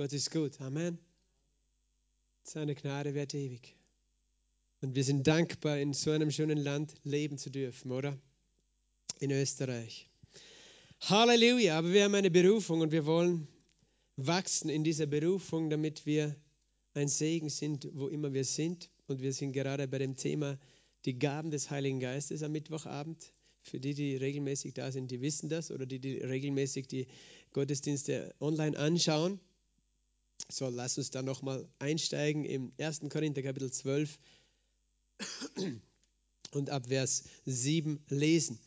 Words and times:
Gott 0.00 0.14
ist 0.14 0.30
gut. 0.30 0.58
Amen. 0.62 0.96
Seine 2.42 2.74
Gnade 2.74 3.12
wird 3.12 3.34
ewig. 3.34 3.76
Und 4.80 4.94
wir 4.94 5.04
sind 5.04 5.26
dankbar, 5.26 5.76
in 5.76 5.92
so 5.92 6.10
einem 6.10 6.30
schönen 6.30 6.56
Land 6.56 6.94
leben 7.04 7.36
zu 7.36 7.50
dürfen, 7.50 7.92
oder? 7.92 8.18
In 9.18 9.30
Österreich. 9.30 10.08
Halleluja, 11.00 11.76
aber 11.76 11.92
wir 11.92 12.04
haben 12.04 12.14
eine 12.14 12.30
Berufung 12.30 12.80
und 12.80 12.92
wir 12.92 13.04
wollen 13.04 13.46
wachsen 14.16 14.70
in 14.70 14.84
dieser 14.84 15.04
Berufung, 15.04 15.68
damit 15.68 16.06
wir 16.06 16.34
ein 16.94 17.08
Segen 17.08 17.50
sind, 17.50 17.86
wo 17.92 18.08
immer 18.08 18.32
wir 18.32 18.46
sind. 18.46 18.88
Und 19.06 19.20
wir 19.20 19.34
sind 19.34 19.52
gerade 19.52 19.86
bei 19.86 19.98
dem 19.98 20.16
Thema 20.16 20.58
die 21.04 21.18
Gaben 21.18 21.50
des 21.50 21.68
Heiligen 21.68 22.00
Geistes 22.00 22.42
am 22.42 22.52
Mittwochabend. 22.52 23.34
Für 23.60 23.80
die, 23.80 23.92
die 23.92 24.16
regelmäßig 24.16 24.72
da 24.72 24.92
sind, 24.92 25.10
die 25.10 25.20
wissen 25.20 25.50
das 25.50 25.70
oder 25.70 25.84
die, 25.84 25.98
die 25.98 26.16
regelmäßig 26.20 26.88
die 26.88 27.06
Gottesdienste 27.52 28.34
online 28.40 28.78
anschauen. 28.78 29.38
So, 30.50 30.68
lass 30.68 30.98
uns 30.98 31.12
da 31.12 31.22
nochmal 31.22 31.68
einsteigen 31.78 32.44
im 32.44 32.72
1. 32.78 33.02
Korinther 33.08 33.42
Kapitel 33.42 33.70
12 33.70 34.18
und 36.50 36.70
ab 36.70 36.88
Vers 36.88 37.22
7 37.46 38.04
lesen. 38.08 38.58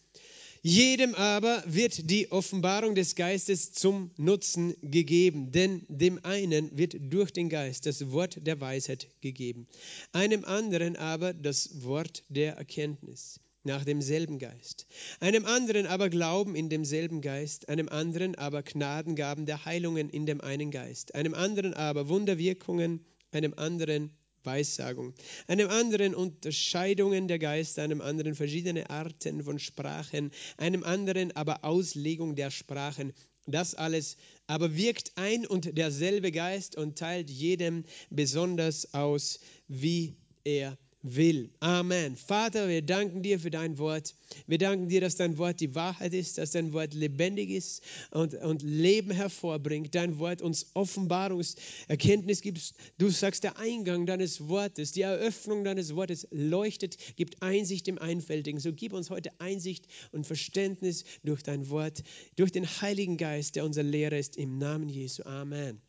Jedem 0.61 1.13
aber 1.13 1.61
wird 1.67 2.09
die 2.09 2.31
Offenbarung 2.31 2.95
des 2.95 3.15
Geistes 3.15 3.73
zum 3.73 4.11
Nutzen 4.15 4.75
gegeben, 4.81 5.51
denn 5.51 5.85
dem 5.89 6.23
einen 6.23 6.77
wird 6.77 6.95
durch 7.01 7.31
den 7.31 7.49
Geist 7.49 7.85
das 7.85 8.11
Wort 8.11 8.47
der 8.47 8.61
Weisheit 8.61 9.09
gegeben, 9.19 9.67
einem 10.13 10.45
anderen 10.45 10.95
aber 10.95 11.33
das 11.33 11.83
Wort 11.83 12.23
der 12.29 12.55
Erkenntnis 12.55 13.41
nach 13.63 13.85
demselben 13.85 14.39
Geist, 14.39 14.87
einem 15.19 15.45
anderen 15.45 15.85
aber 15.85 16.09
Glauben 16.09 16.55
in 16.55 16.69
demselben 16.69 17.21
Geist, 17.21 17.69
einem 17.69 17.89
anderen 17.89 18.35
aber 18.35 18.63
Gnadengaben 18.63 19.45
der 19.45 19.65
Heilungen 19.65 20.09
in 20.09 20.25
dem 20.25 20.41
einen 20.41 20.71
Geist, 20.71 21.15
einem 21.15 21.33
anderen 21.33 21.73
aber 21.73 22.09
Wunderwirkungen, 22.09 23.05
einem 23.31 23.53
anderen 23.55 24.11
Weissagung, 24.43 25.13
einem 25.47 25.69
anderen 25.69 26.13
Unterscheidungen 26.13 27.27
der 27.27 27.39
Geister, 27.39 27.83
einem 27.83 28.01
anderen 28.01 28.35
verschiedene 28.35 28.89
Arten 28.89 29.43
von 29.43 29.59
Sprachen, 29.59 30.31
einem 30.57 30.83
anderen 30.83 31.35
aber 31.35 31.63
Auslegung 31.63 32.35
der 32.35 32.51
Sprachen. 32.51 33.13
Das 33.45 33.75
alles 33.75 34.17
aber 34.47 34.75
wirkt 34.75 35.13
ein 35.15 35.45
und 35.45 35.77
derselbe 35.77 36.31
Geist 36.31 36.77
und 36.77 36.97
teilt 36.97 37.29
jedem 37.29 37.83
besonders 38.09 38.93
aus, 38.93 39.39
wie 39.67 40.15
er 40.43 40.77
will. 41.03 41.49
Amen. 41.59 42.15
Vater, 42.15 42.69
wir 42.69 42.81
danken 42.81 43.21
dir 43.21 43.39
für 43.39 43.51
dein 43.51 43.77
Wort. 43.77 44.15
Wir 44.47 44.57
danken 44.57 44.87
dir, 44.87 45.01
dass 45.01 45.15
dein 45.15 45.37
Wort 45.37 45.59
die 45.59 45.75
Wahrheit 45.75 46.13
ist, 46.13 46.37
dass 46.37 46.51
dein 46.51 46.71
Wort 46.71 46.93
lebendig 46.93 47.49
ist 47.49 47.83
und, 48.11 48.33
und 48.35 48.63
Leben 48.63 49.11
hervorbringt. 49.11 49.93
Dein 49.93 50.17
Wort 50.17 50.41
uns 50.41 50.67
Offenbarungserkenntnis 50.73 52.41
gibt. 52.41 52.73
Du 52.97 53.09
sagst, 53.09 53.43
der 53.43 53.59
Eingang 53.59 54.05
deines 54.05 54.47
Wortes, 54.47 54.93
die 54.93 55.01
Eröffnung 55.01 55.65
deines 55.65 55.93
Wortes 55.93 56.27
leuchtet, 56.31 56.97
gibt 57.17 57.43
Einsicht 57.43 57.87
im 57.89 57.99
Einfältigen. 57.99 58.59
So 58.59 58.71
gib 58.73 58.93
uns 58.93 59.09
heute 59.09 59.29
Einsicht 59.39 59.85
und 60.13 60.25
Verständnis 60.25 61.03
durch 61.23 61.43
dein 61.43 61.69
Wort, 61.69 62.03
durch 62.37 62.51
den 62.51 62.65
Heiligen 62.65 63.17
Geist, 63.17 63.57
der 63.57 63.65
unser 63.65 63.83
Lehrer 63.83 64.17
ist, 64.17 64.37
im 64.37 64.57
Namen 64.57 64.87
Jesu. 64.87 65.23
Amen. 65.23 65.81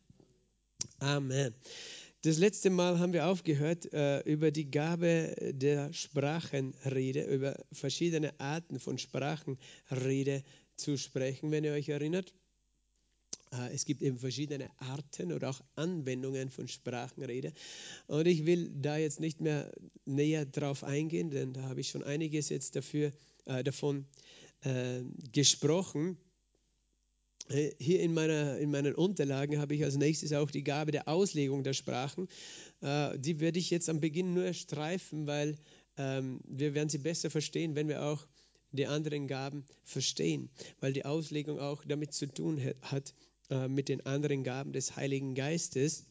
Amen. 0.99 1.55
Das 2.25 2.39
letzte 2.39 2.71
Mal 2.71 2.97
haben 2.97 3.13
wir 3.13 3.27
aufgehört, 3.27 3.93
äh, 3.93 4.21
über 4.21 4.49
die 4.49 4.71
Gabe 4.71 5.35
der 5.51 5.93
Sprachenrede, 5.93 7.21
über 7.25 7.55
verschiedene 7.71 8.39
Arten 8.39 8.79
von 8.79 8.97
Sprachenrede 8.97 10.43
zu 10.75 10.97
sprechen, 10.97 11.51
wenn 11.51 11.63
ihr 11.63 11.73
euch 11.73 11.87
erinnert. 11.87 12.33
Äh, 13.51 13.75
es 13.75 13.85
gibt 13.85 14.01
eben 14.01 14.17
verschiedene 14.17 14.71
Arten 14.79 15.33
oder 15.33 15.51
auch 15.51 15.61
Anwendungen 15.75 16.49
von 16.49 16.67
Sprachenrede. 16.67 17.53
Und 18.07 18.25
ich 18.25 18.47
will 18.47 18.71
da 18.73 18.97
jetzt 18.97 19.19
nicht 19.19 19.39
mehr 19.39 19.71
näher 20.05 20.47
drauf 20.47 20.83
eingehen, 20.83 21.29
denn 21.29 21.53
da 21.53 21.61
habe 21.69 21.81
ich 21.81 21.89
schon 21.89 22.01
einiges 22.01 22.49
jetzt 22.49 22.75
dafür, 22.75 23.13
äh, 23.45 23.63
davon 23.63 24.07
äh, 24.61 25.03
gesprochen. 25.31 26.17
Äh, 27.49 27.71
hier 27.79 27.99
in, 28.01 28.13
meiner, 28.13 28.57
in 28.57 28.71
meinen 28.71 28.95
Unterlagen 28.95 29.59
habe 29.59 29.75
ich 29.75 29.83
als 29.83 29.97
nächstes 29.97 30.33
auch 30.33 30.49
die 30.49 30.63
Gabe 30.63 30.91
der 30.91 31.07
Auslegung 31.07 31.63
der 31.63 31.73
Sprachen. 31.73 32.27
Äh, 32.81 33.17
die 33.19 33.39
werde 33.39 33.59
ich 33.59 33.69
jetzt 33.69 33.89
am 33.89 33.99
Beginn 33.99 34.33
nur 34.33 34.53
streifen, 34.53 35.27
weil 35.27 35.55
ähm, 35.97 36.39
wir 36.47 36.73
werden 36.73 36.89
sie 36.89 36.97
besser 36.97 37.29
verstehen, 37.29 37.75
wenn 37.75 37.87
wir 37.87 38.03
auch 38.03 38.25
die 38.71 38.87
anderen 38.87 39.27
Gaben 39.27 39.65
verstehen, 39.83 40.49
weil 40.79 40.93
die 40.93 41.05
Auslegung 41.05 41.59
auch 41.59 41.83
damit 41.85 42.13
zu 42.13 42.27
tun 42.27 42.61
hat, 42.81 43.13
äh, 43.49 43.67
mit 43.67 43.89
den 43.89 44.05
anderen 44.05 44.43
Gaben 44.43 44.73
des 44.73 44.95
Heiligen 44.95 45.35
Geistes. 45.35 46.05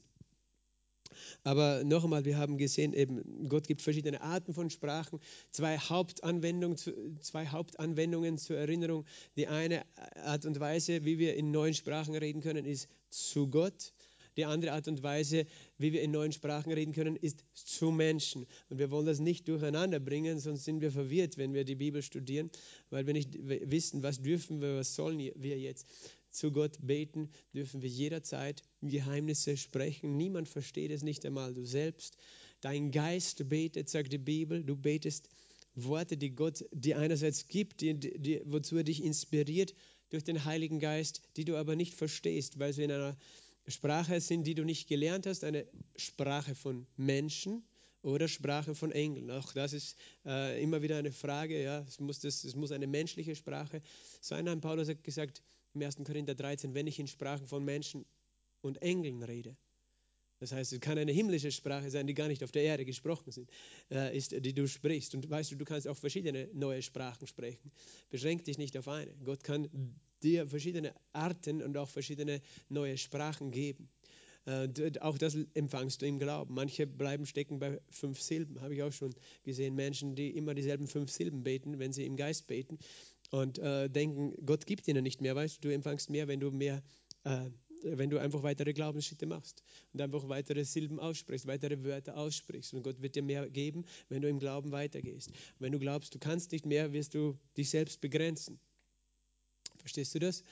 Aber 1.43 1.85
noch 1.85 2.05
einmal, 2.05 2.25
wir 2.25 2.39
haben 2.39 2.59
gesehen, 2.59 2.93
eben 2.93 3.49
Gott 3.49 3.67
gibt 3.67 3.83
verschiedene 3.83 4.21
Arten 4.21 4.55
von 4.55 4.71
Sprachen, 4.71 5.21
zwei 5.51 5.79
Hauptanwendungen, 5.79 6.77
zwei 7.21 7.47
Hauptanwendungen 7.47 8.39
zur 8.39 8.57
Erinnerung. 8.57 9.05
Die 9.37 9.47
eine 9.49 9.85
Art 10.25 10.45
und 10.45 10.59
Weise, 10.61 11.05
wie 11.05 11.19
wir 11.19 11.35
in 11.37 11.51
neuen 11.51 11.75
Sprachen 11.75 12.15
reden 12.15 12.41
können, 12.41 12.65
ist 12.65 12.89
zu 13.11 13.49
Gott. 13.49 13.93
Die 14.37 14.45
andere 14.45 14.73
Art 14.73 14.89
und 14.89 15.03
Weise, 15.03 15.47
wie 15.79 15.93
wir 15.93 16.03
in 16.03 16.11
neuen 16.11 16.33
Sprachen 16.33 16.73
reden 16.73 16.93
können, 16.93 17.17
ist 17.17 17.45
zu 17.55 17.93
Menschen. 17.93 18.47
Und 18.69 18.79
wir 18.79 18.91
wollen 18.91 19.07
das 19.07 19.21
nicht 19.21 19.47
durcheinander 19.47 20.01
bringen, 20.01 20.41
sonst 20.41 20.65
sind 20.65 20.81
wir 20.81 20.91
verwirrt, 20.91 21.39
wenn 21.39 21.55
wir 21.55 21.65
die 21.65 21.77
Bibel 21.77 22.03
studieren, 22.03 22.51
weil 22.91 23.07
wir 23.07 23.13
nicht 23.13 23.39
wissen, 23.41 24.03
was 24.03 24.21
dürfen 24.21 24.61
wir, 24.61 24.77
was 24.77 24.95
sollen 24.95 25.19
wir 25.19 25.59
jetzt 25.59 25.87
zu 26.35 26.51
Gott 26.53 26.79
beten, 26.81 27.31
dürfen 27.55 27.83
wir 27.83 27.89
jederzeit 27.89 28.63
Geheimnisse 28.83 29.57
sprechen. 29.57 30.17
Niemand 30.17 30.49
versteht 30.49 30.91
es 30.91 31.03
nicht 31.03 31.25
einmal, 31.25 31.55
du 31.55 31.65
selbst. 31.65 32.17
Dein 32.61 32.91
Geist 32.91 33.49
betet, 33.49 33.89
sagt 33.89 34.13
die 34.13 34.19
Bibel, 34.19 34.65
du 34.65 34.77
betest 34.77 35.29
Worte, 35.75 36.17
die 36.17 36.35
Gott 36.35 36.65
dir 36.73 36.99
einerseits 36.99 37.49
gibt, 37.49 37.81
die, 37.81 37.95
die, 37.99 38.41
wozu 38.45 38.77
er 38.77 38.85
dich 38.85 39.03
inspiriert 39.03 39.75
durch 40.11 40.25
den 40.25 40.45
Heiligen 40.45 40.79
Geist, 40.79 41.23
die 41.37 41.45
du 41.45 41.57
aber 41.57 41.77
nicht 41.77 41.95
verstehst, 41.95 42.59
weil 42.59 42.73
sie 42.73 42.85
in 42.85 42.93
einer 42.93 43.17
Sprache 43.67 44.21
sind, 44.21 44.47
die 44.47 44.55
du 44.55 44.65
nicht 44.65 44.89
gelernt 44.89 45.27
hast, 45.27 45.45
eine 45.45 45.67
Sprache 45.97 46.55
von 46.55 46.87
Menschen 46.97 47.65
oder 48.03 48.29
Sprache 48.29 48.75
von 48.75 48.93
Engeln. 48.93 49.31
Auch 49.31 49.53
das 49.53 49.73
ist 49.73 49.97
äh, 50.27 50.63
immer 50.63 50.83
wieder 50.83 50.99
eine 50.99 51.13
Frage. 51.13 51.63
Ja. 51.63 51.85
Es, 51.89 51.99
muss 51.99 52.21
das, 52.21 52.45
es 52.45 52.55
muss 52.55 52.71
eine 52.71 52.87
menschliche 52.87 53.35
Sprache 53.35 53.83
sein. 54.21 54.61
Paulus 54.61 54.89
hat 54.89 55.03
gesagt, 55.03 55.43
im 55.75 55.83
1. 55.83 55.97
Korinther 56.05 56.35
13, 56.35 56.75
wenn 56.75 56.87
ich 56.87 56.99
in 56.99 57.07
Sprachen 57.07 57.47
von 57.47 57.65
Menschen 57.65 58.05
und 58.63 58.81
Engeln 58.83 59.23
rede. 59.23 59.57
Das 60.41 60.53
heißt, 60.53 60.73
es 60.73 60.81
kann 60.81 60.99
eine 60.99 61.13
himmlische 61.13 61.51
Sprache 61.51 61.91
sein, 61.91 62.07
die 62.07 62.15
gar 62.15 62.29
nicht 62.29 62.43
auf 62.43 62.51
der 62.51 62.65
Erde 62.65 62.85
gesprochen 62.85 63.31
sind, 63.31 63.51
äh, 63.91 64.17
ist, 64.17 64.33
die 64.33 64.53
du 64.53 64.67
sprichst. 64.67 65.15
Und 65.15 65.29
weißt 65.31 65.53
du, 65.53 65.57
du 65.57 65.65
kannst 65.65 65.89
auch 65.89 65.97
verschiedene 65.97 66.49
neue 66.53 66.83
Sprachen 66.83 67.27
sprechen. 67.27 67.71
Beschränk 68.11 68.45
dich 68.45 68.59
nicht 68.59 68.77
auf 68.77 68.89
eine. 68.89 69.13
Gott 69.25 69.45
kann 69.45 69.69
dir 70.23 70.47
verschiedene 70.47 70.95
Arten 71.13 71.63
und 71.63 71.77
auch 71.77 71.89
verschiedene 71.89 72.41
neue 72.69 72.99
Sprachen 72.99 73.53
geben. 73.53 73.89
Äh, 74.47 74.69
auch 75.01 75.17
das 75.17 75.37
empfangst 75.55 76.03
du 76.03 76.07
im 76.07 76.19
Glauben. 76.19 76.53
Manche 76.53 76.87
bleiben 76.87 77.27
stecken 77.27 77.59
bei 77.59 77.81
fünf 77.89 78.21
Silben. 78.21 78.61
Habe 78.61 78.75
ich 78.75 78.83
auch 78.83 78.93
schon 78.93 79.15
gesehen. 79.45 79.75
Menschen, 79.75 80.15
die 80.15 80.31
immer 80.31 80.55
dieselben 80.55 80.89
fünf 80.89 81.11
Silben 81.11 81.43
beten, 81.43 81.79
wenn 81.79 81.93
sie 81.93 82.05
im 82.05 82.17
Geist 82.17 82.47
beten 82.47 82.79
und 83.31 83.59
äh, 83.59 83.89
denken, 83.89 84.35
Gott 84.45 84.67
gibt 84.67 84.87
ihnen 84.89 85.03
nicht 85.03 85.21
mehr, 85.21 85.35
weißt 85.35 85.57
du, 85.57 85.69
du 85.69 85.75
empfangst 85.75 86.11
mehr, 86.11 86.29
wenn 86.29 86.41
du 86.41 86.51
mehr, 86.51 86.83
äh, 87.25 87.51
wenn 87.83 88.11
du 88.11 88.19
einfach 88.19 88.43
weitere 88.43 88.73
Glaubensschritte 88.73 89.27
machst 89.27 89.63
und 89.93 90.01
einfach 90.01 90.29
weitere 90.29 90.65
Silben 90.65 90.99
aussprichst, 90.99 91.47
weitere 91.47 91.83
Wörter 91.85 92.17
aussprichst. 92.17 92.73
Und 92.73 92.83
Gott 92.83 93.03
wird 93.03 93.15
dir 93.15 93.23
mehr 93.23 93.49
geben, 93.51 93.85
wenn 94.09 94.23
du 94.23 94.29
im 94.29 94.39
Glauben 94.39 94.73
weitergehst. 94.73 95.31
wenn 95.59 95.73
du 95.73 95.79
glaubst, 95.79 96.15
du 96.15 96.19
kannst 96.19 96.53
nicht 96.53 96.65
mehr, 96.65 96.93
wirst 96.93 97.15
du 97.15 97.39
dich 97.57 97.71
selbst 97.71 98.01
begrenzen. 98.01 98.59
Verstehst 99.79 100.15
du 100.15 100.19
das? 100.19 100.43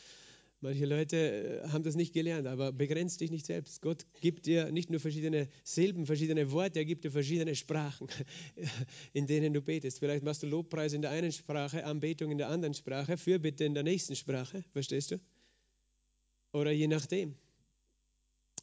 Manche 0.62 0.87
Leute 0.87 1.17
äh, 1.17 1.69
haben 1.71 1.83
das 1.83 1.97
nicht 1.97 2.15
gelernt, 2.15 2.47
aber 2.47 2.71
begrenzt 2.71 3.21
dich 3.21 3.33
nicht 3.33 3.47
selbst. 3.47 3.83
Gott 3.83 4.06
gibt 4.21 4.47
dir 4.47 4.70
nicht 4.70 4.91
nur 4.91 5.00
verschiedene 5.00 5.49
Silben, 5.64 6.06
verschiedene 6.06 6.53
Worte, 6.53 6.79
er 6.79 6.85
gibt 6.85 7.05
dir 7.05 7.11
verschiedene 7.11 7.56
Sprachen, 7.56 8.06
in 9.12 9.26
denen 9.26 9.53
du 9.53 9.61
betest. 9.61 9.99
Vielleicht 9.99 10.23
machst 10.23 10.44
du 10.44 10.47
Lobpreis 10.47 10.93
in 10.93 11.03
der 11.03 11.11
einen 11.11 11.32
Sprache, 11.32 11.85
Anbetung 11.85 12.31
in 12.31 12.38
der 12.38 12.49
anderen 12.49 12.75
Sprache, 12.75 13.17
Fürbitte 13.17 13.64
in 13.64 13.75
der 13.75 13.82
nächsten 13.82 14.14
Sprache, 14.14 14.62
verstehst 14.73 15.11
du? 15.11 15.20
Oder 16.53 16.70
je 16.70 16.87
nachdem. 16.87 17.35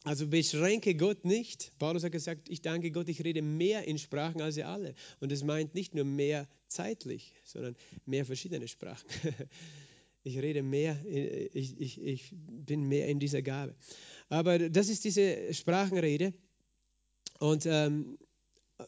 Also 0.02 0.26
beschränke 0.26 0.94
Gott 0.94 1.26
nicht. 1.26 1.72
Paulus 1.78 2.02
hat 2.02 2.12
gesagt, 2.12 2.48
ich 2.48 2.62
danke 2.62 2.92
Gott, 2.92 3.10
ich 3.10 3.22
rede 3.22 3.42
mehr 3.42 3.86
in 3.86 3.98
Sprachen 3.98 4.40
als 4.40 4.56
ihr 4.56 4.68
alle. 4.68 4.94
Und 5.20 5.32
es 5.32 5.44
meint 5.44 5.74
nicht 5.74 5.94
nur 5.94 6.06
mehr 6.06 6.48
zeitlich, 6.66 7.34
sondern 7.44 7.76
mehr 8.06 8.24
verschiedene 8.24 8.68
Sprachen. 8.68 9.06
Ich 10.22 10.38
rede 10.38 10.62
mehr, 10.62 11.00
ich, 11.06 11.80
ich, 11.80 12.00
ich 12.00 12.32
bin 12.32 12.88
mehr 12.88 13.08
in 13.08 13.18
dieser 13.18 13.42
Gabe. 13.42 13.74
Aber 14.28 14.58
das 14.70 14.88
ist 14.88 15.04
diese 15.04 15.52
Sprachenrede. 15.54 16.34
Und 17.38 17.64
ähm, 17.64 18.18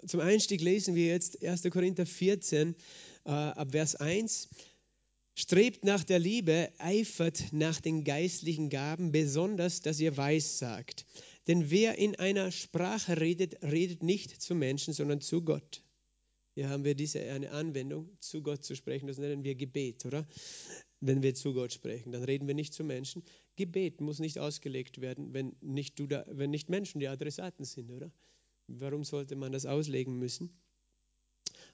zum 0.07 0.21
Einstieg 0.21 0.61
lesen 0.61 0.95
wir 0.95 1.07
jetzt 1.07 1.43
1. 1.43 1.63
Korinther 1.71 2.07
14 2.07 2.75
äh, 3.25 3.31
ab 3.31 3.73
Vers 3.73 3.97
1. 3.97 4.49
Strebt 5.35 5.85
nach 5.85 6.05
der 6.05 6.19
Liebe, 6.19 6.71
eifert 6.77 7.53
nach 7.53 7.81
den 7.81 8.05
geistlichen 8.05 8.69
Gaben, 8.69 9.13
besonders, 9.13 9.81
dass 9.81 9.99
ihr 9.99 10.19
weissagt. 10.19 11.07
Denn 11.49 11.71
wer 11.71 11.97
in 11.97 12.17
einer 12.17 12.53
Sprache 12.53 13.19
redet, 13.19 13.63
redet 13.63 14.03
nicht 14.03 14.43
zu 14.43 14.55
Menschen, 14.55 14.93
sondern 14.93 15.23
zu 15.23 15.43
Gott. 15.43 15.83
Hier 16.55 16.69
haben 16.69 16.85
wir 16.85 16.95
diese 16.95 17.21
eine 17.21 17.51
Anwendung, 17.51 18.11
zu 18.21 18.43
Gott 18.43 18.63
zu 18.63 18.77
sprechen. 18.77 19.07
Das 19.07 19.17
nennen 19.17 19.43
wir 19.43 19.55
Gebet, 19.55 20.05
oder? 20.05 20.27
Wenn 21.05 21.25
wir 21.25 21.35
zu 21.35 21.53
Gott 21.53 21.73
sprechen, 21.73 22.13
dann 22.13 22.23
reden 22.23 22.47
wir 22.47 22.55
nicht 22.55 22.73
zu 22.73 22.85
Menschen. 22.85 23.25
Gebet 23.57 24.01
muss 24.01 24.21
nicht 24.21 24.39
ausgelegt 24.39 25.01
werden, 25.01 25.35
wenn 25.35 25.57
nicht, 25.61 25.99
du 25.99 26.07
da, 26.07 26.25
wenn 26.29 26.51
nicht 26.51 26.69
Menschen 26.69 27.01
die 27.01 27.09
Adressaten 27.09 27.65
sind, 27.65 27.91
oder? 27.91 28.13
Warum 28.69 29.03
sollte 29.03 29.35
man 29.35 29.51
das 29.51 29.67
auslegen 29.67 30.17
müssen? 30.17 30.51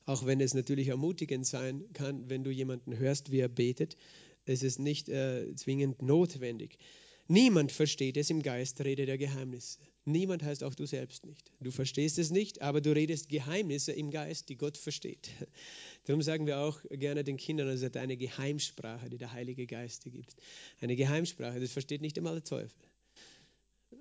Auch 0.07 0.25
wenn 0.25 0.41
es 0.41 0.55
natürlich 0.55 0.89
ermutigend 0.89 1.47
sein 1.47 1.85
kann, 1.93 2.31
wenn 2.31 2.43
du 2.43 2.51
jemanden 2.51 2.97
hörst, 2.97 3.31
wie 3.31 3.41
er 3.41 3.51
betet, 3.51 3.99
es 4.47 4.63
ist 4.63 4.79
nicht 4.79 5.11
äh, 5.11 5.55
zwingend 5.55 6.01
notwendig. 6.01 6.79
Niemand 7.27 7.71
versteht 7.71 8.17
es 8.17 8.31
im 8.31 8.43
Geist, 8.43 8.81
Rede 8.81 9.05
der 9.05 9.19
Geheimnisse. 9.19 9.81
Niemand 10.09 10.43
heißt 10.43 10.65
auch 10.65 10.75
du 10.75 10.87
selbst 10.87 11.27
nicht. 11.27 11.53
Du 11.61 11.71
verstehst 11.71 12.19
es 12.19 12.31
nicht, 12.31 12.63
aber 12.63 12.81
du 12.81 12.95
redest 12.95 13.29
Geheimnisse 13.29 13.93
im 13.93 14.11
Geist, 14.11 14.49
die 14.49 14.57
Gott 14.57 14.79
versteht. 14.79 15.29
Darum 16.07 16.23
sagen 16.23 16.47
wir 16.47 16.61
auch 16.61 16.81
gerne 16.91 17.25
den 17.25 17.37
Kindern, 17.37 17.69
es 17.69 17.83
ist 17.83 17.97
eine 17.97 18.17
Geheimsprache, 18.17 19.11
die 19.11 19.19
der 19.19 19.33
Heilige 19.33 19.67
Geist 19.67 20.07
dir 20.07 20.11
gibt. 20.11 20.35
Eine 20.81 20.97
Geheimsprache, 20.97 21.61
das 21.61 21.73
versteht 21.73 22.01
nicht 22.01 22.17
einmal 22.17 22.35
der 22.35 22.45
Teufel. 22.45 22.79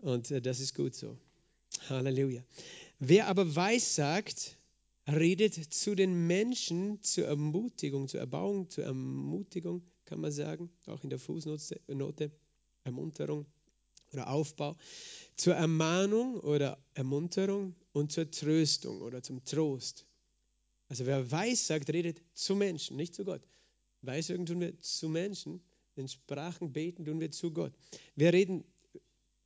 Und 0.02 0.32
äh, 0.32 0.42
das 0.42 0.62
ist 0.62 0.76
gut 0.76 0.96
so. 0.96 1.18
Halleluja. 1.90 2.42
Wer 3.00 3.28
aber 3.28 3.56
weissagt, 3.58 4.58
redet 5.08 5.56
zu 5.56 5.94
den 5.94 6.26
Menschen 6.26 7.04
zur 7.04 7.28
Ermutigung, 7.28 8.08
zur 8.08 8.22
Erbauung, 8.22 8.70
zur 8.70 8.86
Ermutigung, 8.86 9.82
kann 10.06 10.22
man 10.22 10.32
sagen, 10.32 10.70
auch 10.86 11.04
in 11.04 11.10
der 11.10 11.20
Fußnote, 11.20 12.32
Ermunterung 12.86 13.46
oder 14.18 14.30
Aufbau, 14.30 14.76
zur 15.36 15.54
Ermahnung 15.54 16.40
oder 16.40 16.78
Ermunterung 16.96 17.76
und 17.94 18.12
zur 18.12 18.30
Tröstung 18.32 19.02
oder 19.02 19.22
zum 19.22 19.44
Trost. 19.46 20.06
Also 20.90 21.06
wer 21.06 21.30
weiß 21.30 21.68
sagt, 21.68 21.90
redet 21.90 22.22
zu 22.34 22.56
Menschen, 22.56 22.98
nicht 22.98 23.14
zu 23.14 23.24
Gott. 23.26 23.42
Weissagen 24.02 24.46
tun 24.46 24.60
wir 24.60 24.80
zu 24.80 25.10
Menschen, 25.10 25.62
in 25.96 26.08
Sprachen 26.08 26.74
beten 26.74 27.06
tun 27.06 27.20
wir 27.20 27.32
zu 27.32 27.52
Gott. 27.52 27.74
Wir 28.16 28.34
reden 28.34 28.64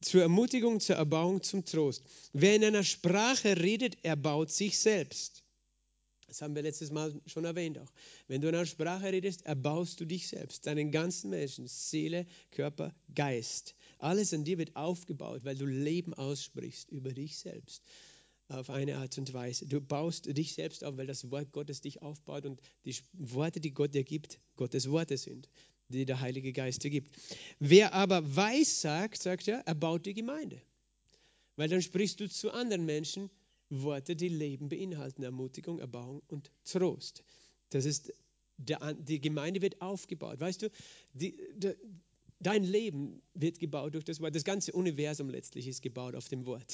zur 0.01 0.21
Ermutigung, 0.21 0.79
zur 0.79 0.95
Erbauung, 0.95 1.43
zum 1.43 1.65
Trost. 1.65 2.03
Wer 2.33 2.55
in 2.55 2.63
einer 2.63 2.83
Sprache 2.83 3.57
redet, 3.57 4.03
erbaut 4.03 4.51
sich 4.51 4.79
selbst. 4.79 5.43
Das 6.31 6.41
haben 6.41 6.55
wir 6.55 6.61
letztes 6.61 6.91
Mal 6.91 7.13
schon 7.25 7.43
erwähnt 7.43 7.77
auch. 7.77 7.91
Wenn 8.29 8.39
du 8.39 8.47
in 8.47 8.55
einer 8.55 8.65
Sprache 8.65 9.11
redest, 9.11 9.45
erbaust 9.45 9.99
du 9.99 10.05
dich 10.05 10.29
selbst, 10.29 10.65
deinen 10.65 10.89
ganzen 10.89 11.29
Menschen, 11.29 11.67
Seele, 11.67 12.25
Körper, 12.51 12.95
Geist. 13.13 13.75
Alles 13.99 14.33
an 14.33 14.45
dir 14.45 14.57
wird 14.57 14.77
aufgebaut, 14.77 15.41
weil 15.43 15.57
du 15.57 15.65
Leben 15.65 16.13
aussprichst 16.13 16.89
über 16.89 17.11
dich 17.11 17.37
selbst 17.37 17.83
auf 18.47 18.69
eine 18.69 18.95
Art 18.95 19.17
und 19.17 19.33
Weise. 19.33 19.65
Du 19.65 19.81
baust 19.81 20.25
dich 20.37 20.53
selbst 20.53 20.85
auf, 20.85 20.95
weil 20.95 21.05
das 21.05 21.29
Wort 21.31 21.51
Gottes 21.51 21.81
dich 21.81 22.01
aufbaut 22.01 22.45
und 22.45 22.61
die 22.85 22.95
Worte, 23.11 23.59
die 23.59 23.71
Gott 23.71 23.93
dir 23.93 24.05
gibt, 24.05 24.39
Gottes 24.55 24.89
Worte 24.89 25.17
sind, 25.17 25.49
die 25.89 26.05
der 26.05 26.21
Heilige 26.21 26.53
Geist 26.53 26.85
dir 26.85 26.91
gibt. 26.91 27.13
Wer 27.59 27.93
aber 27.93 28.37
weiß 28.37 28.79
sagt, 28.79 29.21
sagt 29.21 29.49
er, 29.49 29.67
er 29.67 29.75
baut 29.75 30.05
die 30.05 30.13
Gemeinde. 30.13 30.61
Weil 31.57 31.67
dann 31.67 31.81
sprichst 31.81 32.21
du 32.21 32.29
zu 32.29 32.51
anderen 32.51 32.85
Menschen, 32.85 33.29
Worte, 33.71 34.15
die 34.15 34.27
Leben 34.27 34.69
beinhalten, 34.69 35.23
Ermutigung, 35.23 35.79
Erbauung 35.79 36.21
und 36.27 36.51
Trost. 36.65 37.23
Das 37.69 37.85
ist, 37.85 38.13
der, 38.57 38.93
die 38.93 39.21
Gemeinde 39.21 39.61
wird 39.61 39.81
aufgebaut. 39.81 40.39
Weißt 40.39 40.61
du, 40.61 40.69
die, 41.13 41.37
de, 41.55 41.75
dein 42.39 42.63
Leben 42.63 43.21
wird 43.33 43.59
gebaut 43.59 43.95
durch 43.95 44.03
das 44.03 44.19
Wort. 44.19 44.35
Das 44.35 44.43
ganze 44.43 44.73
Universum 44.73 45.29
letztlich 45.29 45.67
ist 45.67 45.81
gebaut 45.81 46.15
auf 46.15 46.27
dem 46.27 46.45
Wort. 46.45 46.73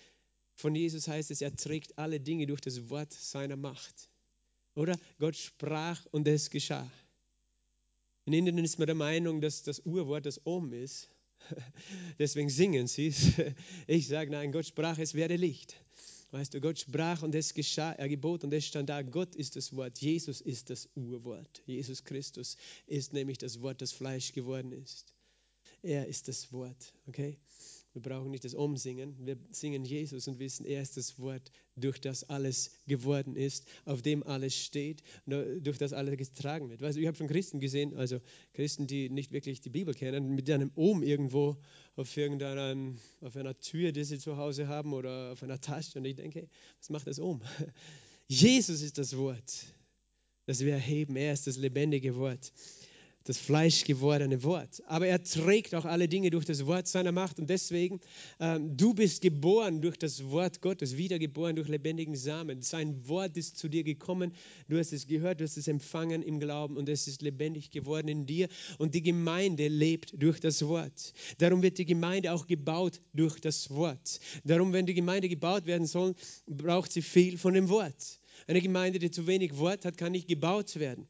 Von 0.54 0.74
Jesus 0.74 1.08
heißt 1.08 1.30
es, 1.30 1.40
er 1.40 1.56
trägt 1.56 1.98
alle 1.98 2.20
Dinge 2.20 2.46
durch 2.46 2.60
das 2.60 2.88
Wort 2.90 3.12
seiner 3.12 3.56
Macht. 3.56 4.08
Oder 4.74 4.98
Gott 5.18 5.36
sprach 5.36 6.04
und 6.12 6.28
es 6.28 6.50
geschah. 6.50 6.90
In 8.26 8.32
Indien 8.32 8.58
ist 8.58 8.78
man 8.78 8.86
der 8.86 8.94
Meinung, 8.94 9.40
dass 9.40 9.62
das 9.62 9.80
Urwort 9.80 10.26
das 10.26 10.46
Om 10.46 10.72
ist. 10.72 11.08
Deswegen 12.18 12.48
singen 12.48 12.86
sie 12.86 13.08
es. 13.08 13.32
Ich 13.86 14.08
sage, 14.08 14.30
nein, 14.30 14.52
Gott 14.52 14.66
sprach, 14.66 14.98
es 14.98 15.14
werde 15.14 15.36
Licht. 15.36 15.76
Weißt 16.34 16.52
du, 16.52 16.60
Gott 16.60 16.80
sprach 16.80 17.22
und 17.22 17.32
es 17.36 17.54
geschah, 17.54 17.92
er 17.92 18.08
gebot 18.08 18.42
und 18.42 18.52
es 18.52 18.66
stand 18.66 18.88
da. 18.88 19.02
Gott 19.02 19.36
ist 19.36 19.54
das 19.54 19.76
Wort, 19.76 19.98
Jesus 20.00 20.40
ist 20.40 20.68
das 20.68 20.88
Urwort. 20.96 21.62
Jesus 21.64 22.02
Christus 22.02 22.56
ist 22.88 23.12
nämlich 23.12 23.38
das 23.38 23.60
Wort, 23.60 23.80
das 23.80 23.92
Fleisch 23.92 24.32
geworden 24.32 24.72
ist. 24.72 25.14
Er 25.80 26.08
ist 26.08 26.26
das 26.26 26.52
Wort, 26.52 26.92
okay? 27.06 27.38
Wir 27.94 28.02
brauchen 28.02 28.32
nicht 28.32 28.44
das 28.44 28.54
Umsingen. 28.54 29.14
Wir 29.24 29.36
singen 29.52 29.84
Jesus 29.84 30.26
und 30.26 30.40
wissen, 30.40 30.66
er 30.66 30.82
ist 30.82 30.96
das 30.96 31.16
Wort, 31.20 31.52
durch 31.76 32.00
das 32.00 32.28
alles 32.28 32.72
geworden 32.88 33.36
ist, 33.36 33.66
auf 33.84 34.02
dem 34.02 34.24
alles 34.24 34.56
steht, 34.56 35.04
durch 35.26 35.78
das 35.78 35.92
alles 35.92 36.16
getragen 36.18 36.70
wird. 36.70 36.82
Weißt 36.82 36.96
du, 36.96 37.00
ich 37.00 37.06
habe 37.06 37.16
schon 37.16 37.28
Christen 37.28 37.60
gesehen, 37.60 37.94
also 37.94 38.20
Christen, 38.52 38.88
die 38.88 39.10
nicht 39.10 39.30
wirklich 39.30 39.60
die 39.60 39.70
Bibel 39.70 39.94
kennen, 39.94 40.34
mit 40.34 40.50
einem 40.50 40.72
Ohm 40.74 41.04
irgendwo 41.04 41.56
auf 41.94 42.16
irgendeiner 42.16 42.76
auf 43.20 43.36
einer 43.36 43.56
Tür, 43.60 43.92
die 43.92 44.02
sie 44.02 44.18
zu 44.18 44.36
Hause 44.36 44.66
haben 44.66 44.92
oder 44.92 45.30
auf 45.30 45.42
einer 45.44 45.60
Tasche. 45.60 45.96
Und 45.96 46.04
ich 46.04 46.16
denke, 46.16 46.48
was 46.80 46.90
macht 46.90 47.06
das 47.06 47.20
Ohm? 47.20 47.42
Jesus 48.26 48.82
ist 48.82 48.98
das 48.98 49.16
Wort, 49.16 49.66
das 50.46 50.60
wir 50.60 50.72
erheben. 50.72 51.14
Er 51.14 51.32
ist 51.32 51.46
das 51.46 51.58
lebendige 51.58 52.16
Wort 52.16 52.52
das 53.24 53.38
fleischgewordene 53.38 54.42
Wort. 54.42 54.82
Aber 54.86 55.06
er 55.06 55.22
trägt 55.22 55.74
auch 55.74 55.86
alle 55.86 56.08
Dinge 56.08 56.30
durch 56.30 56.44
das 56.44 56.66
Wort 56.66 56.86
seiner 56.86 57.10
Macht. 57.10 57.38
Und 57.38 57.48
deswegen, 57.48 58.00
ähm, 58.38 58.76
du 58.76 58.92
bist 58.92 59.22
geboren 59.22 59.80
durch 59.80 59.96
das 59.96 60.30
Wort 60.30 60.60
Gottes, 60.60 60.98
wiedergeboren 60.98 61.56
durch 61.56 61.68
lebendigen 61.68 62.16
Samen. 62.16 62.60
Sein 62.60 63.08
Wort 63.08 63.36
ist 63.38 63.56
zu 63.56 63.68
dir 63.68 63.82
gekommen, 63.82 64.32
du 64.68 64.78
hast 64.78 64.92
es 64.92 65.06
gehört, 65.06 65.40
du 65.40 65.44
hast 65.44 65.56
es 65.56 65.68
empfangen 65.68 66.22
im 66.22 66.38
Glauben 66.38 66.76
und 66.76 66.88
es 66.88 67.08
ist 67.08 67.22
lebendig 67.22 67.70
geworden 67.70 68.08
in 68.08 68.26
dir. 68.26 68.48
Und 68.76 68.94
die 68.94 69.02
Gemeinde 69.02 69.68
lebt 69.68 70.14
durch 70.22 70.38
das 70.38 70.66
Wort. 70.66 71.14
Darum 71.38 71.62
wird 71.62 71.78
die 71.78 71.86
Gemeinde 71.86 72.32
auch 72.32 72.46
gebaut 72.46 73.00
durch 73.14 73.40
das 73.40 73.70
Wort. 73.70 74.20
Darum, 74.44 74.74
wenn 74.74 74.84
die 74.84 74.94
Gemeinde 74.94 75.30
gebaut 75.30 75.64
werden 75.64 75.86
soll, 75.86 76.14
braucht 76.46 76.92
sie 76.92 77.02
viel 77.02 77.38
von 77.38 77.54
dem 77.54 77.70
Wort. 77.70 78.20
Eine 78.46 78.60
Gemeinde, 78.60 78.98
die 78.98 79.10
zu 79.10 79.26
wenig 79.26 79.56
Wort 79.56 79.86
hat, 79.86 79.96
kann 79.96 80.12
nicht 80.12 80.28
gebaut 80.28 80.76
werden. 80.76 81.08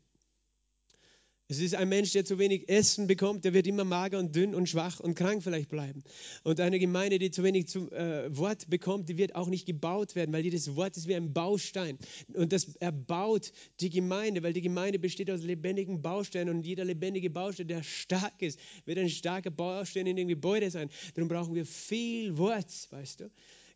Es 1.46 1.60
ist 1.60 1.74
ein 1.74 1.90
Mensch, 1.90 2.12
der 2.12 2.24
zu 2.24 2.38
wenig 2.38 2.70
Essen 2.70 3.06
bekommt, 3.06 3.44
der 3.44 3.52
wird 3.52 3.66
immer 3.66 3.84
mager 3.84 4.18
und 4.18 4.34
dünn 4.34 4.54
und 4.54 4.66
schwach 4.66 5.00
und 5.00 5.14
krank 5.14 5.42
vielleicht 5.42 5.68
bleiben. 5.68 6.02
Und 6.42 6.58
eine 6.58 6.78
Gemeinde, 6.78 7.18
die 7.18 7.30
zu 7.30 7.42
wenig 7.42 7.68
zu, 7.68 7.90
äh, 7.92 8.34
Wort 8.34 8.70
bekommt, 8.70 9.10
die 9.10 9.18
wird 9.18 9.34
auch 9.34 9.48
nicht 9.48 9.66
gebaut 9.66 10.14
werden, 10.14 10.32
weil 10.32 10.42
jedes 10.42 10.74
Wort 10.74 10.96
ist 10.96 11.06
wie 11.06 11.14
ein 11.14 11.34
Baustein. 11.34 11.98
Und 12.32 12.54
das 12.54 12.76
erbaut 12.76 13.52
die 13.80 13.90
Gemeinde, 13.90 14.42
weil 14.42 14.54
die 14.54 14.62
Gemeinde 14.62 14.98
besteht 14.98 15.30
aus 15.30 15.42
lebendigen 15.42 16.00
Bausteinen 16.00 16.56
und 16.56 16.64
jeder 16.64 16.86
lebendige 16.86 17.28
Baustein, 17.28 17.68
der 17.68 17.82
stark 17.82 18.40
ist, 18.40 18.58
wird 18.86 18.96
ein 18.96 19.10
starker 19.10 19.50
Baustein 19.50 20.06
in 20.06 20.16
dem 20.16 20.28
Gebäude 20.28 20.70
sein. 20.70 20.88
Darum 21.12 21.28
brauchen 21.28 21.54
wir 21.54 21.66
viel 21.66 22.38
Wort, 22.38 22.72
weißt 22.90 23.20
du. 23.20 23.30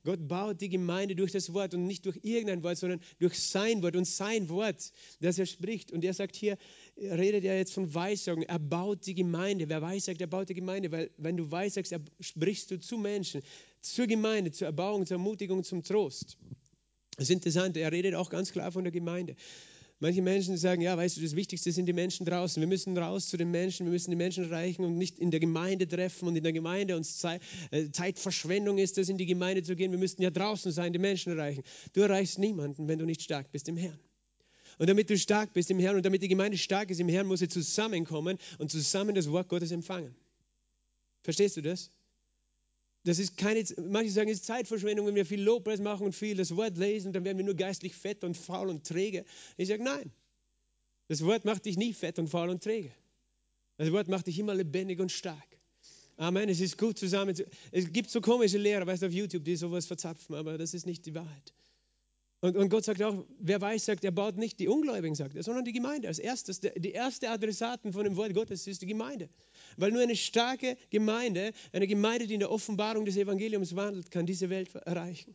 Gott 0.05 0.26
baut 0.28 0.61
die 0.61 0.69
Gemeinde 0.69 1.17
durch 1.17 1.33
das 1.33 1.52
Wort 1.52 1.75
und 1.75 1.87
nicht 1.87 2.07
durch 2.07 2.19
irgendein 2.23 2.62
Wort, 2.62 2.78
sondern 2.78 3.00
durch 3.19 3.38
sein 3.38 3.83
Wort 3.83 3.97
und 3.97 4.07
sein 4.07 4.49
Wort, 4.49 4.93
das 5.21 5.38
er 5.38 5.47
spricht. 5.47 5.93
Und 5.93 6.05
er 6.05 6.14
sagt 6.14 6.37
hier, 6.37 6.57
er 6.97 7.19
redet 7.19 7.45
ja 7.45 7.55
jetzt 7.55 7.73
von 7.73 7.93
Weissagen, 7.93 8.43
er 8.43 8.59
baut 8.59 9.07
die 9.07 9.14
Gemeinde. 9.14 9.69
Wer 9.69 9.83
weissagt, 9.83 10.21
er 10.21 10.26
baut 10.26 10.49
die 10.49 10.55
Gemeinde, 10.55 10.93
weil 10.93 11.11
wenn 11.17 11.37
du 11.37 11.50
weissagst, 11.50 11.95
sprichst 12.21 12.71
du 12.71 12.78
zu 12.78 12.97
Menschen, 12.97 13.43
zur 13.81 14.07
Gemeinde, 14.07 14.52
zur 14.52 14.67
Erbauung, 14.67 15.07
zur 15.07 15.17
Ermutigung, 15.17 15.64
zum 15.64 15.83
Trost. 15.83 16.38
Das 17.17 17.25
ist 17.25 17.31
interessant, 17.31 17.76
er 17.76 17.90
redet 17.90 18.14
auch 18.14 18.31
ganz 18.31 18.52
klar 18.52 18.71
von 18.71 18.85
der 18.85 18.93
Gemeinde. 18.93 19.35
Manche 20.00 20.23
Menschen 20.23 20.57
sagen, 20.57 20.81
ja, 20.81 20.97
weißt 20.97 21.17
du, 21.17 21.23
das 21.23 21.35
Wichtigste 21.35 21.73
sind 21.73 21.87
die 21.87 21.93
Menschen 21.93 22.25
draußen. 22.25 22.61
Wir 22.61 22.69
müssen 22.69 22.97
raus 22.97 23.28
zu 23.28 23.37
den 23.37 23.50
Menschen, 23.50 23.87
wir 23.87 23.93
müssen 23.93 24.11
die 24.11 24.17
Menschen 24.17 24.45
erreichen 24.45 24.85
und 24.85 24.97
nicht 24.97 25.19
in 25.19 25.33
der 25.33 25.40
Gemeinde 25.40 25.88
treffen 25.88 26.28
und 26.28 26.37
in 26.37 26.45
der 26.45 26.52
Gemeinde 26.52 26.97
uns 26.97 27.19
Zeit, 27.19 27.43
äh, 27.73 27.90
Zeitverschwendung 27.90 28.78
ist 28.78 28.97
es, 28.99 29.09
in 29.09 29.19
die 29.19 29.26
Gemeinde 29.26 29.64
zu 29.64 29.75
gehen. 29.75 29.90
Wir 29.90 29.99
müssten 29.99 30.23
ja 30.23 30.31
draußen 30.31 30.71
sein, 30.71 30.93
die 30.93 31.00
Menschen 31.00 31.33
erreichen. 31.33 31.64
Du 31.95 32.00
erreichst 32.00 32.38
niemanden, 32.38 32.87
wenn 32.87 33.00
du 33.00 33.07
nicht 33.07 33.23
stark 33.23 33.50
bist 33.50 33.69
im 33.69 33.76
Herrn. 33.76 33.99
Und 34.78 34.88
damit 34.88 35.11
du 35.11 35.19
stark 35.19 35.52
bist 35.52 35.69
im 35.73 35.81
Herrn 35.81 35.97
und 35.97 36.07
damit 36.07 36.23
die 36.23 36.28
Gemeinde 36.28 36.59
stark 36.59 36.90
ist 36.90 37.00
im 37.00 37.09
Herrn, 37.09 37.26
muss 37.26 37.40
sie 37.40 37.49
zusammenkommen 37.49 38.38
und 38.59 38.71
zusammen 38.71 39.17
das 39.17 39.28
Wort 39.28 39.49
Gottes 39.49 39.73
empfangen. 39.73 40.14
Verstehst 41.25 41.57
du 41.57 41.62
das? 41.62 41.90
Das 43.05 43.19
ist 43.19 43.37
keine, 43.37 43.64
manche 43.88 44.11
sagen, 44.11 44.28
es 44.28 44.38
ist 44.38 44.47
Zeitverschwendung, 44.47 45.07
wenn 45.07 45.14
wir 45.14 45.25
viel 45.25 45.40
Lobpreis 45.40 45.81
machen 45.81 46.07
und 46.07 46.14
viel 46.14 46.37
das 46.37 46.55
Wort 46.57 46.76
lesen, 46.76 47.12
dann 47.12 47.25
werden 47.25 47.38
wir 47.38 47.45
nur 47.45 47.55
geistlich 47.55 47.95
fett 47.95 48.25
und 48.25 48.37
faul 48.37 48.69
und 48.69 48.87
träge. 48.87 49.25
Ich 49.57 49.69
sage, 49.69 49.83
nein. 49.83 50.12
Das 51.07 51.25
Wort 51.25 51.45
macht 51.45 51.64
dich 51.64 51.78
nie 51.78 51.95
fett 51.95 52.19
und 52.19 52.28
faul 52.28 52.50
und 52.50 52.62
träge. 52.62 52.93
Das 53.78 53.90
Wort 53.93 54.09
macht 54.09 54.26
dich 54.26 54.38
immer 54.38 54.55
lebendig 54.55 55.00
und 55.00 55.11
stark. 55.11 55.59
Amen. 56.17 56.49
Es 56.49 56.61
ist 56.61 56.76
gut 56.76 56.99
zusammen. 56.99 57.35
Es 57.71 57.93
gibt 57.93 58.11
so 58.11 58.21
komische 58.21 58.59
Lehrer, 58.59 58.87
weißt 58.87 59.02
du, 59.02 59.07
auf 59.07 59.12
YouTube, 59.12 59.45
die 59.45 59.57
sowas 59.57 59.87
verzapfen, 59.87 60.35
aber 60.35 60.59
das 60.59 60.75
ist 60.75 60.85
nicht 60.85 61.07
die 61.07 61.14
Wahrheit. 61.14 61.55
Und, 62.40 62.57
und 62.57 62.68
Gott 62.68 62.85
sagt 62.85 63.02
auch, 63.02 63.25
wer 63.40 63.61
weiß, 63.61 63.85
sagt, 63.85 64.04
er 64.04 64.12
baut 64.12 64.37
nicht 64.37 64.61
die 64.61 64.68
Ungläubigen, 64.68 65.16
sagt 65.16 65.35
er, 65.35 65.42
sondern 65.42 65.64
die 65.64 65.73
Gemeinde. 65.73 66.07
Als 66.07 66.21
erstes, 66.21 66.61
die 66.61 66.92
erste 66.92 67.30
Adressaten 67.30 67.92
von 67.92 68.04
dem 68.04 68.16
Wort 68.16 68.33
Gottes 68.33 68.66
ist 68.68 68.80
die 68.83 68.87
Gemeinde. 68.87 69.28
Weil 69.76 69.90
nur 69.90 70.02
eine 70.02 70.14
starke 70.14 70.76
Gemeinde, 70.90 71.52
eine 71.73 71.88
Gemeinde, 71.88 72.28
die 72.28 72.35
in 72.35 72.40
der 72.40 72.52
Offenbarung 72.52 73.04
des 73.04 73.16
Evangeliums 73.16 73.75
wandelt, 73.75 74.12
kann 74.12 74.25
diese 74.25 74.50
Welt 74.50 74.73
erreichen. 74.75 75.35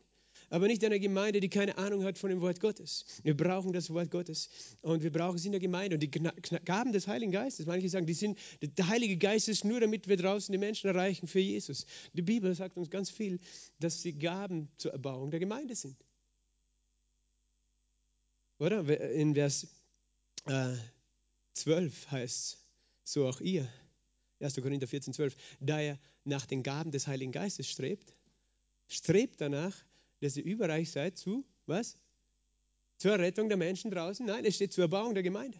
Aber 0.49 0.67
nicht 0.67 0.85
eine 0.85 0.99
Gemeinde, 0.99 1.39
die 1.39 1.49
keine 1.49 1.77
Ahnung 1.77 2.03
hat 2.05 2.17
von 2.17 2.29
dem 2.29 2.39
Wort 2.39 2.59
Gottes. 2.61 3.05
Wir 3.23 3.35
brauchen 3.35 3.73
das 3.73 3.89
Wort 3.89 4.11
Gottes 4.11 4.49
und 4.81 5.03
wir 5.03 5.11
brauchen 5.11 5.35
es 5.35 5.45
in 5.45 5.51
der 5.51 5.59
Gemeinde. 5.59 5.95
Und 5.95 5.99
die 6.01 6.11
Gaben 6.11 6.93
des 6.93 7.07
Heiligen 7.07 7.31
Geistes, 7.31 7.65
manche 7.65 7.89
sagen, 7.89 8.05
die 8.05 8.13
sind, 8.13 8.37
der 8.61 8.87
Heilige 8.87 9.17
Geist 9.17 9.49
ist 9.49 9.65
nur, 9.65 9.81
damit 9.81 10.07
wir 10.07 10.15
draußen 10.15 10.53
die 10.53 10.59
Menschen 10.59 10.87
erreichen 10.87 11.27
für 11.27 11.39
Jesus. 11.39 11.85
Die 12.13 12.21
Bibel 12.21 12.53
sagt 12.55 12.77
uns 12.77 12.89
ganz 12.89 13.09
viel, 13.09 13.39
dass 13.79 14.01
sie 14.01 14.13
Gaben 14.13 14.69
zur 14.77 14.93
Erbauung 14.93 15.31
der 15.31 15.39
Gemeinde 15.39 15.75
sind. 15.75 15.97
Oder? 18.63 19.11
In 19.11 19.35
Vers 19.35 19.67
äh, 20.45 20.73
12 21.55 22.11
heißt 22.11 22.53
es, 22.53 22.57
so 23.03 23.27
auch 23.27 23.41
ihr. 23.41 23.67
1. 24.39 24.55
Korinther 24.55 24.87
14, 24.87 25.13
12. 25.13 25.35
Da 25.59 25.81
ihr 25.81 25.99
nach 26.23 26.45
den 26.45 26.63
Gaben 26.63 26.91
des 26.91 27.07
Heiligen 27.07 27.33
Geistes 27.33 27.67
strebt, 27.67 28.15
strebt 28.87 29.41
danach, 29.41 29.75
dass 30.21 30.37
ihr 30.37 30.45
überreich 30.45 30.91
seid 30.91 31.17
zu, 31.17 31.43
was? 31.65 31.97
Zur 32.99 33.11
Errettung 33.11 33.49
der 33.49 33.57
Menschen 33.57 33.91
draußen? 33.91 34.25
Nein, 34.25 34.45
es 34.45 34.55
steht 34.55 34.71
zur 34.71 34.85
Erbauung 34.85 35.13
der 35.13 35.23
Gemeinde. 35.23 35.59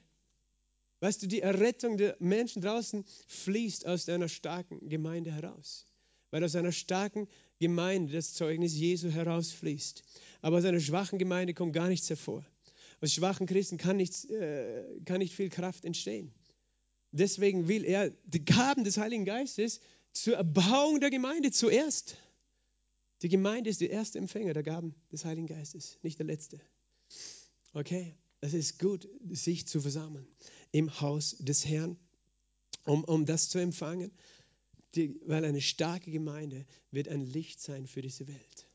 Weißt 1.02 1.22
du, 1.22 1.28
die 1.28 1.42
Errettung 1.42 1.98
der 1.98 2.16
Menschen 2.20 2.62
draußen 2.62 3.04
fließt 3.28 3.86
aus 3.86 4.08
einer 4.08 4.30
starken 4.30 4.88
Gemeinde 4.88 5.34
heraus. 5.34 5.86
Weil 6.32 6.46
aus 6.46 6.56
einer 6.56 6.72
starken 6.72 7.28
Gemeinde 7.60 8.14
das 8.14 8.34
Zeugnis 8.34 8.74
Jesu 8.74 9.10
herausfließt. 9.10 10.04
Aber 10.42 10.60
aus 10.60 10.64
einer 10.64 10.80
schwachen 10.80 11.20
Gemeinde 11.20 11.54
kommt 11.54 11.74
gar 11.74 11.90
nichts 11.90 12.10
hervor. 12.10 12.46
Aus 13.04 13.12
schwachen 13.12 13.48
Christen 13.48 13.78
kann, 13.78 13.98
nichts, 13.98 14.24
äh, 14.30 14.82
kann 15.04 15.18
nicht 15.18 15.36
viel 15.36 15.50
Kraft 15.50 15.84
entstehen. 15.84 16.32
Deswegen 17.12 17.68
will 17.68 17.84
er 17.84 18.12
die 18.24 18.46
Gaben 18.46 18.86
des 18.86 18.98
Heiligen 18.98 19.26
Geistes 19.26 19.82
zur 20.14 20.38
Erbauung 20.38 21.02
der 21.02 21.10
Gemeinde 21.10 21.52
zuerst. 21.52 22.16
Die 23.22 23.28
Gemeinde 23.28 23.70
ist 23.70 23.82
der 23.82 23.90
erste 23.90 24.20
Empfänger 24.20 24.54
der 24.54 24.64
Gaben 24.64 24.96
des 25.12 25.26
Heiligen 25.26 25.48
Geistes, 25.48 26.00
nicht 26.02 26.18
der 26.18 26.28
letzte. 26.28 26.62
Okay, 27.74 28.16
es 28.40 28.54
ist 28.54 28.80
gut, 28.80 29.10
sich 29.32 29.68
zu 29.68 29.82
versammeln 29.82 30.26
im 30.72 31.02
Haus 31.02 31.36
des 31.40 31.66
Herrn, 31.66 31.98
um, 32.86 33.04
um 33.04 33.26
das 33.26 33.50
zu 33.50 33.60
empfangen, 33.60 34.12
die, 34.96 35.20
weil 35.26 35.44
eine 35.44 35.60
starke 35.60 36.10
Gemeinde 36.10 36.66
wird 36.90 37.10
ein 37.10 37.26
Licht 37.26 37.60
sein 37.60 37.86
für 37.86 38.02
diese 38.02 38.30
Welt, 38.30 38.70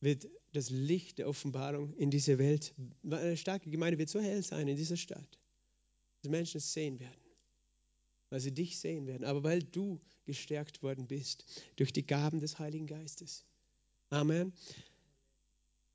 wird 0.00 0.28
das 0.52 0.70
Licht 0.70 1.18
der 1.18 1.28
Offenbarung 1.28 1.94
in 1.94 2.10
diese 2.10 2.38
Welt. 2.38 2.74
Eine 3.04 3.36
starke 3.36 3.70
Gemeinde 3.70 3.98
wird 3.98 4.08
so 4.08 4.20
hell 4.20 4.42
sein 4.42 4.66
in 4.68 4.76
dieser 4.76 4.96
Stadt, 4.96 5.38
dass 6.22 6.30
Menschen 6.30 6.58
es 6.58 6.72
sehen 6.72 6.98
werden, 6.98 7.20
weil 8.30 8.40
sie 8.40 8.52
dich 8.52 8.78
sehen 8.78 9.06
werden, 9.06 9.24
aber 9.24 9.42
weil 9.42 9.62
du 9.62 10.00
gestärkt 10.24 10.82
worden 10.82 11.06
bist 11.06 11.44
durch 11.76 11.92
die 11.92 12.06
Gaben 12.06 12.40
des 12.40 12.58
Heiligen 12.58 12.86
Geistes. 12.86 13.44
Amen. 14.10 14.52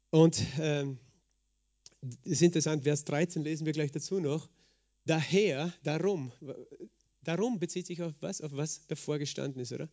Und 0.09 0.41
ähm, 0.59 0.97
ist 2.23 2.41
interessant, 2.41 2.83
Vers 2.83 3.03
13 3.05 3.43
lesen 3.43 3.65
wir 3.65 3.73
gleich 3.73 3.91
dazu 3.91 4.19
noch. 4.19 4.49
Daher, 5.05 5.73
darum, 5.83 6.31
darum 7.23 7.59
bezieht 7.59 7.87
sich 7.87 8.01
auf 8.01 8.13
was? 8.21 8.41
Auf 8.41 8.53
was 8.53 8.87
davor 8.87 9.19
gestanden 9.19 9.61
ist, 9.61 9.71
oder? 9.71 9.89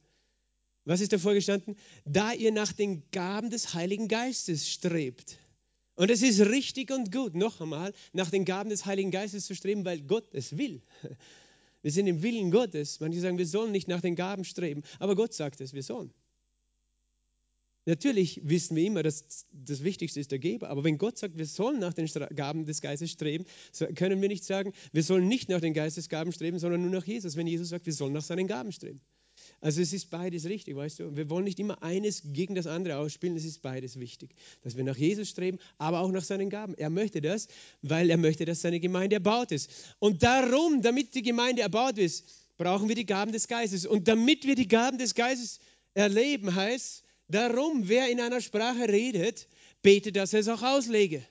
Was 0.85 1.01
ist 1.01 1.13
davor 1.13 1.35
gestanden? 1.35 1.77
Da 2.05 2.33
ihr 2.33 2.53
nach 2.53 2.73
den 2.73 3.03
Gaben 3.13 3.51
des 3.51 3.75
Heiligen 3.75 4.09
Geistes 4.09 4.69
strebt. 4.69 5.39
Und 5.95 6.11
es 6.11 6.23
ist 6.23 6.41
richtig 6.41 6.91
und 6.91 7.13
gut, 7.13 7.35
noch 7.35 7.61
einmal, 7.61 7.93
nach 8.13 8.31
den 8.31 8.45
Gaben 8.45 8.71
des 8.71 8.87
Heiligen 8.87 9.11
Geistes 9.11 9.47
zu 9.47 9.55
streben, 9.55 9.85
weil 9.85 10.01
Gott 10.03 10.35
es 10.35 10.57
will. 10.57 10.83
Wir 11.83 11.91
sind 11.91 12.07
im 12.07 12.23
Willen 12.23 12.51
Gottes. 12.51 13.01
Manche 13.01 13.21
sagen, 13.21 13.39
wir 13.39 13.47
sollen 13.47 13.73
nicht 13.73 13.89
nach 13.89 14.01
den 14.01 14.15
Gaben 14.15 14.45
streben, 14.45 14.83
aber 15.01 15.17
Gott 15.17 15.35
sagt 15.35 15.61
es, 15.61 15.75
wir 15.75 15.83
sollen. 15.83 16.13
Natürlich 17.85 18.41
wissen 18.45 18.77
wir 18.77 18.85
immer, 18.85 19.03
dass 19.03 19.47
das 19.51 19.83
Wichtigste 19.83 20.21
ist 20.21 20.31
der 20.31 20.39
Geber, 20.39 20.71
aber 20.71 20.85
wenn 20.85 20.99
Gott 20.99 21.19
sagt, 21.19 21.37
wir 21.37 21.47
sollen 21.47 21.81
nach 21.81 21.93
den 21.93 22.07
Gaben 22.37 22.65
des 22.65 22.81
Geistes 22.81 23.11
streben, 23.11 23.45
können 23.97 24.23
wir 24.23 24.29
nicht 24.29 24.45
sagen, 24.45 24.73
wir 24.93 25.03
sollen 25.03 25.27
nicht 25.27 25.49
nach 25.49 25.61
den 25.61 25.75
Geistesgaben 25.75 26.33
streben, 26.33 26.61
sondern 26.61 26.83
nur 26.83 26.93
nach 26.93 27.05
Jesus, 27.05 27.35
wenn 27.35 27.49
Jesus 27.49 27.71
sagt, 27.71 27.85
wir 27.85 27.93
sollen 27.93 28.13
nach 28.13 28.23
seinen 28.23 28.47
Gaben 28.47 28.71
streben. 28.71 29.01
Also 29.63 29.81
es 29.81 29.93
ist 29.93 30.11
beides 30.11 30.45
richtig, 30.47 30.75
weißt 30.75 30.99
du. 30.99 31.17
Wir 31.17 31.31
wollen 31.31 31.45
nicht 31.45 31.61
immer 31.61 31.85
eines 31.85 32.23
gegen 32.33 32.57
das 32.57 32.67
andere 32.67 32.97
ausspielen, 32.97 33.37
es 33.37 33.45
ist 33.45 33.63
beides 33.63 34.01
wichtig. 34.01 34.35
Dass 34.63 34.77
wir 34.77 34.83
nach 34.83 34.97
Jesus 34.97 35.29
streben, 35.29 35.59
aber 35.79 36.01
auch 36.01 36.11
nach 36.11 36.25
seinen 36.25 36.51
Gaben. 36.51 36.75
Er 36.75 36.91
möchte 36.91 37.23
das, 37.23 37.47
weil 37.81 38.11
er 38.11 38.17
möchte, 38.17 38.45
dass 38.45 38.61
seine 38.61 38.81
Gemeinde 38.81 39.15
erbaut 39.15 39.53
ist. 39.53 39.71
Und 40.01 40.25
darum, 40.25 40.83
damit 40.83 41.15
die 41.15 41.23
Gemeinde 41.23 41.63
erbaut 41.63 41.97
ist, 41.97 42.25
brauchen 42.59 42.89
wir 42.89 42.97
die 42.97 43.07
Gaben 43.07 43.31
des 43.31 43.47
Geistes. 43.47 43.87
Und 43.87 44.09
damit 44.09 44.45
wir 44.49 44.57
die 44.57 44.67
Gaben 44.67 44.99
des 44.99 45.15
Geistes 45.15 45.61
erleben, 45.95 46.53
heißt, 46.53 47.05
darum, 47.29 47.89
wer 47.89 48.11
in 48.11 48.21
einer 48.21 48.41
Sprache 48.41 48.89
redet, 48.89 49.47
betet, 49.81 50.17
dass 50.17 50.33
er 50.33 50.41
es 50.41 50.49
auch 50.49 50.63
auslege. 50.63 51.25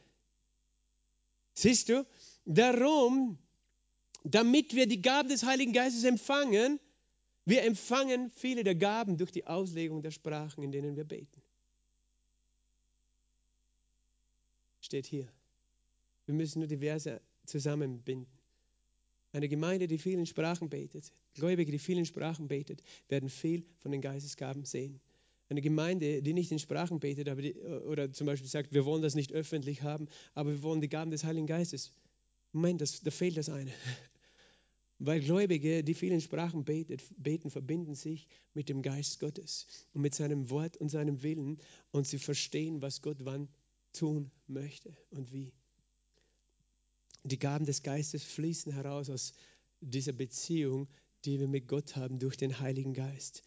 Siehst 1.53 1.89
du? 1.89 2.05
Darum, 2.45 3.38
damit 4.23 4.73
wir 4.73 4.88
die 4.88 5.01
Gaben 5.01 5.27
des 5.27 5.43
Heiligen 5.43 5.73
Geistes 5.73 6.05
empfangen, 6.05 6.79
wir 7.51 7.63
empfangen 7.63 8.31
viele 8.31 8.63
der 8.63 8.75
Gaben 8.75 9.17
durch 9.17 9.31
die 9.31 9.46
Auslegung 9.46 10.01
der 10.01 10.12
Sprachen, 10.12 10.63
in 10.63 10.72
denen 10.72 10.96
wir 10.96 11.03
beten. 11.03 11.41
Steht 14.79 15.05
hier. 15.05 15.27
Wir 16.25 16.34
müssen 16.34 16.60
nur 16.60 16.70
die 16.70 16.77
Verse 16.77 17.20
zusammenbinden. 17.46 18.31
Eine 19.34 19.50
Gemeinde, 19.50 19.88
die 19.88 19.98
vielen 19.98 20.25
Sprachen 20.25 20.70
betet, 20.70 21.12
Gläubige, 21.34 21.74
die 21.74 21.79
vielen 21.79 22.05
Sprachen 22.05 22.48
betet, 22.48 22.84
werden 23.10 23.29
viel 23.29 23.65
von 23.79 23.91
den 23.91 24.00
Geistesgaben 24.00 24.63
sehen. 24.63 25.01
Eine 25.50 25.62
Gemeinde, 25.62 26.22
die 26.22 26.34
nicht 26.34 26.53
in 26.53 26.60
Sprachen 26.60 27.01
betet, 27.01 27.27
aber 27.27 27.41
die, 27.41 27.55
oder 27.55 28.13
zum 28.13 28.27
Beispiel 28.27 28.50
sagt, 28.50 28.72
wir 28.74 28.86
wollen 28.86 29.01
das 29.01 29.13
nicht 29.13 29.34
öffentlich 29.34 29.81
haben, 29.81 30.08
aber 30.36 30.51
wir 30.51 30.63
wollen 30.63 30.79
die 30.79 30.88
Gaben 30.88 31.12
des 31.12 31.25
Heiligen 31.25 31.48
Geistes. 31.48 31.91
Moment, 32.53 32.79
das, 32.79 33.01
da 33.01 33.12
fehlt 33.12 33.36
das 33.36 33.50
eine. 33.50 33.72
Weil 35.03 35.20
Gläubige, 35.20 35.84
die 35.84 35.96
vielen 35.96 36.22
Sprachen 36.22 36.63
betet, 36.63 37.01
beten, 37.17 37.50
verbinden 37.50 37.96
sich 37.96 38.27
mit 38.53 38.70
dem 38.70 38.84
Geist 38.84 39.20
Gottes 39.20 39.65
und 39.96 40.01
mit 40.01 40.13
seinem 40.13 40.51
Wort 40.51 40.77
und 40.77 40.89
seinem 40.89 41.24
Willen 41.24 41.58
und 41.89 42.05
sie 42.05 42.20
verstehen, 42.20 42.84
was 42.84 43.01
Gott 43.01 43.17
wann 43.22 43.48
tun 43.93 44.29
möchte 44.46 44.96
und 45.10 45.34
wie. 45.34 45.53
Die 47.24 47.39
Gaben 47.39 47.65
des 47.65 47.81
Geistes 47.81 48.24
fließen 48.24 48.72
heraus 48.74 49.10
aus 49.10 49.34
dieser 49.79 50.13
Beziehung, 50.13 50.88
die 51.25 51.39
wir 51.39 51.48
mit 51.48 51.67
Gott 51.67 51.96
haben 51.96 52.20
durch 52.20 52.38
den 52.38 52.60
Heiligen 52.60 52.93
Geist. 52.93 53.41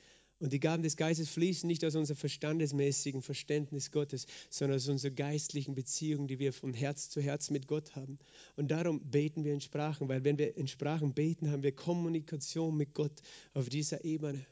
Und 0.44 0.52
die 0.52 0.60
Gaben 0.60 0.82
des 0.82 0.98
Geistes 0.98 1.30
fließen 1.30 1.66
nicht 1.66 1.82
aus 1.86 1.94
unserem 1.94 2.18
verstandesmäßigen 2.18 3.22
Verständnis 3.22 3.90
Gottes, 3.92 4.26
sondern 4.50 4.76
aus 4.76 4.86
unserer 4.88 5.12
geistlichen 5.12 5.74
Beziehung, 5.74 6.28
die 6.28 6.38
wir 6.38 6.52
von 6.52 6.74
Herz 6.74 7.08
zu 7.08 7.22
Herz 7.22 7.48
mit 7.48 7.66
Gott 7.66 7.96
haben. 7.96 8.18
Und 8.54 8.70
darum 8.70 9.00
beten 9.00 9.42
wir 9.44 9.54
in 9.54 9.62
Sprachen, 9.62 10.06
weil 10.06 10.22
wenn 10.22 10.36
wir 10.36 10.54
in 10.58 10.68
Sprachen 10.68 11.14
beten, 11.14 11.50
haben 11.50 11.62
wir 11.62 11.74
Kommunikation 11.74 12.76
mit 12.76 12.92
Gott 12.92 13.22
auf 13.54 13.70
dieser 13.70 14.04
Ebene. 14.04 14.44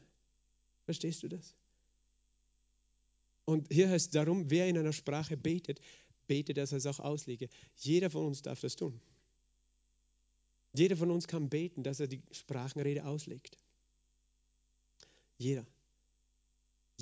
Verstehst 0.85 1.21
du 1.21 1.27
das? 1.27 1.53
Und 3.45 3.71
hier 3.71 3.87
heißt 3.87 4.15
darum, 4.15 4.49
wer 4.49 4.67
in 4.67 4.79
einer 4.79 4.93
Sprache 4.93 5.37
betet, 5.37 5.79
betet, 6.25 6.57
dass 6.57 6.71
er 6.71 6.79
es 6.79 6.87
auch 6.87 7.01
auslege. 7.01 7.49
Jeder 7.75 8.09
von 8.09 8.25
uns 8.25 8.41
darf 8.41 8.61
das 8.61 8.75
tun. 8.75 8.99
Jeder 10.73 10.97
von 10.97 11.11
uns 11.11 11.27
kann 11.27 11.49
beten, 11.49 11.83
dass 11.83 11.99
er 11.99 12.07
die 12.07 12.23
Sprachenrede 12.31 13.05
auslegt. 13.05 13.59
Jeder. 15.37 15.67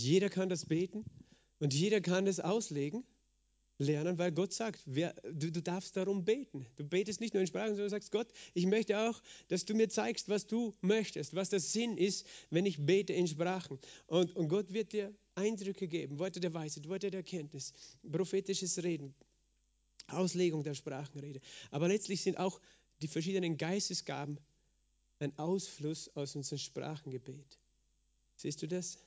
Jeder 0.03 0.29
kann 0.29 0.49
das 0.49 0.65
beten 0.65 1.05
und 1.59 1.73
jeder 1.73 2.01
kann 2.01 2.25
das 2.25 2.39
auslegen, 2.39 3.03
lernen, 3.81 4.17
weil 4.17 4.31
Gott 4.31 4.53
sagt, 4.53 4.81
wer, 4.85 5.13
du, 5.23 5.51
du 5.51 5.61
darfst 5.61 5.97
darum 5.97 6.23
beten. 6.23 6.65
Du 6.77 6.83
betest 6.83 7.19
nicht 7.19 7.33
nur 7.33 7.41
in 7.41 7.47
Sprachen, 7.47 7.69
sondern 7.69 7.89
sagst, 7.89 8.11
Gott, 8.11 8.27
ich 8.53 8.65
möchte 8.65 8.97
auch, 8.99 9.21
dass 9.47 9.65
du 9.65 9.73
mir 9.73 9.89
zeigst, 9.89 10.29
was 10.29 10.47
du 10.47 10.73
möchtest, 10.81 11.35
was 11.35 11.49
der 11.49 11.59
Sinn 11.59 11.97
ist, 11.97 12.25
wenn 12.49 12.65
ich 12.65 12.85
bete 12.85 13.13
in 13.13 13.27
Sprachen. 13.27 13.79
Und, 14.07 14.35
und 14.35 14.47
Gott 14.47 14.71
wird 14.71 14.93
dir 14.93 15.13
Eindrücke 15.35 15.87
geben, 15.87 16.19
Worte 16.19 16.39
der 16.39 16.53
Weisheit, 16.53 16.87
Worte 16.87 17.09
der 17.09 17.19
Erkenntnis, 17.19 17.73
prophetisches 18.09 18.83
Reden, 18.83 19.13
Auslegung 20.07 20.63
der 20.63 20.73
Sprachenrede. 20.73 21.41
Aber 21.71 21.87
letztlich 21.87 22.21
sind 22.21 22.37
auch 22.37 22.59
die 23.01 23.07
verschiedenen 23.07 23.57
Geistesgaben 23.57 24.37
ein 25.19 25.37
Ausfluss 25.37 26.09
aus 26.15 26.35
unserem 26.35 26.59
Sprachengebet. 26.59 27.57
Siehst 28.35 28.61
du 28.61 28.67
das? 28.67 28.97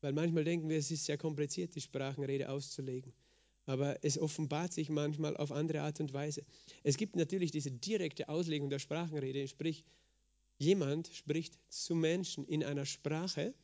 Weil 0.00 0.12
manchmal 0.12 0.44
denken 0.44 0.68
wir, 0.68 0.78
es 0.78 0.90
ist 0.90 1.06
sehr 1.06 1.18
kompliziert, 1.18 1.74
die 1.74 1.80
Sprachenrede 1.80 2.48
auszulegen. 2.48 3.12
Aber 3.66 4.02
es 4.02 4.18
offenbart 4.18 4.72
sich 4.72 4.88
manchmal 4.88 5.36
auf 5.36 5.52
andere 5.52 5.82
Art 5.82 6.00
und 6.00 6.12
Weise. 6.12 6.42
Es 6.82 6.96
gibt 6.96 7.16
natürlich 7.16 7.50
diese 7.50 7.70
direkte 7.70 8.28
Auslegung 8.28 8.70
der 8.70 8.78
Sprachenrede, 8.78 9.46
sprich, 9.46 9.84
jemand 10.58 11.08
spricht 11.08 11.58
zu 11.68 11.94
Menschen 11.94 12.46
in 12.46 12.64
einer 12.64 12.86
Sprache 12.86 13.54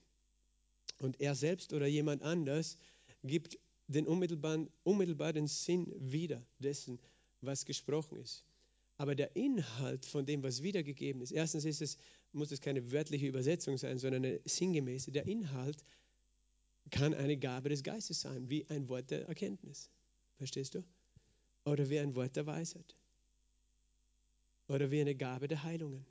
und 0.98 1.20
er 1.20 1.34
selbst 1.34 1.72
oder 1.72 1.86
jemand 1.86 2.22
anders 2.22 2.76
gibt 3.22 3.58
den 3.88 4.06
unmittelbaren, 4.06 4.68
unmittelbaren 4.82 5.46
Sinn 5.46 5.92
wieder 5.98 6.42
dessen, 6.58 6.98
was 7.40 7.64
gesprochen 7.64 8.18
ist. 8.18 8.44
Aber 8.96 9.14
der 9.14 9.34
Inhalt 9.34 10.06
von 10.06 10.24
dem, 10.24 10.42
was 10.42 10.62
wiedergegeben 10.62 11.20
ist, 11.20 11.32
erstens 11.32 11.64
ist 11.64 11.82
es, 11.82 11.98
muss 12.32 12.52
es 12.52 12.60
keine 12.60 12.92
wörtliche 12.92 13.26
Übersetzung 13.26 13.76
sein, 13.76 13.98
sondern 13.98 14.24
eine 14.24 14.40
sinngemäße. 14.44 15.10
Der 15.10 15.26
Inhalt 15.26 15.84
kann 16.90 17.14
eine 17.14 17.36
Gabe 17.36 17.68
des 17.68 17.82
Geistes 17.82 18.20
sein, 18.20 18.48
wie 18.50 18.66
ein 18.68 18.88
Wort 18.88 19.10
der 19.10 19.26
Erkenntnis. 19.26 19.90
Verstehst 20.36 20.74
du? 20.74 20.84
Oder 21.64 21.88
wie 21.88 21.98
ein 21.98 22.14
Wort 22.14 22.36
der 22.36 22.46
Weisheit. 22.46 22.96
Oder 24.68 24.90
wie 24.90 25.00
eine 25.00 25.14
Gabe 25.14 25.48
der 25.48 25.62
Heilungen. 25.62 26.04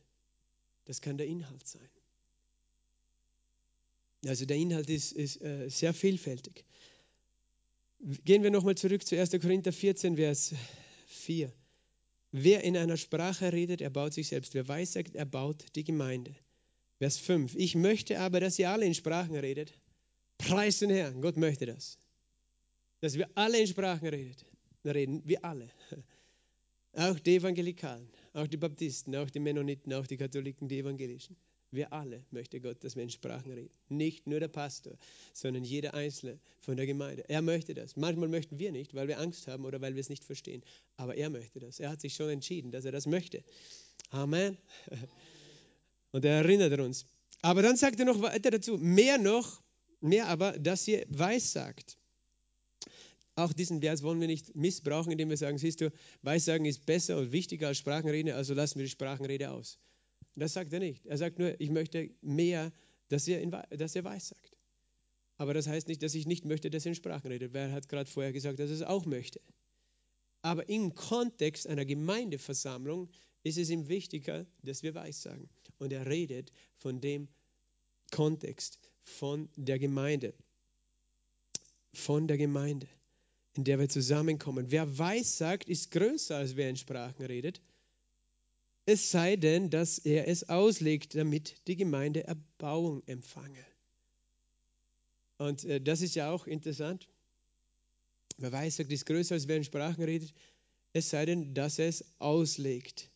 Das 0.85 1.01
kann 1.01 1.17
der 1.17 1.27
Inhalt 1.27 1.67
sein. 1.67 1.89
Also 4.25 4.45
der 4.45 4.57
Inhalt 4.57 4.89
ist, 4.89 5.11
ist 5.11 5.41
äh, 5.41 5.69
sehr 5.69 5.93
vielfältig. 5.93 6.63
Gehen 8.25 8.43
wir 8.43 8.51
nochmal 8.51 8.75
zurück 8.75 9.05
zu 9.05 9.17
1. 9.17 9.31
Korinther 9.31 9.71
14, 9.71 10.15
Vers 10.15 10.53
4. 11.07 11.51
Wer 12.31 12.63
in 12.63 12.75
einer 12.75 12.97
Sprache 12.97 13.53
redet, 13.53 13.81
er 13.81 13.89
baut 13.89 14.13
sich 14.13 14.27
selbst. 14.27 14.53
Wer 14.53 14.67
weissagt, 14.67 15.15
er 15.15 15.25
baut 15.25 15.63
die 15.75 15.83
Gemeinde. 15.83 16.35
Vers 16.97 17.17
5. 17.17 17.55
Ich 17.55 17.75
möchte 17.75 18.19
aber, 18.19 18.39
dass 18.39 18.57
ihr 18.59 18.69
alle 18.69 18.85
in 18.85 18.93
Sprachen 18.93 19.35
redet. 19.35 19.73
Preis 20.37 20.79
den 20.79 20.89
Herrn. 20.89 21.21
Gott 21.21 21.37
möchte 21.37 21.65
das. 21.65 21.97
Dass 23.01 23.15
wir 23.15 23.29
alle 23.35 23.59
in 23.59 23.67
Sprachen 23.67 24.07
reden. 24.07 24.45
Wir 24.83 25.43
alle. 25.43 25.69
Auch 26.95 27.19
die 27.19 27.37
Evangelikalen, 27.37 28.07
auch 28.33 28.45
die 28.45 28.57
Baptisten, 28.57 29.15
auch 29.15 29.29
die 29.29 29.39
Mennoniten, 29.39 29.91
auch 29.93 30.05
die 30.05 30.17
Katholiken, 30.17 30.67
die 30.67 30.79
Evangelischen. 30.79 31.35
Wir 31.71 31.91
alle 31.91 32.23
möchte 32.29 32.61
Gott, 32.61 32.83
dass 32.83 32.95
wir 32.95 33.01
in 33.01 33.09
Sprachen 33.09 33.51
reden. 33.51 33.71
Nicht 33.89 34.27
nur 34.27 34.39
der 34.39 34.47
Pastor, 34.47 34.93
sondern 35.33 35.63
jeder 35.63 35.95
Einzelne 35.95 36.37
von 36.61 36.77
der 36.77 36.85
Gemeinde. 36.85 37.27
Er 37.27 37.41
möchte 37.41 37.73
das. 37.73 37.95
Manchmal 37.95 38.29
möchten 38.29 38.59
wir 38.59 38.71
nicht, 38.71 38.93
weil 38.93 39.07
wir 39.07 39.19
Angst 39.19 39.47
haben 39.47 39.65
oder 39.65 39.81
weil 39.81 39.95
wir 39.95 40.01
es 40.01 40.09
nicht 40.09 40.23
verstehen. 40.23 40.61
Aber 40.97 41.15
er 41.15 41.31
möchte 41.31 41.59
das. 41.59 41.79
Er 41.79 41.89
hat 41.89 41.99
sich 41.99 42.13
schon 42.13 42.29
entschieden, 42.29 42.69
dass 42.69 42.85
er 42.85 42.91
das 42.91 43.07
möchte. 43.07 43.43
Amen. 44.11 44.55
Und 46.11 46.25
er 46.25 46.43
erinnert 46.43 46.79
uns. 46.79 47.07
Aber 47.41 47.63
dann 47.63 47.75
sagt 47.75 47.99
er 47.99 48.05
noch 48.05 48.21
weiter 48.21 48.51
dazu, 48.51 48.77
mehr 48.77 49.17
noch, 49.17 49.63
mehr 50.03 50.27
aber, 50.27 50.53
dass 50.59 50.87
ihr 50.87 51.05
weissagt. 51.09 51.97
Auch 53.35 53.53
diesen 53.53 53.81
Vers 53.81 54.03
wollen 54.03 54.21
wir 54.21 54.27
nicht 54.27 54.55
missbrauchen, 54.55 55.11
indem 55.11 55.29
wir 55.29 55.37
sagen, 55.37 55.57
siehst 55.57 55.81
du, 55.81 55.91
Weissagen 56.21 56.65
ist 56.65 56.85
besser 56.85 57.17
und 57.17 57.31
wichtiger 57.31 57.67
als 57.67 57.79
Sprachenrede, 57.79 58.35
also 58.35 58.53
lassen 58.53 58.77
wir 58.77 58.85
die 58.85 58.91
Sprachenrede 58.91 59.49
aus. 59.49 59.79
Das 60.35 60.53
sagt 60.53 60.73
er 60.73 60.79
nicht. 60.79 61.05
Er 61.05 61.17
sagt 61.17 61.39
nur, 61.39 61.59
ich 61.59 61.69
möchte 61.69 62.11
mehr, 62.21 62.71
dass 63.09 63.27
er, 63.27 63.41
in, 63.41 63.51
dass 63.51 63.95
er 63.95 64.03
weissagt. 64.03 64.57
Aber 65.37 65.53
das 65.53 65.67
heißt 65.67 65.87
nicht, 65.87 66.03
dass 66.03 66.13
ich 66.15 66.27
nicht 66.27 66.45
möchte, 66.45 66.69
dass 66.69 66.85
er 66.85 66.89
in 66.89 66.95
Sprachen 66.95 67.27
redet. 67.27 67.53
Wer 67.53 67.71
hat 67.71 67.89
gerade 67.89 68.09
vorher 68.09 68.33
gesagt, 68.33 68.59
dass 68.59 68.69
er 68.69 68.75
es 68.75 68.81
auch 68.83 69.05
möchte? 69.05 69.41
Aber 70.41 70.69
im 70.69 70.93
Kontext 70.93 71.67
einer 71.67 71.85
Gemeindeversammlung 71.85 73.09
ist 73.43 73.57
es 73.57 73.69
ihm 73.69 73.87
wichtiger, 73.87 74.45
dass 74.61 74.83
wir 74.83 74.93
weissagen. 74.93 75.49
Und 75.79 75.91
er 75.91 76.05
redet 76.05 76.51
von 76.77 77.01
dem 77.01 77.27
Kontext, 78.11 78.79
von 79.03 79.49
der 79.55 79.79
Gemeinde. 79.79 80.33
Von 81.93 82.27
der 82.27 82.37
Gemeinde, 82.37 82.87
in 83.55 83.63
der 83.63 83.79
wir 83.79 83.89
zusammenkommen. 83.89 84.71
Wer 84.71 84.97
weissagt, 84.97 85.69
ist 85.69 85.91
größer, 85.91 86.37
als 86.37 86.55
wer 86.55 86.69
in 86.69 86.77
Sprachen 86.77 87.25
redet 87.25 87.61
es 88.85 89.11
sei 89.11 89.35
denn, 89.35 89.69
dass 89.69 89.97
er 89.99 90.27
es 90.27 90.49
auslegt, 90.49 91.15
damit 91.15 91.55
die 91.67 91.77
Gemeinde 91.77 92.25
Erbauung 92.25 93.01
empfange. 93.05 93.65
Und 95.37 95.63
äh, 95.63 95.79
das 95.79 96.01
ist 96.01 96.15
ja 96.15 96.31
auch 96.31 96.47
interessant. 96.47 97.07
Wer 98.37 98.51
weiß, 98.51 98.77
sagt, 98.77 98.91
ist 98.91 99.05
größer, 99.05 99.35
als 99.35 99.47
wer 99.47 99.57
in 99.57 99.63
Sprachen 99.63 100.03
redet, 100.03 100.33
es 100.91 101.09
sei 101.09 101.25
denn, 101.25 101.53
dass 101.53 101.79
er 101.79 101.87
es 101.87 102.03
auslegt. 102.19 103.09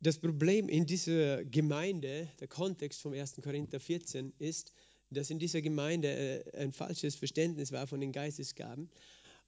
Das 0.00 0.18
Problem 0.18 0.68
in 0.68 0.86
dieser 0.86 1.44
Gemeinde, 1.44 2.28
der 2.38 2.48
Kontext 2.48 3.00
vom 3.00 3.12
1. 3.12 3.36
Korinther 3.42 3.80
14 3.80 4.32
ist, 4.38 4.72
dass 5.10 5.30
in 5.30 5.38
dieser 5.38 5.62
Gemeinde 5.62 6.08
äh, 6.08 6.58
ein 6.58 6.72
falsches 6.72 7.14
Verständnis 7.14 7.72
war 7.72 7.86
von 7.86 8.00
den 8.00 8.12
Geistesgaben. 8.12 8.90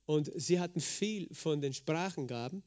Und 0.07 0.31
sie 0.35 0.59
hatten 0.61 0.81
viel 0.81 1.29
von 1.33 1.61
den 1.61 1.75
Sprachengaben 1.75 2.63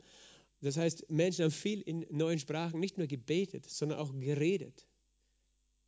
das 0.62 0.78
heißt, 0.78 1.10
Menschen 1.10 1.44
haben 1.44 1.52
viel 1.52 1.82
in 1.82 2.06
neuen 2.12 2.40
Sprachen 2.40 2.80
nicht 2.80 2.98
nur 2.98 3.08
gebetet, 3.08 3.68
sondern 3.68 3.98
auch 3.98 4.14
geredet. 4.14 4.88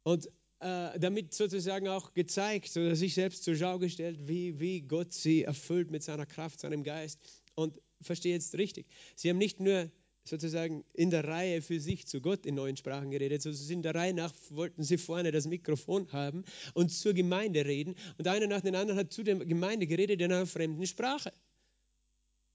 Und 0.02 0.28
äh, 0.60 1.00
damit 1.00 1.34
sozusagen 1.34 1.88
auch 1.88 2.14
gezeigt 2.14 2.76
oder 2.76 2.96
sich 2.96 3.14
selbst 3.14 3.44
zur 3.44 3.56
Schau 3.56 3.78
gestellt, 3.78 4.28
wie, 4.28 4.60
wie 4.60 4.82
Gott 4.82 5.14
sie 5.14 5.44
erfüllt 5.44 5.92
mit 5.92 6.04
seiner 6.04 6.26
Kraft, 6.26 6.60
seinem 6.60 6.84
Geist. 6.84 7.20
Und 7.56 7.80
verstehe 8.02 8.34
jetzt 8.34 8.56
richtig, 8.56 8.88
sie 9.16 9.30
haben 9.30 9.38
nicht 9.38 9.60
nur 9.60 9.92
sozusagen 10.24 10.86
in 10.94 11.10
der 11.10 11.26
Reihe 11.26 11.62
für 11.62 11.80
sich 11.80 12.08
zu 12.08 12.22
Gott 12.22 12.46
in 12.46 12.56
neuen 12.56 12.78
Sprachen 12.78 13.12
geredet, 13.12 13.42
sondern 13.42 13.70
in 13.70 13.82
der 13.82 13.96
Reihe 13.96 14.14
nach 14.14 14.34
wollten 14.50 14.84
sie 14.84 14.98
vorne 14.98 15.32
das 15.32 15.48
Mikrofon 15.48 16.12
haben 16.12 16.46
und 16.74 16.90
zur 16.90 17.14
Gemeinde 17.14 17.66
reden. 17.66 17.96
Und 18.18 18.28
einer 18.28 18.48
nach 18.48 18.62
dem 18.62 18.76
anderen 18.76 19.00
hat 19.00 19.12
zu 19.12 19.24
der 19.24 19.36
Gemeinde 19.36 19.86
geredet 19.86 20.22
in 20.22 20.32
einer 20.32 20.46
fremden 20.46 20.86
Sprache. 20.88 21.34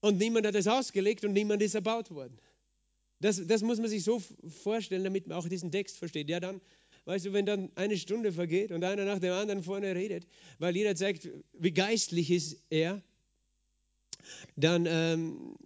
Und 0.01 0.17
niemand 0.17 0.47
hat 0.47 0.55
es 0.55 0.67
ausgelegt 0.67 1.23
und 1.25 1.33
niemand 1.33 1.61
ist 1.61 1.75
erbaut 1.75 2.09
worden. 2.09 2.39
Das, 3.19 3.45
das 3.45 3.61
muss 3.61 3.79
man 3.79 3.89
sich 3.89 4.03
so 4.03 4.21
vorstellen, 4.47 5.03
damit 5.03 5.27
man 5.27 5.37
auch 5.37 5.47
diesen 5.47 5.71
Text 5.71 5.97
versteht. 5.97 6.29
Ja, 6.29 6.39
dann, 6.39 6.61
weißt 7.05 7.25
du, 7.25 7.33
wenn 7.33 7.45
dann 7.45 7.69
eine 7.75 7.97
Stunde 7.97 8.31
vergeht 8.31 8.71
und 8.71 8.83
einer 8.83 9.05
nach 9.05 9.19
dem 9.19 9.33
anderen 9.33 9.61
vorne 9.61 9.93
redet, 9.93 10.25
weil 10.57 10.75
jeder 10.75 10.95
zeigt, 10.95 11.27
wie 11.53 11.71
geistlich 11.71 12.31
ist 12.31 12.63
er, 12.69 13.03
dann 14.55 14.85
ähm, 14.87 15.57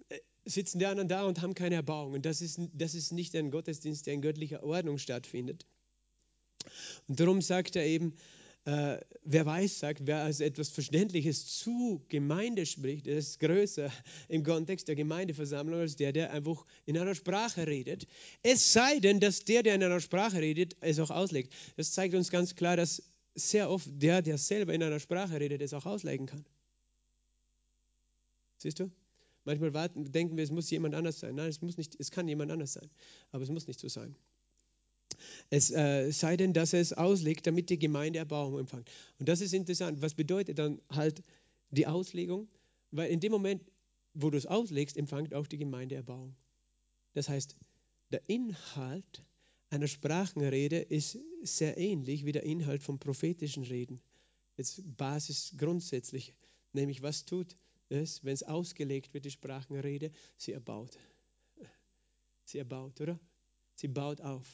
sitzen 0.45 0.79
die 0.79 0.85
anderen 0.85 1.07
da 1.07 1.23
und 1.23 1.41
haben 1.41 1.53
keine 1.53 1.75
Erbauung. 1.75 2.13
Und 2.13 2.25
das 2.25 2.41
ist, 2.41 2.59
das 2.73 2.95
ist 2.95 3.11
nicht 3.11 3.35
ein 3.35 3.51
Gottesdienst, 3.51 4.05
der 4.05 4.13
in 4.13 4.21
göttlicher 4.21 4.63
Ordnung 4.63 4.97
stattfindet. 4.97 5.65
Und 7.07 7.19
darum 7.19 7.41
sagt 7.41 7.75
er 7.75 7.85
eben, 7.85 8.15
äh, 8.65 8.97
wer 9.23 9.45
weiß, 9.45 9.79
sagt, 9.79 10.07
wer 10.07 10.23
also 10.23 10.43
etwas 10.43 10.69
Verständliches 10.69 11.59
zu 11.59 12.01
Gemeinde 12.07 12.65
spricht, 12.65 13.07
ist 13.07 13.39
größer 13.41 13.91
im 14.29 14.43
Kontext 14.43 14.87
der 14.87 14.95
Gemeindeversammlung 14.95 15.81
als 15.81 15.97
der, 15.97 16.13
der 16.13 16.31
einfach 16.31 16.65
in 16.85 16.97
einer 16.97 17.15
Sprache 17.15 17.67
redet. 17.67 18.07
Es 18.41 18.71
sei 18.71 18.99
denn, 18.99 19.19
dass 19.19 19.43
der, 19.43 19.63
der 19.63 19.75
in 19.75 19.83
einer 19.83 19.99
Sprache 19.99 20.39
redet, 20.39 20.77
es 20.79 20.99
auch 20.99 21.11
auslegt. 21.11 21.53
Das 21.75 21.91
zeigt 21.91 22.15
uns 22.15 22.31
ganz 22.31 22.55
klar, 22.55 22.77
dass 22.77 23.03
sehr 23.35 23.69
oft 23.69 23.89
der, 23.91 24.21
der 24.21 24.37
selber 24.37 24.73
in 24.73 24.83
einer 24.83 24.99
Sprache 24.99 25.39
redet, 25.39 25.61
es 25.61 25.73
auch 25.73 25.85
auslegen 25.85 26.27
kann. 26.27 26.45
Siehst 28.59 28.79
du? 28.79 28.89
Manchmal 29.45 29.73
warten, 29.73 30.11
denken 30.11 30.37
wir, 30.37 30.43
es 30.43 30.51
muss 30.51 30.69
jemand 30.69 30.95
anders 30.95 31.19
sein. 31.19 31.35
Nein, 31.35 31.49
es, 31.49 31.61
muss 31.61 31.77
nicht, 31.77 31.95
es 31.99 32.11
kann 32.11 32.27
jemand 32.27 32.51
anders 32.51 32.73
sein, 32.73 32.89
aber 33.31 33.43
es 33.43 33.49
muss 33.49 33.67
nicht 33.67 33.79
so 33.79 33.89
sein. 33.89 34.15
Es 35.49 35.69
äh, 35.71 36.11
sei 36.11 36.37
denn, 36.37 36.53
dass 36.53 36.73
er 36.73 36.79
es 36.79 36.93
auslegt, 36.93 37.45
damit 37.45 37.69
die 37.69 37.77
Gemeinde 37.77 38.19
Erbauung 38.19 38.59
empfängt. 38.59 38.89
Und 39.19 39.29
das 39.29 39.41
ist 39.41 39.53
interessant. 39.53 40.01
Was 40.01 40.13
bedeutet 40.13 40.59
dann 40.59 40.81
halt 40.89 41.21
die 41.71 41.87
Auslegung? 41.87 42.47
Weil 42.91 43.11
in 43.11 43.19
dem 43.19 43.31
Moment, 43.31 43.61
wo 44.13 44.29
du 44.29 44.37
es 44.37 44.45
auslegst, 44.45 44.97
empfängt 44.97 45.33
auch 45.33 45.47
die 45.47 45.57
Gemeinde 45.57 45.95
Erbauung. 45.95 46.35
Das 47.13 47.29
heißt, 47.29 47.55
der 48.11 48.21
Inhalt 48.27 49.23
einer 49.69 49.87
Sprachenrede 49.87 50.77
ist 50.77 51.17
sehr 51.41 51.77
ähnlich 51.77 52.25
wie 52.25 52.31
der 52.31 52.43
Inhalt 52.43 52.83
von 52.83 52.99
prophetischen 52.99 53.63
Reden. 53.63 54.01
Jetzt 54.55 54.83
Basis 54.97 55.55
grundsätzlich, 55.57 56.33
nämlich 56.73 57.01
was 57.01 57.25
tut 57.25 57.57
es, 57.89 58.23
wenn 58.23 58.33
es 58.33 58.43
ausgelegt 58.43 59.13
wird, 59.13 59.25
die 59.25 59.31
Sprachenrede? 59.31 60.11
Sie 60.37 60.51
erbaut. 60.51 60.97
Sie 62.45 62.57
erbaut, 62.57 62.99
oder? 63.01 63.19
Sie 63.75 63.87
baut 63.87 64.21
auf. 64.21 64.47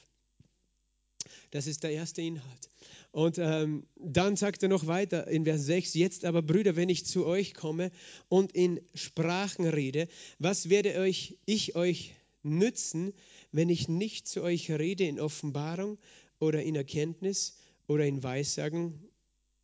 Das 1.52 1.68
ist 1.68 1.84
der 1.84 1.92
erste 1.92 2.22
Inhalt. 2.22 2.70
Und 3.12 3.38
ähm, 3.38 3.86
dann 3.96 4.36
sagt 4.36 4.64
er 4.64 4.70
noch 4.70 4.88
weiter 4.88 5.28
in 5.28 5.46
Vers 5.46 5.66
6, 5.66 5.94
jetzt 5.96 6.26
aber 6.26 6.42
Brüder, 6.42 6.76
wenn 6.76 6.90
ich 6.90 7.06
zu 7.06 7.26
euch 7.26 7.54
komme 7.54 7.92
und 8.30 8.52
in 8.54 8.80
Sprachen 8.94 9.68
rede, 9.68 10.08
was 10.38 10.70
werde 10.70 10.96
euch, 11.00 11.38
ich 11.46 11.76
euch 11.76 12.14
nützen, 12.44 13.14
wenn 13.52 13.70
ich 13.70 13.88
nicht 13.88 14.28
zu 14.28 14.44
euch 14.44 14.72
rede 14.72 15.06
in 15.06 15.20
Offenbarung 15.20 15.98
oder 16.40 16.64
in 16.64 16.76
Erkenntnis 16.76 17.58
oder 17.88 18.06
in 18.06 18.24
Weissagen 18.24 19.04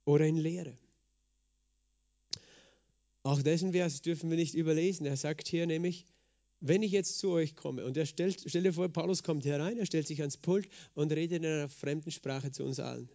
oder 0.05 0.25
in 0.25 0.37
Lehre? 0.37 0.75
Auch 3.25 3.41
diesen 3.41 3.71
Vers 3.71 4.03
dürfen 4.03 4.29
wir 4.29 4.37
nicht 4.37 4.53
überlesen. 4.53 5.07
Er 5.07 5.17
sagt 5.17 5.47
hier 5.47 5.65
nämlich, 5.65 6.05
wenn 6.59 6.83
ich 6.83 6.91
jetzt 6.91 7.17
zu 7.17 7.31
euch 7.31 7.55
komme 7.55 7.83
und 7.83 7.97
er 7.97 8.05
stellt, 8.05 8.43
stell 8.45 8.61
dir 8.61 8.71
vor, 8.71 8.87
Paulus 8.87 9.23
kommt 9.23 9.45
herein, 9.45 9.79
er 9.79 9.87
stellt 9.87 10.05
sich 10.05 10.19
ans 10.19 10.37
Pult 10.37 10.67
und 10.93 11.11
redet 11.11 11.39
in 11.39 11.45
einer 11.47 11.67
fremden 11.67 12.11
Sprache 12.11 12.51
zu 12.51 12.63
uns 12.63 12.79
allen. 12.79 13.09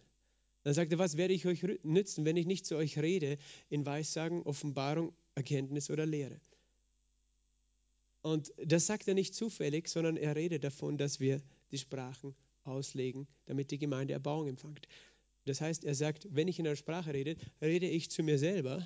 Dann 0.63 0.73
sagt 0.73 0.91
er, 0.91 0.97
was 0.97 1.15
werde 1.15 1.33
ich 1.33 1.45
euch 1.47 1.63
nützen, 1.83 2.25
wenn 2.25 2.35
ich 2.35 2.45
nicht 2.45 2.65
zu 2.65 2.75
euch 2.75 2.97
rede 2.97 3.37
in 3.69 3.85
Weissagen, 3.85 4.43
Offenbarung, 4.43 5.13
Erkenntnis 5.33 5.89
oder 5.89 6.05
Lehre? 6.05 6.41
Und 8.21 8.51
das 8.57 8.87
sagt 8.87 9.07
er 9.07 9.13
nicht 9.13 9.33
zufällig, 9.33 9.87
sondern 9.87 10.17
er 10.17 10.35
redet 10.35 10.65
davon, 10.65 10.97
dass 10.97 11.21
wir 11.21 11.41
die 11.71 11.77
Sprachen 11.77 12.35
auslegen, 12.65 13.29
damit 13.45 13.71
die 13.71 13.79
Gemeinde 13.79 14.11
Erbauung 14.11 14.49
empfängt. 14.49 14.89
Das 15.45 15.61
heißt, 15.61 15.85
er 15.85 15.95
sagt, 15.95 16.27
wenn 16.29 16.49
ich 16.49 16.59
in 16.59 16.67
einer 16.67 16.75
Sprache 16.75 17.13
rede, 17.13 17.37
rede 17.61 17.87
ich 17.87 18.11
zu 18.11 18.23
mir 18.23 18.37
selber 18.37 18.85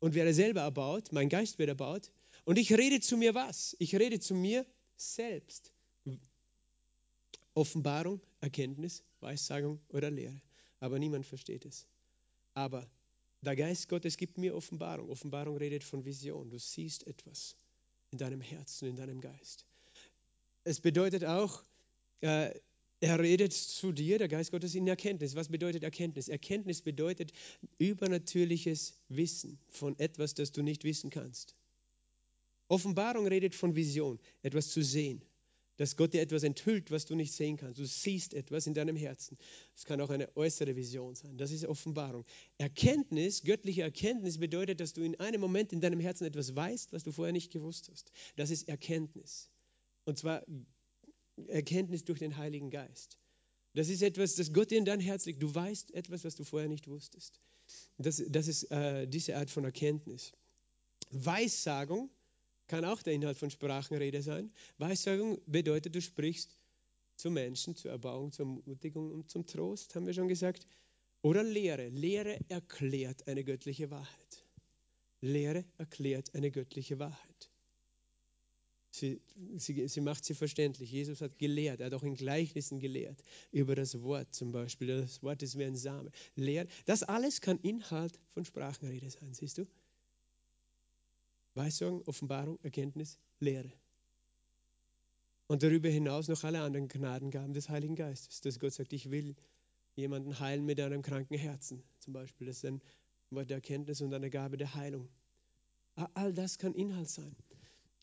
und 0.00 0.14
werde 0.14 0.34
selber 0.34 0.62
erbaut, 0.62 1.12
mein 1.12 1.28
Geist 1.28 1.58
wird 1.58 1.68
erbaut. 1.68 2.10
Und 2.44 2.58
ich 2.58 2.72
rede 2.72 3.00
zu 3.00 3.16
mir 3.16 3.34
was? 3.34 3.76
Ich 3.78 3.94
rede 3.94 4.18
zu 4.18 4.34
mir 4.34 4.66
selbst. 4.96 5.72
Offenbarung, 7.54 8.20
Erkenntnis, 8.40 9.02
Weissagung 9.20 9.80
oder 9.88 10.10
Lehre. 10.10 10.40
Aber 10.78 10.98
niemand 10.98 11.26
versteht 11.26 11.66
es. 11.66 11.86
Aber 12.54 12.88
der 13.42 13.56
Geist 13.56 13.88
Gottes 13.88 14.16
gibt 14.16 14.38
mir 14.38 14.54
Offenbarung. 14.54 15.10
Offenbarung 15.10 15.56
redet 15.56 15.84
von 15.84 16.04
Vision. 16.04 16.50
Du 16.50 16.58
siehst 16.58 17.06
etwas 17.06 17.56
in 18.10 18.18
deinem 18.18 18.40
Herzen, 18.40 18.88
in 18.88 18.96
deinem 18.96 19.20
Geist. 19.20 19.66
Es 20.64 20.80
bedeutet 20.80 21.24
auch, 21.24 21.62
äh, 22.20 22.54
er 23.00 23.18
redet 23.18 23.52
zu 23.52 23.92
dir, 23.92 24.18
der 24.18 24.28
Geist 24.28 24.50
Gottes, 24.50 24.74
in 24.74 24.86
Erkenntnis. 24.86 25.34
Was 25.34 25.48
bedeutet 25.48 25.82
Erkenntnis? 25.82 26.28
Erkenntnis 26.28 26.82
bedeutet 26.82 27.32
übernatürliches 27.78 28.94
Wissen 29.08 29.58
von 29.68 29.98
etwas, 29.98 30.34
das 30.34 30.52
du 30.52 30.62
nicht 30.62 30.84
wissen 30.84 31.10
kannst. 31.10 31.54
Offenbarung 32.68 33.26
redet 33.26 33.54
von 33.54 33.74
Vision, 33.74 34.20
etwas 34.42 34.68
zu 34.68 34.82
sehen 34.82 35.22
dass 35.80 35.96
Gott 35.96 36.12
dir 36.12 36.20
etwas 36.20 36.42
enthüllt, 36.42 36.90
was 36.90 37.06
du 37.06 37.14
nicht 37.14 37.32
sehen 37.32 37.56
kannst. 37.56 37.80
Du 37.80 37.86
siehst 37.86 38.34
etwas 38.34 38.66
in 38.66 38.74
deinem 38.74 38.96
Herzen. 38.96 39.38
Es 39.74 39.86
kann 39.86 39.98
auch 40.02 40.10
eine 40.10 40.28
äußere 40.36 40.76
Vision 40.76 41.14
sein. 41.14 41.38
Das 41.38 41.52
ist 41.52 41.64
Offenbarung. 41.64 42.26
Erkenntnis, 42.58 43.44
göttliche 43.44 43.80
Erkenntnis 43.80 44.36
bedeutet, 44.36 44.80
dass 44.80 44.92
du 44.92 45.00
in 45.00 45.18
einem 45.18 45.40
Moment 45.40 45.72
in 45.72 45.80
deinem 45.80 45.98
Herzen 45.98 46.26
etwas 46.26 46.54
weißt, 46.54 46.92
was 46.92 47.02
du 47.02 47.12
vorher 47.12 47.32
nicht 47.32 47.50
gewusst 47.50 47.88
hast. 47.90 48.12
Das 48.36 48.50
ist 48.50 48.68
Erkenntnis. 48.68 49.48
Und 50.04 50.18
zwar 50.18 50.44
Erkenntnis 51.48 52.04
durch 52.04 52.18
den 52.18 52.36
Heiligen 52.36 52.70
Geist. 52.70 53.18
Das 53.74 53.88
ist 53.88 54.02
etwas, 54.02 54.34
das 54.34 54.52
Gott 54.52 54.72
in 54.72 54.84
dein 54.84 55.00
Herz 55.00 55.26
legt. 55.26 55.42
Du 55.42 55.54
weißt 55.54 55.94
etwas, 55.94 56.24
was 56.24 56.34
du 56.34 56.44
vorher 56.44 56.68
nicht 56.68 56.88
wusstest. 56.88 57.40
Das, 57.98 58.22
das 58.28 58.48
ist 58.48 58.64
äh, 58.70 59.06
diese 59.06 59.36
Art 59.36 59.50
von 59.50 59.64
Erkenntnis. 59.64 60.32
Weissagung 61.10 62.10
kann 62.66 62.84
auch 62.84 63.02
der 63.02 63.14
Inhalt 63.14 63.36
von 63.36 63.50
Sprachenrede 63.50 64.22
sein. 64.22 64.52
Weissagung 64.78 65.40
bedeutet, 65.46 65.94
du 65.94 66.00
sprichst 66.00 66.56
zu 67.16 67.30
Menschen, 67.30 67.76
zur 67.76 67.90
Erbauung, 67.90 68.32
zur 68.32 68.46
Ermutigung 68.46 69.10
und 69.12 69.30
zum 69.30 69.46
Trost, 69.46 69.94
haben 69.94 70.06
wir 70.06 70.14
schon 70.14 70.28
gesagt. 70.28 70.66
Oder 71.22 71.42
Lehre. 71.42 71.88
Lehre 71.88 72.38
erklärt 72.48 73.26
eine 73.28 73.44
göttliche 73.44 73.90
Wahrheit. 73.90 74.44
Lehre 75.20 75.64
erklärt 75.76 76.34
eine 76.34 76.50
göttliche 76.50 76.98
Wahrheit. 76.98 77.49
Sie, 78.92 79.20
sie, 79.56 79.86
sie, 79.86 80.00
macht 80.00 80.24
sie 80.24 80.34
verständlich. 80.34 80.90
Jesus 80.90 81.20
hat 81.20 81.38
gelehrt, 81.38 81.80
er 81.80 81.86
hat 81.86 81.94
auch 81.94 82.02
in 82.02 82.16
Gleichnissen 82.16 82.80
gelehrt, 82.80 83.22
über 83.52 83.76
das 83.76 84.02
Wort 84.02 84.34
zum 84.34 84.50
Beispiel. 84.50 84.88
Das 84.88 85.22
Wort 85.22 85.42
ist 85.42 85.56
wie 85.56 85.64
ein 85.64 85.76
Same. 85.76 86.10
Lehrt, 86.34 86.68
das 86.86 87.04
alles 87.04 87.40
kann 87.40 87.58
Inhalt 87.60 88.18
von 88.34 88.44
Sprachenrede 88.44 89.08
sein, 89.10 89.32
siehst 89.32 89.58
du? 89.58 89.66
Weisung, 91.54 92.02
Offenbarung, 92.06 92.58
Erkenntnis, 92.62 93.18
Lehre. 93.38 93.72
Und 95.46 95.62
darüber 95.62 95.88
hinaus 95.88 96.28
noch 96.28 96.44
alle 96.44 96.60
anderen 96.60 96.88
Gnadengaben 96.88 97.54
des 97.54 97.68
Heiligen 97.68 97.96
Geistes, 97.96 98.40
dass 98.40 98.58
Gott 98.58 98.72
sagt, 98.72 98.92
ich 98.92 99.10
will 99.10 99.34
jemanden 99.96 100.38
heilen 100.38 100.64
mit 100.64 100.80
einem 100.80 101.02
kranken 101.02 101.36
Herzen, 101.36 101.82
zum 101.98 102.12
Beispiel. 102.12 102.46
Das 102.46 102.58
ist 102.58 102.64
ein 102.64 102.80
Wort 103.30 103.50
der 103.50 103.56
Erkenntnis 103.56 104.00
und 104.00 104.12
eine 104.14 104.30
Gabe 104.30 104.56
der 104.56 104.74
Heilung. 104.74 105.08
All 106.14 106.32
das 106.32 106.58
kann 106.58 106.74
Inhalt 106.74 107.08
sein. 107.08 107.36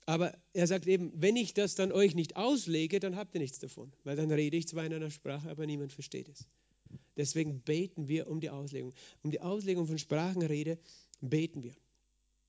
Aber 0.07 0.35
er 0.53 0.65
sagt 0.65 0.87
eben, 0.87 1.11
wenn 1.13 1.35
ich 1.35 1.53
das 1.53 1.75
dann 1.75 1.91
euch 1.91 2.15
nicht 2.15 2.35
auslege, 2.35 2.99
dann 2.99 3.15
habt 3.15 3.35
ihr 3.35 3.41
nichts 3.41 3.59
davon, 3.59 3.93
weil 4.03 4.15
dann 4.15 4.31
rede 4.31 4.57
ich 4.57 4.67
zwar 4.67 4.85
in 4.85 4.93
einer 4.93 5.11
Sprache, 5.11 5.49
aber 5.49 5.67
niemand 5.67 5.93
versteht 5.93 6.29
es. 6.29 6.47
Deswegen 7.15 7.61
beten 7.61 8.07
wir 8.07 8.27
um 8.27 8.39
die 8.39 8.49
Auslegung. 8.49 8.93
Um 9.21 9.29
die 9.29 9.41
Auslegung 9.41 9.85
von 9.85 9.99
Sprachenrede 9.99 10.79
beten 11.21 11.61
wir. 11.61 11.75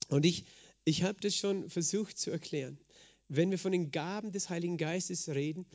Und 0.07 0.25
ich 0.25 0.45
ich 0.89 1.03
habe 1.03 1.19
das 1.21 1.35
schon 1.35 1.69
versucht 1.69 2.17
zu 2.17 2.31
erklären. 2.31 2.79
Wenn 3.27 3.51
wir 3.51 3.59
von 3.59 3.71
den 3.71 3.91
Gaben 3.91 4.31
des 4.31 4.49
Heiligen 4.49 4.77
Geistes 4.77 5.29
reden, 5.29 5.67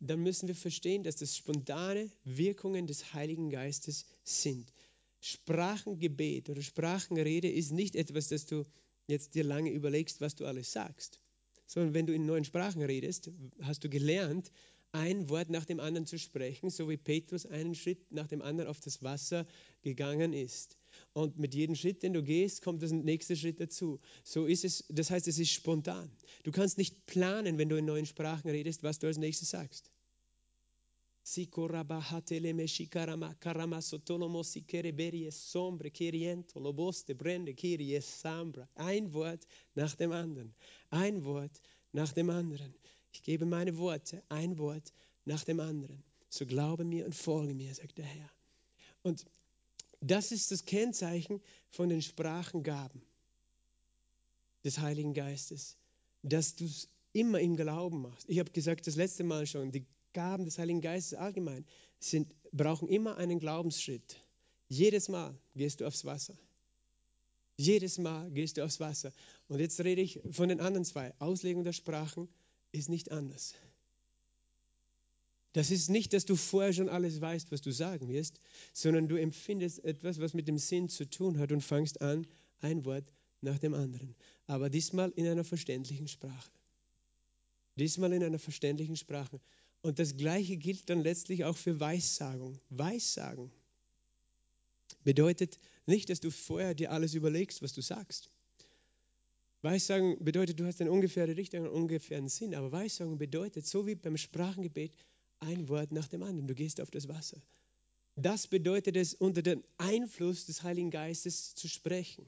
dann 0.00 0.20
müssen 0.20 0.48
wir 0.48 0.54
verstehen, 0.54 1.02
dass 1.02 1.16
das 1.16 1.36
spontane 1.36 2.10
Wirkungen 2.24 2.86
des 2.86 3.12
Heiligen 3.12 3.50
Geistes 3.50 4.06
sind. 4.24 4.72
Sprachengebet 5.20 6.48
oder 6.48 6.62
Sprachenrede 6.62 7.50
ist 7.50 7.70
nicht 7.70 7.96
etwas, 7.96 8.28
das 8.28 8.46
du 8.46 8.64
jetzt 9.06 9.34
dir 9.34 9.44
lange 9.44 9.70
überlegst, 9.70 10.22
was 10.22 10.34
du 10.36 10.46
alles 10.46 10.72
sagst, 10.72 11.20
sondern 11.72 11.94
wenn 11.94 12.06
du 12.06 12.12
in 12.12 12.26
neuen 12.26 12.44
Sprachen 12.44 12.82
redest, 12.82 13.30
hast 13.62 13.82
du 13.82 13.88
gelernt, 13.88 14.52
ein 14.92 15.30
Wort 15.30 15.48
nach 15.48 15.64
dem 15.64 15.80
anderen 15.80 16.06
zu 16.06 16.18
sprechen, 16.18 16.68
so 16.68 16.90
wie 16.90 16.98
Petrus 16.98 17.46
einen 17.46 17.74
Schritt 17.74 18.12
nach 18.12 18.26
dem 18.26 18.42
anderen 18.42 18.68
auf 18.68 18.78
das 18.80 19.02
Wasser 19.02 19.46
gegangen 19.80 20.34
ist. 20.34 20.76
Und 21.14 21.38
mit 21.38 21.54
jedem 21.54 21.74
Schritt, 21.74 22.02
den 22.02 22.12
du 22.12 22.22
gehst, 22.22 22.60
kommt 22.60 22.82
das 22.82 22.92
nächste 22.92 23.36
Schritt 23.36 23.58
dazu. 23.58 24.00
So 24.22 24.44
ist 24.44 24.66
es, 24.66 24.84
das 24.90 25.10
heißt, 25.10 25.26
es 25.28 25.38
ist 25.38 25.50
spontan. 25.50 26.10
Du 26.42 26.52
kannst 26.52 26.76
nicht 26.76 27.06
planen, 27.06 27.56
wenn 27.56 27.70
du 27.70 27.76
in 27.76 27.86
neuen 27.86 28.04
Sprachen 28.04 28.50
redest, 28.50 28.82
was 28.82 28.98
du 28.98 29.06
als 29.06 29.16
nächstes 29.16 29.48
sagst. 29.48 29.91
Ein 38.74 39.12
Wort 39.12 39.46
nach 39.74 39.94
dem 39.94 40.12
anderen. 40.12 40.52
Ein 40.90 41.24
Wort 41.24 41.60
nach 41.92 42.12
dem 42.12 42.28
anderen. 42.30 42.74
Ich 43.12 43.22
gebe 43.22 43.46
meine 43.46 43.76
Worte, 43.78 44.22
ein 44.28 44.58
Wort 44.58 44.92
nach 45.24 45.44
dem 45.44 45.60
anderen. 45.60 46.02
So 46.28 46.44
glaube 46.44 46.84
mir 46.84 47.04
und 47.04 47.14
folge 47.14 47.54
mir, 47.54 47.72
sagt 47.74 47.98
der 47.98 48.04
Herr. 48.04 48.30
Und 49.02 49.24
das 50.00 50.32
ist 50.32 50.50
das 50.50 50.64
Kennzeichen 50.64 51.40
von 51.70 51.88
den 51.88 52.02
Sprachengaben 52.02 53.00
des 54.64 54.78
Heiligen 54.78 55.14
Geistes, 55.14 55.76
dass 56.22 56.56
du 56.56 56.64
es 56.64 56.88
immer 57.12 57.38
im 57.40 57.56
Glauben 57.56 58.02
machst. 58.02 58.28
Ich 58.28 58.38
habe 58.38 58.50
gesagt 58.50 58.86
das 58.86 58.96
letzte 58.96 59.22
Mal 59.24 59.46
schon, 59.46 59.70
die 59.70 59.84
Gaben 60.12 60.44
des 60.44 60.58
Heiligen 60.58 60.80
Geistes 60.80 61.18
allgemein 61.18 61.64
sind, 61.98 62.34
brauchen 62.52 62.88
immer 62.88 63.16
einen 63.16 63.38
Glaubensschritt. 63.38 64.16
Jedes 64.68 65.08
Mal 65.08 65.36
gehst 65.54 65.80
du 65.80 65.86
aufs 65.86 66.04
Wasser. 66.04 66.36
Jedes 67.56 67.98
Mal 67.98 68.30
gehst 68.30 68.56
du 68.56 68.64
aufs 68.64 68.80
Wasser. 68.80 69.12
Und 69.48 69.60
jetzt 69.60 69.80
rede 69.80 70.00
ich 70.00 70.20
von 70.30 70.48
den 70.48 70.60
anderen 70.60 70.84
zwei. 70.84 71.12
Auslegung 71.18 71.64
der 71.64 71.72
Sprachen 71.72 72.28
ist 72.72 72.88
nicht 72.88 73.10
anders. 73.12 73.54
Das 75.52 75.70
ist 75.70 75.90
nicht, 75.90 76.14
dass 76.14 76.24
du 76.24 76.34
vorher 76.34 76.72
schon 76.72 76.88
alles 76.88 77.20
weißt, 77.20 77.52
was 77.52 77.60
du 77.60 77.70
sagen 77.70 78.08
wirst, 78.08 78.40
sondern 78.72 79.08
du 79.08 79.16
empfindest 79.16 79.84
etwas, 79.84 80.18
was 80.18 80.32
mit 80.32 80.48
dem 80.48 80.56
Sinn 80.56 80.88
zu 80.88 81.04
tun 81.08 81.38
hat 81.38 81.52
und 81.52 81.60
fangst 81.60 82.00
an, 82.00 82.26
ein 82.60 82.84
Wort 82.86 83.04
nach 83.42 83.58
dem 83.58 83.74
anderen. 83.74 84.14
Aber 84.46 84.70
diesmal 84.70 85.10
in 85.10 85.26
einer 85.26 85.44
verständlichen 85.44 86.08
Sprache. 86.08 86.50
Diesmal 87.76 88.12
in 88.14 88.24
einer 88.24 88.38
verständlichen 88.38 88.96
Sprache. 88.96 89.40
Und 89.82 89.98
das 89.98 90.16
Gleiche 90.16 90.56
gilt 90.56 90.88
dann 90.88 91.02
letztlich 91.02 91.44
auch 91.44 91.56
für 91.56 91.80
Weissagung. 91.80 92.58
Weissagen 92.70 93.50
bedeutet 95.02 95.58
nicht, 95.86 96.08
dass 96.08 96.20
du 96.20 96.30
vorher 96.30 96.74
dir 96.74 96.92
alles 96.92 97.14
überlegst, 97.14 97.62
was 97.62 97.72
du 97.72 97.82
sagst. 97.82 98.30
Weissagen 99.62 100.22
bedeutet, 100.24 100.58
du 100.58 100.66
hast 100.66 100.80
eine 100.80 100.90
ungefähre 100.90 101.36
Richtung, 101.36 101.60
einen 101.64 101.72
ungefähren 101.72 102.28
Sinn. 102.28 102.54
Aber 102.54 102.70
Weissagen 102.70 103.18
bedeutet, 103.18 103.66
so 103.66 103.86
wie 103.86 103.96
beim 103.96 104.16
Sprachengebet, 104.16 104.92
ein 105.40 105.68
Wort 105.68 105.90
nach 105.90 106.08
dem 106.08 106.22
anderen. 106.22 106.46
Du 106.46 106.54
gehst 106.54 106.80
auf 106.80 106.90
das 106.90 107.08
Wasser. 107.08 107.40
Das 108.14 108.46
bedeutet 108.46 108.96
es, 108.96 109.14
unter 109.14 109.42
dem 109.42 109.64
Einfluss 109.78 110.46
des 110.46 110.62
Heiligen 110.62 110.90
Geistes 110.90 111.54
zu 111.54 111.68
sprechen. 111.68 112.26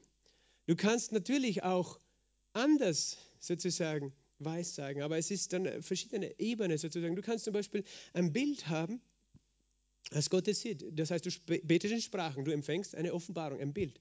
Du 0.66 0.74
kannst 0.74 1.12
natürlich 1.12 1.62
auch 1.62 2.00
anders 2.52 3.18
sozusagen 3.38 4.12
weissagen, 4.38 5.02
aber 5.02 5.18
es 5.18 5.30
ist 5.30 5.52
dann 5.52 5.82
verschiedene 5.82 6.38
Ebenen 6.38 6.78
sozusagen. 6.78 7.16
Du 7.16 7.22
kannst 7.22 7.44
zum 7.44 7.52
Beispiel 7.52 7.84
ein 8.12 8.32
Bild 8.32 8.68
haben, 8.68 9.00
als 10.10 10.30
Gott 10.30 10.46
sieht. 10.54 10.84
Das 10.92 11.10
heißt, 11.10 11.26
du 11.26 11.30
betest 11.62 11.94
in 11.94 12.00
Sprachen, 12.00 12.44
du 12.44 12.52
empfängst 12.52 12.94
eine 12.94 13.14
Offenbarung, 13.14 13.60
ein 13.60 13.72
Bild. 13.72 13.98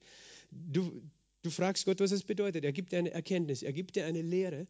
Du, 0.50 1.02
du 1.42 1.50
fragst 1.50 1.86
Gott, 1.86 2.00
was 2.00 2.12
es 2.12 2.22
bedeutet. 2.22 2.64
Er 2.64 2.72
gibt 2.72 2.92
dir 2.92 2.98
eine 2.98 3.10
Erkenntnis, 3.10 3.62
er 3.62 3.72
gibt 3.72 3.96
dir 3.96 4.06
eine 4.06 4.22
Lehre 4.22 4.66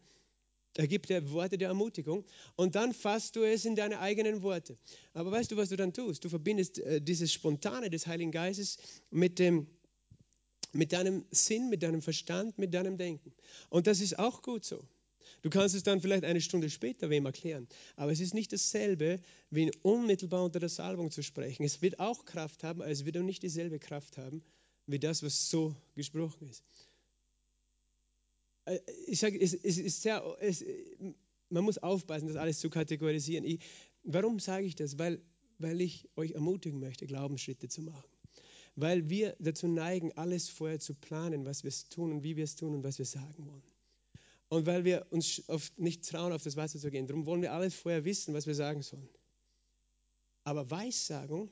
er 0.77 0.88
gibt 0.88 1.09
dir 1.09 1.31
Worte 1.31 1.57
der 1.57 1.68
Ermutigung 1.68 2.24
und 2.57 2.74
dann 2.74 2.92
fasst 2.92 3.37
du 3.37 3.44
es 3.44 3.64
in 3.64 3.77
deine 3.77 4.00
eigenen 4.00 4.42
Worte. 4.42 4.77
Aber 5.12 5.31
weißt 5.31 5.53
du, 5.53 5.57
was 5.57 5.68
du 5.68 5.77
dann 5.77 5.92
tust? 5.92 6.24
Du 6.24 6.29
verbindest 6.29 6.79
äh, 6.79 7.00
dieses 7.00 7.33
Spontane 7.33 7.90
des 7.90 8.09
Heiligen 8.09 8.33
Geistes 8.33 8.79
mit, 9.11 9.38
dem, 9.38 9.68
mit 10.72 10.92
deinem 10.92 11.24
Sinn, 11.31 11.70
mit 11.70 11.85
deinem 11.85 12.03
Verstand, 12.03 12.59
mit 12.59 12.74
deinem 12.74 12.98
Denken. 12.98 13.33
Und 13.70 13.87
das 13.87 14.00
ist 14.00 14.18
auch 14.18 14.42
gut 14.42 14.64
so. 14.64 14.83
Du 15.44 15.50
kannst 15.50 15.74
es 15.74 15.83
dann 15.83 16.00
vielleicht 16.00 16.24
eine 16.24 16.40
Stunde 16.40 16.70
später 16.70 17.11
wem 17.11 17.26
erklären, 17.26 17.68
aber 17.96 18.11
es 18.11 18.20
ist 18.20 18.33
nicht 18.33 18.50
dasselbe, 18.50 19.20
wie 19.50 19.70
unmittelbar 19.83 20.42
unter 20.42 20.59
der 20.59 20.70
Salbung 20.70 21.11
zu 21.11 21.22
sprechen. 21.22 21.64
Es 21.64 21.83
wird 21.83 22.00
auch 22.00 22.24
Kraft 22.24 22.64
haben, 22.64 22.80
aber 22.80 22.90
es 22.90 23.04
wird 23.04 23.18
auch 23.18 23.22
nicht 23.22 23.42
dieselbe 23.42 23.78
Kraft 23.78 24.16
haben, 24.16 24.42
wie 24.87 24.98
das, 24.98 25.22
was 25.22 25.50
so 25.50 25.76
gesprochen 25.96 26.48
ist. 26.48 26.64
Äh, 28.64 28.78
ich 29.07 29.18
sage, 29.18 29.38
es, 29.38 29.52
es, 29.52 29.76
ist 29.76 30.00
sehr, 30.00 30.24
es, 30.40 30.64
man 31.50 31.62
muss 31.62 31.76
aufpassen, 31.76 32.26
das 32.26 32.37
alles 32.37 32.59
zu 32.59 32.70
kategorisieren. 32.70 33.44
Ich, 33.44 33.61
warum 34.02 34.38
sage 34.38 34.64
ich 34.64 34.76
das? 34.76 34.98
Weil, 34.98 35.20
weil 35.59 35.78
ich 35.83 36.09
euch 36.16 36.30
ermutigen 36.30 36.80
möchte, 36.80 37.07
Glaubensschritte 37.07 37.68
zu 37.68 37.83
machen. 37.83 38.09
weil 38.76 39.11
wir 39.11 39.37
dazu 39.40 39.68
neigen, 39.68 40.11
alles 40.12 40.48
vorher 40.48 40.80
zu 40.80 40.94
planen, 40.94 41.44
was 41.44 41.64
wir 41.64 41.72
tun 41.90 42.12
und 42.12 42.22
wie 42.22 42.37
wir 42.37 42.44
es 42.44 42.57
tun 42.57 42.74
und 42.74 42.83
was 42.83 42.96
wir 42.96 43.04
sagen 43.04 43.46
wollen. 43.46 43.73
Und 44.48 44.66
weil 44.66 44.85
wir 44.85 45.07
uns 45.11 45.42
oft 45.48 45.78
nicht 45.78 46.09
trauen, 46.09 46.33
auf 46.33 46.42
das 46.42 46.57
Wasser 46.57 46.78
zu 46.78 46.90
gehen. 46.90 47.07
Darum 47.07 47.26
wollen 47.26 47.42
wir 47.42 47.52
alles 47.52 47.74
vorher 47.74 48.04
wissen, 48.04 48.35
was 48.35 48.46
wir 48.46 48.54
sagen 48.54 48.83
sollen. 48.83 49.09
Aber 50.44 50.70
Weissagung, 50.70 51.50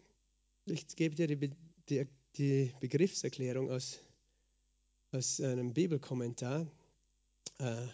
ich 0.66 0.87
gebe 0.94 1.14
dir 1.14 1.26
die, 1.26 1.50
die, 1.88 2.07
die 2.37 2.72
Begriffserklärung 2.81 3.70
aus, 3.70 3.98
aus 5.11 5.40
einem 5.40 5.72
Bibelkommentar. 5.72 6.70
Äh, 7.59 7.88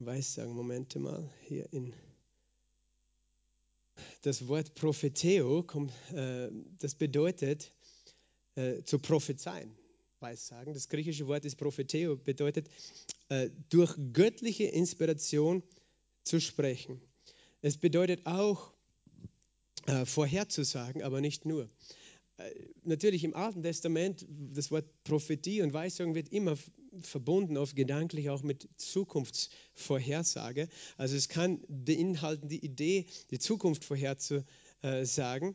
Weissagen, 0.00 0.54
Momente 0.54 0.98
mal, 0.98 1.28
hier 1.42 1.72
in 1.72 1.92
das 4.22 4.46
Wort 4.46 4.74
Propheteo, 4.74 5.62
kommt, 5.62 5.92
äh, 6.12 6.50
das 6.78 6.94
bedeutet 6.94 7.72
äh, 8.54 8.82
zu 8.82 8.98
prophezeien. 8.98 9.77
Weissagen. 10.20 10.74
Das 10.74 10.88
griechische 10.88 11.26
Wort 11.26 11.44
ist 11.44 11.56
Propheteo, 11.56 12.16
bedeutet 12.16 12.68
äh, 13.28 13.50
durch 13.68 13.96
göttliche 14.12 14.64
Inspiration 14.64 15.62
zu 16.24 16.40
sprechen. 16.40 17.00
Es 17.62 17.76
bedeutet 17.76 18.26
auch 18.26 18.72
äh, 19.86 20.04
vorherzusagen, 20.04 21.02
aber 21.02 21.20
nicht 21.20 21.44
nur. 21.44 21.68
Äh, 22.36 22.50
natürlich 22.84 23.24
im 23.24 23.34
Alten 23.34 23.62
Testament, 23.62 24.26
das 24.28 24.70
Wort 24.70 24.86
Prophetie 25.04 25.62
und 25.62 25.72
Weissagung 25.72 26.14
wird 26.14 26.28
immer 26.28 26.56
verbunden, 27.02 27.56
oft 27.56 27.76
gedanklich 27.76 28.30
auch 28.30 28.42
mit 28.42 28.68
Zukunftsvorhersage. 28.76 30.68
Also 30.96 31.16
es 31.16 31.28
kann 31.28 31.60
beinhalten 31.68 32.48
die 32.48 32.64
Idee, 32.64 33.06
die 33.30 33.38
Zukunft 33.38 33.84
vorherzusagen. 33.84 35.54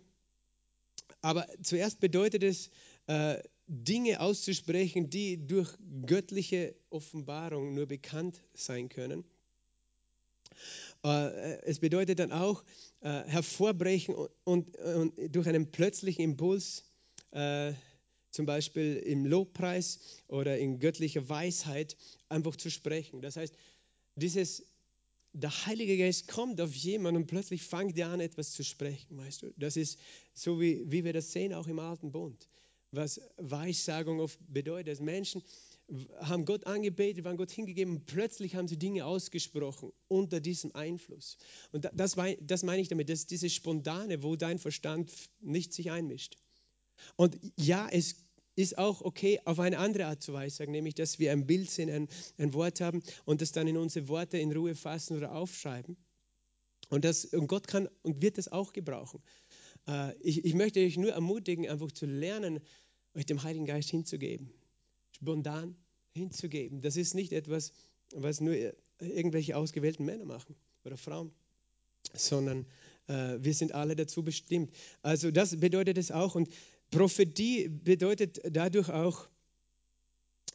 Aber 1.21 1.47
zuerst 1.61 1.99
bedeutet 1.99 2.43
es, 2.43 2.69
äh, 3.07 3.41
Dinge 3.73 4.19
auszusprechen, 4.19 5.09
die 5.09 5.47
durch 5.47 5.69
göttliche 6.05 6.75
Offenbarung 6.91 7.73
nur 7.73 7.87
bekannt 7.87 8.39
sein 8.53 8.87
können. 8.87 9.23
Äh, 11.03 11.59
es 11.63 11.79
bedeutet 11.79 12.19
dann 12.19 12.31
auch 12.31 12.63
äh, 13.01 13.23
hervorbrechen 13.23 14.15
und, 14.43 14.77
durch 15.29 15.47
einen 15.47 15.71
plötzlichen 15.71 16.23
Impuls, 16.23 16.83
äh, 17.31 17.73
zum 18.29 18.45
Beispiel 18.45 18.97
im 18.97 19.25
Lobpreis 19.25 19.99
oder 20.27 20.57
in 20.57 20.79
göttlicher 20.79 21.27
Weisheit, 21.27 21.97
einfach 22.29 22.55
zu 22.55 22.69
sprechen. 22.69 23.21
Das 23.21 23.37
heißt, 23.37 23.55
dieses, 24.15 24.63
der 25.33 25.65
Heilige 25.65 25.97
Geist 25.97 26.27
kommt 26.27 26.61
auf 26.61 26.73
jemanden 26.75 27.21
und 27.21 27.27
plötzlich 27.27 27.63
fängt 27.63 27.97
er 27.97 28.09
an, 28.09 28.19
etwas 28.19 28.51
zu 28.51 28.63
sprechen, 28.63 29.17
weißt 29.17 29.41
du. 29.41 29.53
Das 29.57 29.77
ist 29.77 29.99
so, 30.35 30.61
wie, 30.61 30.83
wie 30.91 31.03
wir 31.03 31.13
das 31.13 31.31
sehen, 31.31 31.53
auch 31.53 31.67
im 31.67 31.79
Alten 31.79 32.11
Bund 32.11 32.47
was 32.95 33.21
Weissagung 33.37 34.19
oft 34.19 34.39
bedeutet. 34.47 35.01
Menschen 35.01 35.43
haben 36.19 36.45
Gott 36.45 36.65
angebetet, 36.65 37.25
waren 37.25 37.37
Gott 37.37 37.51
hingegeben 37.51 37.97
und 37.97 38.05
plötzlich 38.05 38.55
haben 38.55 38.67
sie 38.67 38.77
Dinge 38.77 39.05
ausgesprochen 39.05 39.91
unter 40.07 40.39
diesem 40.39 40.73
Einfluss. 40.75 41.37
Und 41.71 41.89
das, 41.93 42.15
das 42.41 42.63
meine 42.63 42.81
ich 42.81 42.87
damit, 42.87 43.09
das 43.09 43.19
ist 43.19 43.31
dieses 43.31 43.53
Spontane, 43.53 44.23
wo 44.23 44.35
dein 44.35 44.59
Verstand 44.59 45.11
nicht 45.41 45.73
sich 45.73 45.91
einmischt. 45.91 46.37
Und 47.15 47.37
ja, 47.57 47.87
es 47.91 48.15
ist 48.55 48.77
auch 48.77 49.01
okay, 49.01 49.39
auf 49.45 49.59
eine 49.59 49.79
andere 49.79 50.05
Art 50.05 50.21
zu 50.21 50.33
weissagen, 50.33 50.71
nämlich, 50.71 50.95
dass 50.95 51.19
wir 51.19 51.31
ein 51.31 51.47
Bild 51.47 51.69
sehen, 51.69 51.89
ein, 51.89 52.07
ein 52.37 52.53
Wort 52.53 52.81
haben 52.81 53.03
und 53.25 53.41
das 53.41 53.51
dann 53.51 53.67
in 53.67 53.77
unsere 53.77 54.07
Worte 54.07 54.37
in 54.37 54.51
Ruhe 54.51 54.75
fassen 54.75 55.17
oder 55.17 55.33
aufschreiben. 55.33 55.97
Und, 56.89 57.03
das, 57.03 57.25
und 57.25 57.47
Gott 57.47 57.67
kann 57.67 57.89
und 58.03 58.21
wird 58.21 58.37
das 58.37 58.51
auch 58.51 58.71
gebrauchen. 58.71 59.21
Äh, 59.87 60.15
ich, 60.21 60.45
ich 60.45 60.53
möchte 60.53 60.79
euch 60.79 60.97
nur 60.97 61.11
ermutigen, 61.11 61.67
einfach 61.67 61.91
zu 61.91 62.05
lernen, 62.05 62.59
euch 63.15 63.25
dem 63.25 63.43
Heiligen 63.43 63.65
Geist 63.65 63.89
hinzugeben, 63.89 64.51
spontan 65.11 65.75
hinzugeben. 66.13 66.81
Das 66.81 66.95
ist 66.95 67.13
nicht 67.13 67.33
etwas, 67.33 67.73
was 68.13 68.41
nur 68.41 68.55
irgendwelche 68.99 69.57
ausgewählten 69.57 70.05
Männer 70.05 70.25
machen 70.25 70.55
oder 70.83 70.97
Frauen, 70.97 71.31
sondern 72.13 72.65
äh, 73.07 73.37
wir 73.39 73.53
sind 73.53 73.73
alle 73.73 73.95
dazu 73.95 74.23
bestimmt. 74.23 74.71
Also 75.01 75.31
das 75.31 75.59
bedeutet 75.59 75.97
es 75.97 76.11
auch. 76.11 76.35
Und 76.35 76.49
Prophetie 76.91 77.69
bedeutet 77.69 78.41
dadurch 78.49 78.89
auch, 78.89 79.27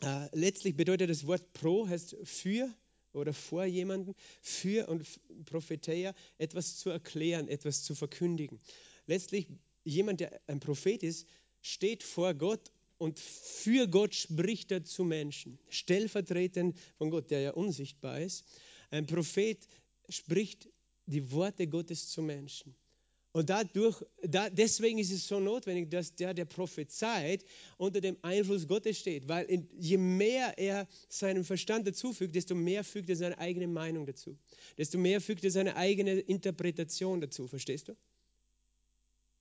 äh, 0.02 0.28
letztlich 0.32 0.76
bedeutet 0.76 1.10
das 1.10 1.26
Wort 1.26 1.52
pro, 1.52 1.88
heißt 1.88 2.16
für 2.22 2.72
oder 3.12 3.32
vor 3.32 3.64
jemanden, 3.64 4.14
für 4.40 4.88
und 4.88 5.06
Prophetia, 5.46 6.14
etwas 6.38 6.76
zu 6.76 6.90
erklären, 6.90 7.48
etwas 7.48 7.82
zu 7.82 7.94
verkündigen. 7.94 8.60
Letztlich 9.06 9.48
jemand, 9.84 10.20
der 10.20 10.40
ein 10.46 10.60
Prophet 10.60 11.02
ist, 11.02 11.26
steht 11.60 12.02
vor 12.02 12.34
Gott 12.34 12.72
und 12.98 13.18
für 13.18 13.86
Gott 13.88 14.14
spricht 14.14 14.72
er 14.72 14.84
zu 14.84 15.04
Menschen, 15.04 15.58
stellvertretend 15.68 16.76
von 16.96 17.10
Gott, 17.10 17.30
der 17.30 17.40
ja 17.40 17.50
unsichtbar 17.52 18.20
ist. 18.20 18.44
Ein 18.90 19.06
Prophet 19.06 19.58
spricht 20.08 20.68
die 21.06 21.30
Worte 21.30 21.66
Gottes 21.66 22.08
zu 22.08 22.22
Menschen. 22.22 22.74
Und 23.32 23.50
dadurch, 23.50 24.02
da, 24.22 24.48
deswegen 24.50 24.98
ist 24.98 25.12
es 25.12 25.28
so 25.28 25.38
notwendig, 25.38 25.90
dass 25.90 26.14
der, 26.14 26.34
der 26.34 26.46
prophezeit, 26.46 27.44
unter 27.76 28.00
dem 28.00 28.16
Einfluss 28.22 28.66
Gottes 28.66 28.98
steht. 28.98 29.28
Weil 29.28 29.44
in, 29.46 29.68
je 29.78 29.98
mehr 29.98 30.58
er 30.58 30.88
seinem 31.08 31.44
Verstand 31.44 31.86
dazufügt, 31.86 32.34
desto 32.34 32.54
mehr 32.54 32.84
fügt 32.84 33.10
er 33.10 33.16
seine 33.16 33.38
eigene 33.38 33.68
Meinung 33.68 34.06
dazu. 34.06 34.36
Desto 34.76 34.98
mehr 34.98 35.20
fügt 35.20 35.44
er 35.44 35.50
seine 35.50 35.76
eigene 35.76 36.18
Interpretation 36.18 37.20
dazu. 37.20 37.46
Verstehst 37.46 37.88
du? 37.88 37.96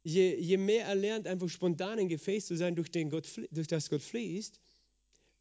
Je, 0.07 0.35
je 0.39 0.57
mehr 0.57 0.85
er 0.85 0.95
lernt, 0.95 1.27
einfach 1.27 1.49
spontan 1.49 1.99
ein 1.99 2.07
Gefäß 2.07 2.45
zu 2.47 2.55
sein, 2.55 2.75
durch, 2.75 2.89
den 2.89 3.09
Gott, 3.09 3.27
durch 3.51 3.67
das 3.67 3.89
Gott 3.89 4.01
fließt, 4.01 4.59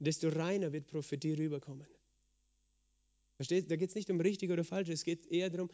desto 0.01 0.29
reiner 0.29 0.73
wird 0.73 0.87
Prophetie 0.89 1.35
rüberkommen. 1.35 1.87
Versteht? 3.37 3.71
Da 3.71 3.77
geht 3.77 3.91
es 3.91 3.95
nicht 3.95 4.11
um 4.11 4.21
richtig 4.21 4.51
oder 4.51 4.65
falsch, 4.65 4.89
es 4.89 5.05
geht 5.05 5.31
eher 5.31 5.51
darum, 5.51 5.71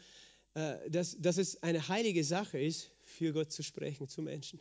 äh, 0.53 0.89
dass, 0.89 1.17
dass 1.19 1.37
es 1.37 1.63
eine 1.63 1.87
heilige 1.87 2.23
Sache 2.23 2.59
ist, 2.59 2.91
für 3.01 3.33
Gott 3.33 3.51
zu 3.51 3.63
sprechen, 3.63 4.07
zu 4.07 4.21
Menschen. 4.21 4.59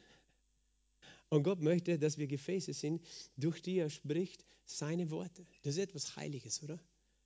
Und 1.29 1.42
Gott 1.42 1.61
möchte, 1.61 1.99
dass 1.99 2.16
wir 2.16 2.27
Gefäße 2.27 2.73
sind, 2.73 3.03
durch 3.37 3.61
die 3.61 3.79
er 3.79 3.90
spricht, 3.90 4.45
seine 4.64 5.11
Worte. 5.11 5.47
Das 5.62 5.75
ist 5.75 5.83
etwas 5.83 6.16
Heiliges, 6.16 6.62
oder? 6.62 6.79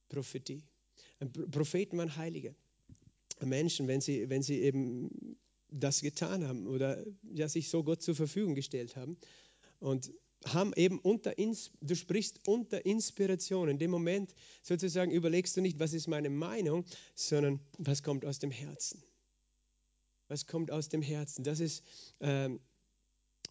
Prophetie. 0.09 0.63
Propheten 1.51 1.99
waren 1.99 2.17
Heilige. 2.17 2.55
Menschen, 3.41 3.87
wenn 3.87 4.01
sie, 4.01 4.29
wenn 4.31 4.43
sie 4.43 4.63
eben 4.63 5.37
das 5.71 6.01
getan 6.01 6.47
haben 6.47 6.67
oder 6.67 7.05
ja, 7.35 7.49
sich 7.49 7.69
so 7.69 7.83
Gott 7.83 8.03
zur 8.03 8.15
Verfügung 8.15 8.55
gestellt 8.55 8.97
haben. 8.97 9.17
Und 9.79 10.11
haben 10.45 10.73
eben 10.77 10.99
unter, 10.99 11.35
du 11.81 11.95
sprichst 11.95 12.47
unter 12.47 12.85
Inspiration. 12.85 13.69
In 13.69 13.79
dem 13.79 13.91
Moment 13.91 14.35
sozusagen 14.63 15.11
überlegst 15.11 15.57
du 15.57 15.61
nicht, 15.61 15.79
was 15.79 15.93
ist 15.93 16.09
meine 16.09 16.31
Meinung, 16.31 16.85
sondern 17.15 17.61
was 17.79 18.03
kommt 18.03 18.25
aus 18.25 18.39
dem 18.39 18.51
Herzen. 18.51 19.03
Was 20.29 20.47
kommt 20.47 20.71
aus 20.71 20.89
dem 20.89 21.03
Herzen? 21.03 21.45
Das 21.45 21.61
ist 21.61 21.83
ähm, 22.21 22.61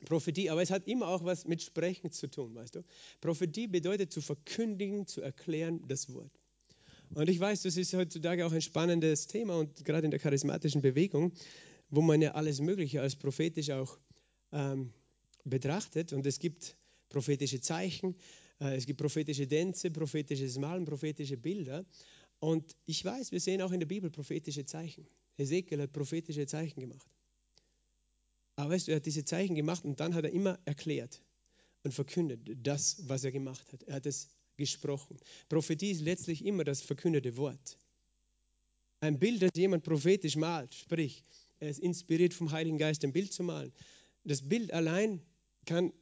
Prophetie, 0.06 0.49
aber 0.49 0.62
es 0.62 0.71
hat 0.71 0.88
immer 0.88 1.08
auch 1.08 1.23
was 1.23 1.45
mit 1.45 1.62
Sprechen 1.62 2.12
zu 2.12 2.28
tun, 2.28 2.54
weißt 2.56 2.75
du? 2.75 2.84
Prophetie 3.21 3.67
bedeutet 3.67 4.12
zu 4.12 4.21
verkündigen, 4.21 5.08
zu 5.08 5.21
erklären 5.21 5.88
das 5.88 6.13
Wort. 6.13 6.32
Und 7.13 7.30
ich 7.30 7.39
weiß, 7.39 7.62
das 7.62 7.78
ist 7.78 7.93
heutzutage 7.93 8.45
auch 8.45 8.51
ein 8.51 8.62
spannendes 8.62 9.28
Thema 9.28 9.58
und 9.58 9.86
gerade 9.86 10.06
in 10.06 10.12
der 10.12 10.19
charismatischen 10.19 10.82
Bewegung 10.82 11.32
wo 11.89 12.02
man 12.02 12.21
ja 12.21 12.32
alles 12.32 12.60
Mögliche 12.60 13.02
als 13.02 13.15
prophetisch 13.15 13.69
auch 13.71 13.98
ähm, 14.52 14.91
betrachtet. 15.43 16.13
Und 16.13 16.26
es 16.26 16.39
gibt 16.39 16.78
prophetische 17.10 17.62
Zeichen, 17.62 18.15
äh, 18.60 18.76
es 18.76 18.86
gibt 18.86 19.00
prophetische 19.00 19.48
Tänze, 19.48 19.91
prophetisches 19.91 20.58
Malen, 20.58 20.86
prophetische 20.86 21.38
Bilder. 21.38 21.86
Und 22.39 22.76
ich 22.86 23.04
weiß, 23.04 23.32
wir 23.32 23.39
sehen 23.39 23.62
auch 23.62 23.71
in 23.71 23.80
der 23.80 23.88
Bibel 23.88 24.10
prophetische 24.10 24.65
Zeichen. 24.65 25.08
Ezekiel 25.38 25.82
hat 25.82 25.93
prophetische 25.93 26.45
Zeichen 26.48 26.80
gemacht. 26.80 27.10
Aber 28.56 28.71
weißt 28.71 28.88
du, 28.88 28.91
er 28.91 28.98
hat 28.98 29.06
diese 29.06 29.26
Zeichen 29.26 29.56
gemacht 29.56 29.84
und 29.84 30.00
dann 30.00 30.13
hat 30.13 30.24
er 30.24 30.32
immer 30.32 30.58
erklärt 30.65 31.21
und 31.84 31.93
verkündet 31.93 32.39
das, 32.63 32.98
was 33.08 33.24
er 33.24 33.32
gemacht 33.32 33.71
hat. 33.74 33.84
Er 33.84 33.95
hat 33.95 34.06
es 34.06 34.30
gesprochen. 34.58 35.17
Prophetie 35.50 35.91
ist 35.91 36.02
letztlich 36.02 36.45
immer 36.45 36.63
das 36.63 36.82
verkündete 36.82 37.36
Wort. 37.38 37.78
Ein 39.02 39.19
Bild, 39.19 39.41
das 39.41 39.52
jemand 39.56 39.84
prophetisch 39.84 40.38
malt, 40.38 40.74
sprich, 40.74 41.24
er 41.60 41.70
ist 41.70 41.80
inspiriert 41.80 42.34
vom 42.34 42.52
Heiligen 42.52 42.78
Geist, 42.78 43.04
ein 43.04 43.13
Bild 43.13 43.34
zu 43.34 43.44
malen. 43.44 43.72
Das 44.24 44.48
Bild 44.48 44.74
allein 44.74 45.22
kann 45.65 45.94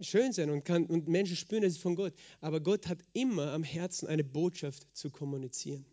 schön 0.00 0.32
sein 0.32 0.50
und, 0.50 0.64
kann, 0.64 0.86
und 0.86 1.08
Menschen 1.08 1.36
spüren, 1.36 1.62
es 1.62 1.74
ist 1.74 1.82
von 1.82 1.96
Gott. 1.96 2.14
Aber 2.40 2.60
Gott 2.60 2.88
hat 2.88 2.98
immer 3.12 3.52
am 3.52 3.64
Herzen 3.64 4.08
eine 4.08 4.24
Botschaft 4.24 4.86
zu 4.92 5.10
kommunizieren. 5.10 5.84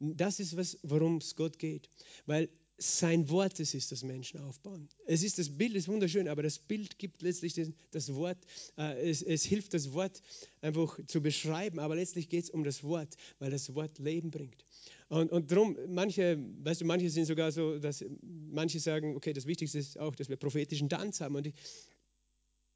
Das 0.00 0.40
ist, 0.40 0.56
was, 0.56 0.78
worum 0.82 1.18
es 1.18 1.36
Gott 1.36 1.58
geht. 1.58 1.88
Weil 2.26 2.48
sein 2.76 3.28
Wort 3.30 3.60
es 3.60 3.74
ist, 3.74 3.92
das 3.92 4.02
Menschen 4.02 4.40
aufbauen. 4.40 4.88
Es 5.06 5.22
ist 5.22 5.38
das 5.38 5.50
Bild 5.50 5.74
ist 5.74 5.86
wunderschön, 5.88 6.28
aber 6.28 6.42
das 6.42 6.58
Bild 6.58 6.98
gibt 6.98 7.22
letztlich 7.22 7.54
das, 7.92 8.14
Wort. 8.14 8.38
Äh, 8.76 9.10
es, 9.10 9.22
es, 9.22 9.44
hilft 9.44 9.74
das 9.74 9.92
Wort 9.92 10.20
einfach 10.60 10.98
zu 11.06 11.20
beschreiben, 11.20 11.78
aber 11.78 11.94
letztlich 11.94 12.28
geht 12.28 12.44
es 12.44 12.50
um 12.50 12.64
das 12.64 12.82
Wort, 12.82 13.14
weil 13.38 13.50
das 13.50 13.74
Wort 13.74 13.98
Leben 13.98 14.30
bringt. 14.30 14.64
Und, 15.08 15.30
und 15.30 15.50
darum, 15.52 15.76
manche, 15.88 16.38
weißt 16.62 16.80
du, 16.80 16.84
manche 16.84 17.10
sind 17.10 17.26
sogar 17.26 17.52
so, 17.52 17.78
dass 17.78 18.04
manche 18.22 18.80
sagen, 18.80 19.14
okay, 19.14 19.32
das 19.32 19.46
Wichtigste 19.46 19.78
ist 19.78 19.98
auch, 19.98 20.14
dass 20.16 20.28
wir 20.28 20.36
prophetischen 20.36 20.88
Tanz 20.88 21.20
haben. 21.20 21.36
Und 21.36 21.46
ich, 21.46 21.54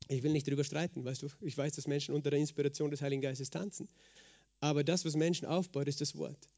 Ich 0.08 0.22
will 0.22 0.32
nicht 0.32 0.46
darüber 0.46 0.64
streiten, 0.64 1.04
weißt 1.04 1.22
du. 1.22 1.28
Ich 1.40 1.58
weiß, 1.58 1.74
dass 1.74 1.86
Menschen 1.86 2.14
unter 2.14 2.30
der 2.30 2.38
Inspiration 2.38 2.90
des 2.90 3.02
Heiligen 3.02 3.22
Geistes 3.22 3.50
tanzen. 3.50 3.88
Aber 4.60 4.82
das, 4.82 5.04
was 5.04 5.16
Menschen 5.16 5.46
aufbaut, 5.46 5.86
ist 5.88 6.00
das 6.00 6.16
Wort. 6.16 6.48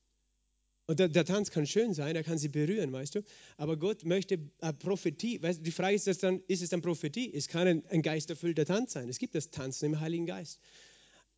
Und 0.90 0.98
der, 0.98 1.08
der, 1.08 1.24
Tanz 1.24 1.52
kann 1.52 1.68
schön 1.68 1.94
sein, 1.94 2.16
er 2.16 2.24
kann 2.24 2.36
sie 2.36 2.48
berühren, 2.48 2.92
weißt 2.92 3.14
du. 3.14 3.22
Aber 3.56 3.76
Gott 3.76 4.04
möchte 4.04 4.40
eine 4.60 4.72
Prophetie. 4.72 5.40
Weißt 5.40 5.64
die 5.64 5.70
Frage 5.70 5.94
ist, 5.94 6.08
das 6.08 6.18
dann, 6.18 6.42
ist 6.48 6.62
es 6.62 6.70
dann 6.70 6.82
Prophetie? 6.82 7.32
Es 7.32 7.46
kann 7.46 7.68
ein, 7.68 7.86
ein 7.90 8.02
geisterfüllter 8.02 8.64
Tanz 8.64 8.94
sein. 8.94 9.08
Es 9.08 9.20
gibt 9.20 9.36
das 9.36 9.52
Tanzen 9.52 9.84
im 9.84 10.00
Heiligen 10.00 10.26
Geist. 10.26 10.58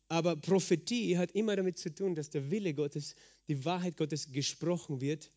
Aber 0.07 0.35
Prophetie 0.35 1.19
hat 1.19 1.33
immer 1.33 1.55
damit 1.55 1.77
zu 1.77 1.93
tun, 1.93 2.15
dass 2.15 2.31
der 2.31 2.49
Wille 2.49 2.73
Gottes, 2.73 3.15
die 3.47 3.63
Wahrheit 3.63 3.95
Gottes 3.95 4.31
gesprochen 4.31 5.01
wird 5.01 5.29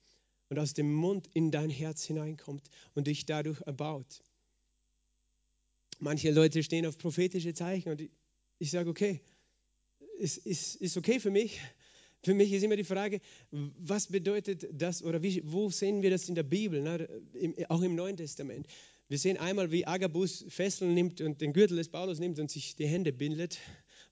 und 0.48 0.58
aus 0.58 0.72
dem 0.72 0.94
Mund 0.94 1.28
in 1.34 1.50
dein 1.50 1.68
Herz 1.68 2.06
hineinkommt 2.06 2.70
und 2.94 3.08
dich 3.08 3.26
dadurch 3.26 3.60
erbaut. 3.66 4.22
Manche 5.98 6.30
Leute 6.30 6.62
stehen 6.62 6.86
auf 6.86 6.96
prophetische 6.96 7.52
Zeichen 7.52 7.90
und 7.90 8.00
ich, 8.00 8.10
ich 8.60 8.70
sage, 8.70 8.88
okay, 8.88 9.20
ist, 10.18 10.38
ist, 10.38 10.76
ist 10.76 10.96
okay 10.96 11.20
für 11.20 11.30
mich. 11.30 11.60
Für 12.26 12.34
mich 12.34 12.52
ist 12.52 12.64
immer 12.64 12.74
die 12.74 12.82
Frage, 12.82 13.20
was 13.52 14.08
bedeutet 14.08 14.66
das 14.72 15.00
oder 15.04 15.22
wie, 15.22 15.42
wo 15.44 15.70
sehen 15.70 16.02
wir 16.02 16.10
das 16.10 16.28
in 16.28 16.34
der 16.34 16.42
Bibel, 16.42 16.82
ne? 16.82 17.08
Im, 17.34 17.54
auch 17.68 17.82
im 17.82 17.94
Neuen 17.94 18.16
Testament. 18.16 18.66
Wir 19.06 19.16
sehen 19.16 19.36
einmal, 19.36 19.70
wie 19.70 19.86
Agabus 19.86 20.44
Fesseln 20.48 20.92
nimmt 20.92 21.20
und 21.20 21.40
den 21.40 21.52
Gürtel 21.52 21.76
des 21.76 21.88
Paulus 21.88 22.18
nimmt 22.18 22.40
und 22.40 22.50
sich 22.50 22.74
die 22.74 22.88
Hände 22.88 23.12
bindet 23.12 23.58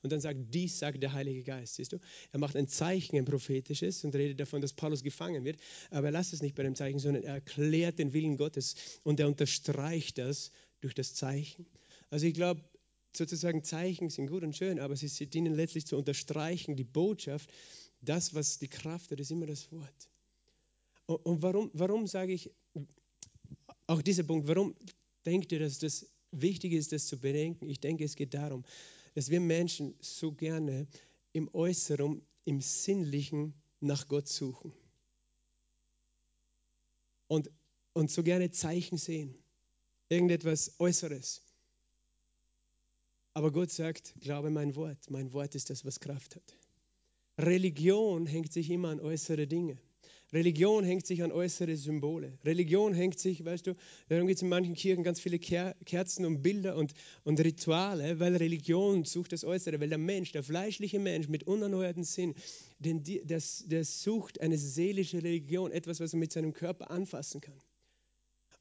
und 0.03 0.13
dann 0.13 0.21
sagt, 0.21 0.39
dies 0.55 0.79
sagt 0.79 1.03
der 1.03 1.13
Heilige 1.13 1.43
Geist. 1.43 1.75
Siehst 1.75 1.93
du? 1.93 1.99
Er 2.31 2.39
macht 2.39 2.55
ein 2.55 2.69
Zeichen, 2.69 3.17
ein 3.17 3.25
prophetisches 3.25 4.05
und 4.05 4.15
redet 4.15 4.39
davon, 4.39 4.61
dass 4.61 4.75
Paulus 4.75 5.03
gefangen 5.03 5.45
wird. 5.45 5.59
Aber 5.91 6.07
er 6.07 6.13
lässt 6.13 6.33
es 6.33 6.41
nicht 6.41 6.55
bei 6.55 6.63
dem 6.63 6.77
Zeichen, 6.77 7.01
sondern 7.01 7.25
er 7.25 7.35
erklärt 7.35 7.99
den 7.99 8.13
Willen 8.13 8.37
Gottes 8.37 8.77
und 9.03 9.19
er 9.19 9.27
unterstreicht 9.27 10.19
das 10.19 10.53
durch 10.83 10.95
das 10.95 11.15
Zeichen. 11.15 11.67
Also 12.11 12.27
ich 12.27 12.35
glaube, 12.35 12.63
sozusagen 13.17 13.65
Zeichen 13.65 14.11
sind 14.11 14.29
gut 14.29 14.43
und 14.43 14.57
schön, 14.57 14.79
aber 14.79 14.97
sie 14.97 15.27
dienen 15.27 15.55
letztlich 15.55 15.87
zu 15.87 15.97
unterstreichen 15.97 16.77
die 16.77 16.85
Botschaft. 16.85 17.51
Das, 18.05 18.35
was 18.35 18.59
die 18.59 18.69
Kraft 18.69 19.11
hat, 19.11 19.21
ist 19.21 19.31
immer 19.31 19.47
das 19.47 19.71
Wort. 19.73 20.09
Und 21.07 21.43
warum, 21.43 21.71
warum 21.75 22.07
sage 22.07 22.33
ich 22.33 22.51
auch 23.87 24.03
dieser 24.03 24.23
Punkt, 24.23 24.49
warum 24.49 24.75
denkt 25.27 25.53
ihr, 25.53 25.59
dass 25.59 25.79
das 25.79 26.07
wichtig 26.31 26.73
ist, 26.73 26.93
das 26.93 27.07
zu 27.07 27.19
bedenken? 27.19 27.69
Ich 27.69 27.81
denke, 27.81 28.05
es 28.05 28.17
geht 28.17 28.35
darum, 28.35 28.65
dass 29.15 29.31
wir 29.31 29.41
Menschen 29.41 29.95
so 30.01 30.33
gerne 30.33 30.87
im 31.33 31.53
Äußeren, 31.55 32.23
im 32.45 32.61
Sinnlichen 32.61 33.55
nach 33.81 34.09
Gott 34.09 34.29
suchen. 34.29 34.73
Und, 37.29 37.51
und 37.93 38.11
so 38.11 38.23
gerne 38.23 38.51
Zeichen 38.51 38.99
sehen. 38.99 39.35
Irgendetwas 40.09 40.75
Äußeres. 40.79 41.43
Aber 43.35 43.51
Gott 43.51 43.71
sagt, 43.71 44.15
glaube 44.21 44.51
mein 44.51 44.75
Wort. 44.77 45.11
Mein 45.11 45.33
Wort 45.33 45.55
ist 45.55 45.71
das, 45.71 45.85
was 45.85 46.01
Kraft 46.01 46.37
hat. 46.37 46.57
Religion 47.39 48.27
hängt 48.27 48.53
sich 48.53 48.71
immer 48.71 48.91
an 48.91 49.01
äußere 49.01 49.47
Dinge. 49.47 49.77
Religion 50.33 50.85
hängt 50.85 51.07
sich 51.07 51.23
an 51.23 51.31
äußere 51.31 51.77
Symbole. 51.77 52.39
Religion 52.45 52.93
hängt 52.93 53.21
sich, 53.21 53.45
weißt 53.45 53.69
du, 53.69 53.75
darum 54.09 54.27
gibt 54.27 54.39
es 54.39 54.43
in 54.43 54.49
manchen 54.49 54.75
Kirchen 54.75 55.05
ganz 55.05 55.21
viele 55.21 55.39
Kerzen 55.39 56.25
und 56.27 56.43
Bilder 56.43 56.77
und, 56.77 56.93
und 57.23 57.39
Rituale, 57.39 58.19
weil 58.19 58.37
Religion 58.37 59.05
sucht 59.05 59.33
das 59.33 59.45
Äußere, 59.45 59.81
weil 59.81 59.91
der 59.91 59.99
Mensch, 59.99 60.33
der 60.33 60.43
fleischliche 60.43 60.99
Mensch 60.99 61.29
mit 61.29 61.45
unerneuerten 61.45 62.03
Sinn, 62.03 62.35
den, 62.81 63.05
das, 63.27 63.65
der 63.67 63.85
sucht 63.85 64.41
eine 64.41 64.59
seelische 64.59 65.19
Religion, 65.19 65.71
etwas, 65.71 66.01
was 66.01 66.13
er 66.15 66.19
mit 66.19 66.33
seinem 66.33 66.53
Körper 66.53 66.91
anfassen 66.91 67.41
kann 67.41 67.61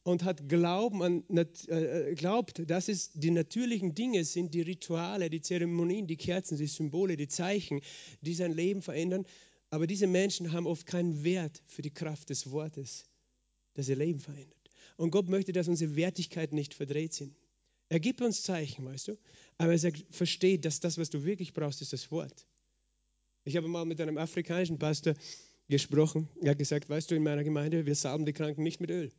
und 0.04 0.24
hat 0.24 0.50
Glauben 0.50 1.02
an, 1.02 1.24
äh, 1.30 1.46
äh, 1.68 2.16
glaubt, 2.16 2.70
dass 2.70 2.90
es 2.90 3.12
die 3.14 3.32
natürlichen 3.32 3.96
Dinge 3.96 4.26
sind, 4.26 4.54
die 4.54 4.62
Rituale, 4.62 5.30
die 5.30 5.42
Zeremonien, 5.42 6.08
die 6.08 6.18
Kerzen, 6.18 6.58
die 6.58 6.68
Symbole, 6.68 7.16
die 7.16 7.28
Zeichen, 7.30 7.82
die 8.22 8.34
sein 8.34 8.52
Leben 8.52 8.82
verändern. 8.82 9.26
Aber 9.70 9.88
diese 9.88 10.08
Menschen 10.08 10.52
haben 10.52 10.68
oft 10.68 10.86
keinen 10.86 11.24
Wert 11.24 11.64
für 11.68 11.82
die 11.82 11.94
Kraft 11.94 12.30
des 12.30 12.52
Wortes, 12.52 13.06
das 13.74 13.90
ihr 13.90 13.96
Leben 13.96 14.20
verändert. 14.20 14.70
Und 14.98 15.12
Gott 15.12 15.30
möchte, 15.30 15.54
dass 15.54 15.68
unsere 15.68 15.96
Wertigkeiten 15.96 16.56
nicht 16.56 16.74
verdreht 16.74 17.14
sind. 17.14 17.36
Er 17.90 18.00
gibt 18.00 18.22
uns 18.22 18.44
Zeichen, 18.44 18.86
weißt 18.86 19.10
du, 19.10 19.18
aber 19.58 19.72
er 19.72 19.80
sagt, 19.80 20.06
versteht, 20.10 20.66
dass 20.66 20.80
das, 20.80 20.98
was 20.98 21.10
du 21.10 21.24
wirklich 21.24 21.54
brauchst, 21.54 21.82
ist 21.82 21.94
das 21.94 22.12
Wort. 22.12 22.46
Ich 23.46 23.58
habe 23.58 23.68
mal 23.68 23.86
mit 23.86 24.00
einem 24.02 24.18
afrikanischen 24.18 24.80
Pastor 24.80 25.16
gesprochen. 25.68 26.30
Er 26.42 26.52
hat 26.52 26.58
gesagt, 26.58 26.90
weißt 26.90 27.12
du, 27.12 27.16
in 27.16 27.24
meiner 27.24 27.44
Gemeinde, 27.44 27.86
wir 27.86 27.96
salben 27.96 28.26
die 28.26 28.34
Kranken 28.34 28.64
nicht 28.64 28.80
mit 28.80 28.90
Öl. 28.90 29.12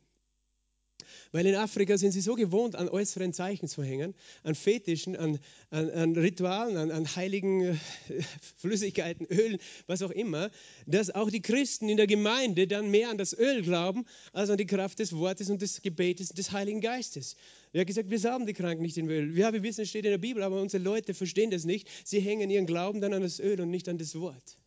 Weil 1.31 1.45
in 1.45 1.55
Afrika 1.55 1.97
sind 1.97 2.11
sie 2.11 2.21
so 2.21 2.35
gewohnt, 2.35 2.75
an 2.75 2.89
äußeren 2.89 3.33
Zeichen 3.33 3.67
zu 3.67 3.83
hängen, 3.83 4.13
an 4.43 4.55
Fetischen, 4.55 5.15
an, 5.15 5.39
an, 5.69 5.89
an 5.89 6.15
Ritualen, 6.15 6.77
an, 6.77 6.91
an 6.91 7.15
heiligen 7.15 7.61
äh, 7.61 7.75
Flüssigkeiten, 8.57 9.25
Ölen, 9.27 9.57
was 9.87 10.01
auch 10.01 10.11
immer, 10.11 10.51
dass 10.85 11.13
auch 11.13 11.29
die 11.29 11.41
Christen 11.41 11.89
in 11.89 11.97
der 11.97 12.07
Gemeinde 12.07 12.67
dann 12.67 12.91
mehr 12.91 13.09
an 13.09 13.17
das 13.17 13.37
Öl 13.37 13.61
glauben, 13.61 14.05
als 14.33 14.49
an 14.49 14.57
die 14.57 14.65
Kraft 14.65 14.99
des 14.99 15.13
Wortes 15.13 15.49
und 15.49 15.61
des 15.61 15.81
Gebetes 15.81 16.29
des 16.29 16.51
Heiligen 16.51 16.81
Geistes. 16.81 17.35
Er 17.73 17.81
hat 17.81 17.87
gesagt, 17.87 18.09
wir 18.09 18.19
sagen 18.19 18.45
die 18.45 18.53
Kranken 18.53 18.83
nicht 18.83 18.97
in 18.97 19.09
Öl. 19.09 19.37
Ja, 19.37 19.51
wir 19.51 19.63
wissen, 19.63 19.81
es 19.81 19.89
steht 19.89 20.05
in 20.05 20.11
der 20.11 20.17
Bibel, 20.17 20.43
aber 20.43 20.61
unsere 20.61 20.81
Leute 20.83 21.13
verstehen 21.13 21.51
das 21.51 21.65
nicht. 21.65 21.89
Sie 22.05 22.19
hängen 22.19 22.49
ihren 22.49 22.65
Glauben 22.65 23.01
dann 23.01 23.13
an 23.13 23.21
das 23.21 23.39
Öl 23.39 23.59
und 23.59 23.69
nicht 23.69 23.89
an 23.89 23.97
das 23.97 24.17
Wort. 24.19 24.57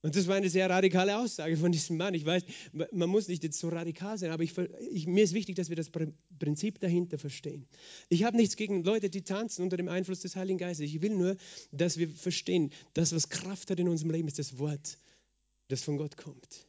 Und 0.00 0.14
das 0.14 0.28
war 0.28 0.36
eine 0.36 0.48
sehr 0.48 0.70
radikale 0.70 1.18
Aussage 1.18 1.56
von 1.56 1.72
diesem 1.72 1.96
Mann. 1.96 2.14
Ich 2.14 2.24
weiß, 2.24 2.44
man 2.92 3.10
muss 3.10 3.26
nicht 3.26 3.42
jetzt 3.42 3.58
so 3.58 3.68
radikal 3.68 4.16
sein, 4.16 4.30
aber 4.30 4.44
ich, 4.44 4.56
ich, 4.92 5.08
mir 5.08 5.24
ist 5.24 5.34
wichtig, 5.34 5.56
dass 5.56 5.70
wir 5.70 5.76
das 5.76 5.90
Prinzip 6.38 6.78
dahinter 6.78 7.18
verstehen. 7.18 7.66
Ich 8.08 8.22
habe 8.22 8.36
nichts 8.36 8.54
gegen 8.54 8.84
Leute, 8.84 9.10
die 9.10 9.22
tanzen 9.22 9.62
unter 9.62 9.76
dem 9.76 9.88
Einfluss 9.88 10.20
des 10.20 10.36
Heiligen 10.36 10.58
Geistes. 10.58 10.86
Ich 10.86 11.02
will 11.02 11.16
nur, 11.16 11.36
dass 11.72 11.98
wir 11.98 12.08
verstehen, 12.08 12.70
das, 12.94 13.12
was 13.12 13.28
Kraft 13.28 13.70
hat 13.72 13.80
in 13.80 13.88
unserem 13.88 14.12
Leben, 14.12 14.28
ist 14.28 14.38
das 14.38 14.58
Wort, 14.58 14.98
das 15.66 15.82
von 15.82 15.96
Gott 15.96 16.16
kommt, 16.16 16.66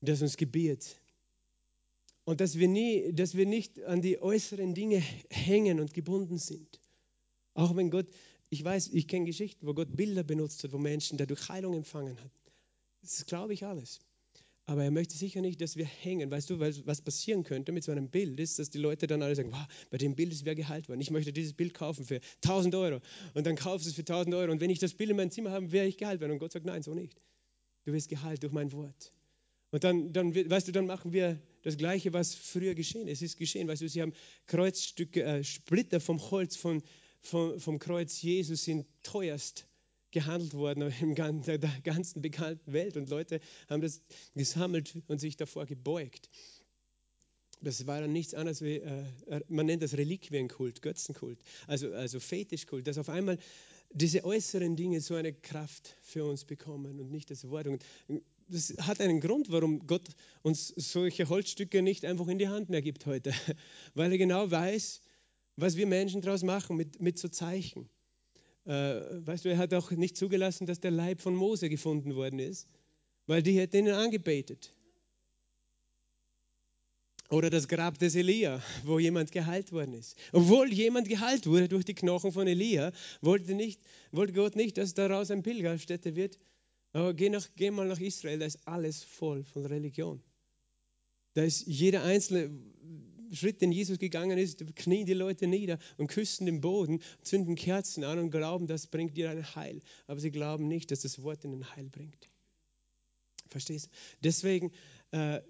das 0.00 0.20
uns 0.20 0.36
gebiert. 0.36 0.96
Und 2.24 2.40
dass 2.40 2.58
wir, 2.58 2.68
nie, 2.68 3.12
dass 3.12 3.36
wir 3.36 3.46
nicht 3.46 3.84
an 3.84 4.02
die 4.02 4.20
äußeren 4.20 4.74
Dinge 4.74 5.02
hängen 5.30 5.78
und 5.78 5.94
gebunden 5.94 6.36
sind. 6.38 6.80
Auch 7.54 7.76
wenn 7.76 7.90
Gott 7.90 8.06
ich 8.50 8.64
weiß, 8.64 8.88
ich 8.88 9.06
kenne 9.06 9.26
Geschichten, 9.26 9.66
wo 9.66 9.74
Gott 9.74 9.94
Bilder 9.94 10.22
benutzt 10.22 10.64
hat, 10.64 10.72
wo 10.72 10.78
Menschen 10.78 11.18
dadurch 11.18 11.48
Heilung 11.48 11.74
empfangen 11.74 12.18
haben. 12.18 12.30
Das 13.02 13.26
glaube 13.26 13.52
ich 13.52 13.64
alles. 13.64 14.00
Aber 14.68 14.84
er 14.84 14.90
möchte 14.90 15.16
sicher 15.16 15.40
nicht, 15.40 15.62
dass 15.62 15.76
wir 15.76 15.86
hängen. 15.86 16.30
Weißt 16.30 16.50
du, 16.50 16.60
was 16.60 17.00
passieren 17.00 17.42
könnte 17.42 17.72
mit 17.72 17.84
so 17.84 17.92
einem 17.92 18.10
Bild 18.10 18.38
ist, 18.38 18.58
dass 18.58 18.68
die 18.68 18.76
Leute 18.76 19.06
dann 19.06 19.22
alle 19.22 19.34
sagen, 19.34 19.50
wow, 19.50 19.66
bei 19.88 19.96
dem 19.96 20.14
Bild 20.14 20.30
ist 20.30 20.44
wer 20.44 20.54
geheilt 20.54 20.90
worden. 20.90 21.00
Ich 21.00 21.10
möchte 21.10 21.32
dieses 21.32 21.54
Bild 21.54 21.72
kaufen 21.72 22.04
für 22.04 22.20
1000 22.44 22.74
Euro. 22.74 23.00
Und 23.32 23.46
dann 23.46 23.56
kaufst 23.56 23.86
du 23.86 23.90
es 23.90 23.96
für 23.96 24.02
1000 24.02 24.34
Euro. 24.34 24.52
Und 24.52 24.60
wenn 24.60 24.68
ich 24.68 24.78
das 24.78 24.92
Bild 24.92 25.08
in 25.08 25.16
meinem 25.16 25.30
Zimmer 25.30 25.52
habe, 25.52 25.72
wäre 25.72 25.86
ich 25.86 25.96
geheilt 25.96 26.20
worden. 26.20 26.32
Und 26.32 26.38
Gott 26.38 26.52
sagt, 26.52 26.66
nein, 26.66 26.82
so 26.82 26.92
nicht. 26.92 27.18
Du 27.86 27.94
wirst 27.94 28.10
geheilt 28.10 28.42
durch 28.42 28.52
mein 28.52 28.70
Wort. 28.72 29.14
Und 29.70 29.84
dann, 29.84 30.12
dann, 30.12 30.34
weißt 30.34 30.68
du, 30.68 30.72
dann 30.72 30.84
machen 30.84 31.14
wir 31.14 31.40
das 31.62 31.78
Gleiche, 31.78 32.12
was 32.12 32.34
früher 32.34 32.74
geschehen 32.74 33.08
ist. 33.08 33.22
Es 33.22 33.30
ist 33.30 33.38
geschehen. 33.38 33.68
Weißt 33.68 33.80
du, 33.80 33.88
sie 33.88 34.02
haben 34.02 34.12
Kreuzstücke, 34.46 35.22
äh, 35.22 35.44
Splitter 35.44 35.98
vom 35.98 36.20
Holz 36.30 36.56
von, 36.56 36.82
vom, 37.20 37.58
vom 37.60 37.78
Kreuz 37.78 38.20
Jesus 38.22 38.64
sind 38.64 38.86
teuerst 39.02 39.66
gehandelt 40.10 40.54
worden 40.54 40.92
in 41.00 41.14
der 41.14 41.58
ganzen 41.82 42.22
bekannten 42.22 42.72
Welt. 42.72 42.96
Und 42.96 43.10
Leute 43.10 43.40
haben 43.68 43.82
das 43.82 44.02
gesammelt 44.34 44.94
und 45.06 45.20
sich 45.20 45.36
davor 45.36 45.66
gebeugt. 45.66 46.28
Das 47.60 47.86
war 47.86 48.00
dann 48.00 48.12
nichts 48.12 48.34
anderes 48.34 48.62
wie, 48.62 48.76
äh, 48.76 49.04
äh, 49.26 49.40
man 49.48 49.66
nennt 49.66 49.82
das 49.82 49.96
Reliquienkult, 49.96 50.80
Götzenkult, 50.80 51.40
also, 51.66 51.92
also 51.92 52.20
Fetischkult, 52.20 52.86
dass 52.86 52.98
auf 52.98 53.08
einmal 53.08 53.36
diese 53.90 54.24
äußeren 54.24 54.76
Dinge 54.76 55.00
so 55.00 55.14
eine 55.14 55.32
Kraft 55.32 55.96
für 56.02 56.24
uns 56.24 56.44
bekommen 56.44 57.00
und 57.00 57.10
nicht 57.10 57.30
das 57.30 57.48
Wort. 57.48 57.66
Und 57.66 57.84
das 58.48 58.74
hat 58.80 59.00
einen 59.00 59.20
Grund, 59.20 59.50
warum 59.50 59.86
Gott 59.86 60.06
uns 60.42 60.68
solche 60.68 61.28
Holzstücke 61.28 61.82
nicht 61.82 62.04
einfach 62.04 62.28
in 62.28 62.38
die 62.38 62.48
Hand 62.48 62.68
mehr 62.68 62.82
gibt 62.82 63.06
heute, 63.06 63.32
weil 63.94 64.12
er 64.12 64.18
genau 64.18 64.50
weiß, 64.50 65.00
was 65.60 65.76
wir 65.76 65.86
Menschen 65.86 66.20
daraus 66.20 66.42
machen 66.42 66.76
mit, 66.76 67.00
mit 67.00 67.18
so 67.18 67.28
Zeichen. 67.28 67.88
Äh, 68.64 68.70
weißt 69.26 69.44
du, 69.44 69.48
er 69.48 69.58
hat 69.58 69.74
auch 69.74 69.90
nicht 69.90 70.16
zugelassen, 70.16 70.66
dass 70.66 70.80
der 70.80 70.92
Leib 70.92 71.20
von 71.20 71.34
Mose 71.34 71.68
gefunden 71.68 72.14
worden 72.14 72.38
ist, 72.38 72.68
weil 73.26 73.42
die 73.42 73.58
hätten 73.58 73.86
ihn 73.86 73.92
angebetet. 73.92 74.72
Oder 77.30 77.50
das 77.50 77.68
Grab 77.68 77.98
des 77.98 78.14
Elia, 78.14 78.62
wo 78.84 78.98
jemand 78.98 79.32
geheilt 79.32 79.72
worden 79.72 79.94
ist. 79.94 80.16
Obwohl 80.32 80.72
jemand 80.72 81.08
geheilt 81.08 81.46
wurde 81.46 81.68
durch 81.68 81.84
die 81.84 81.94
Knochen 81.94 82.32
von 82.32 82.46
Elia, 82.46 82.92
wollte, 83.20 83.54
nicht, 83.54 83.82
wollte 84.12 84.32
Gott 84.32 84.56
nicht, 84.56 84.78
dass 84.78 84.94
daraus 84.94 85.30
eine 85.30 85.42
Pilgerstätte 85.42 86.14
wird. 86.16 86.38
Aber 86.92 87.12
geh, 87.12 87.28
nach, 87.28 87.46
geh 87.56 87.70
mal 87.70 87.86
nach 87.86 88.00
Israel, 88.00 88.38
da 88.38 88.46
ist 88.46 88.66
alles 88.66 89.02
voll 89.02 89.44
von 89.44 89.66
Religion. 89.66 90.22
Da 91.34 91.42
ist 91.42 91.66
jeder 91.66 92.02
einzelne, 92.04 92.50
Schritt, 93.32 93.60
den 93.60 93.72
Jesus 93.72 93.98
gegangen 93.98 94.38
ist, 94.38 94.64
knien 94.76 95.06
die 95.06 95.14
Leute 95.14 95.46
nieder 95.46 95.78
und 95.96 96.08
küssen 96.08 96.46
den 96.46 96.60
Boden, 96.60 97.00
zünden 97.22 97.54
Kerzen 97.54 98.04
an 98.04 98.18
und 98.18 98.30
glauben, 98.30 98.66
das 98.66 98.86
bringt 98.86 99.16
dir 99.16 99.30
ein 99.30 99.54
Heil. 99.54 99.80
Aber 100.06 100.20
sie 100.20 100.30
glauben 100.30 100.68
nicht, 100.68 100.90
dass 100.90 101.00
das 101.00 101.22
Wort 101.22 101.44
ihnen 101.44 101.74
Heil 101.74 101.88
bringt. 101.88 102.28
Verstehst 103.48 103.86
du? 103.86 103.90
Deswegen 104.24 104.72
äh, 105.10 105.40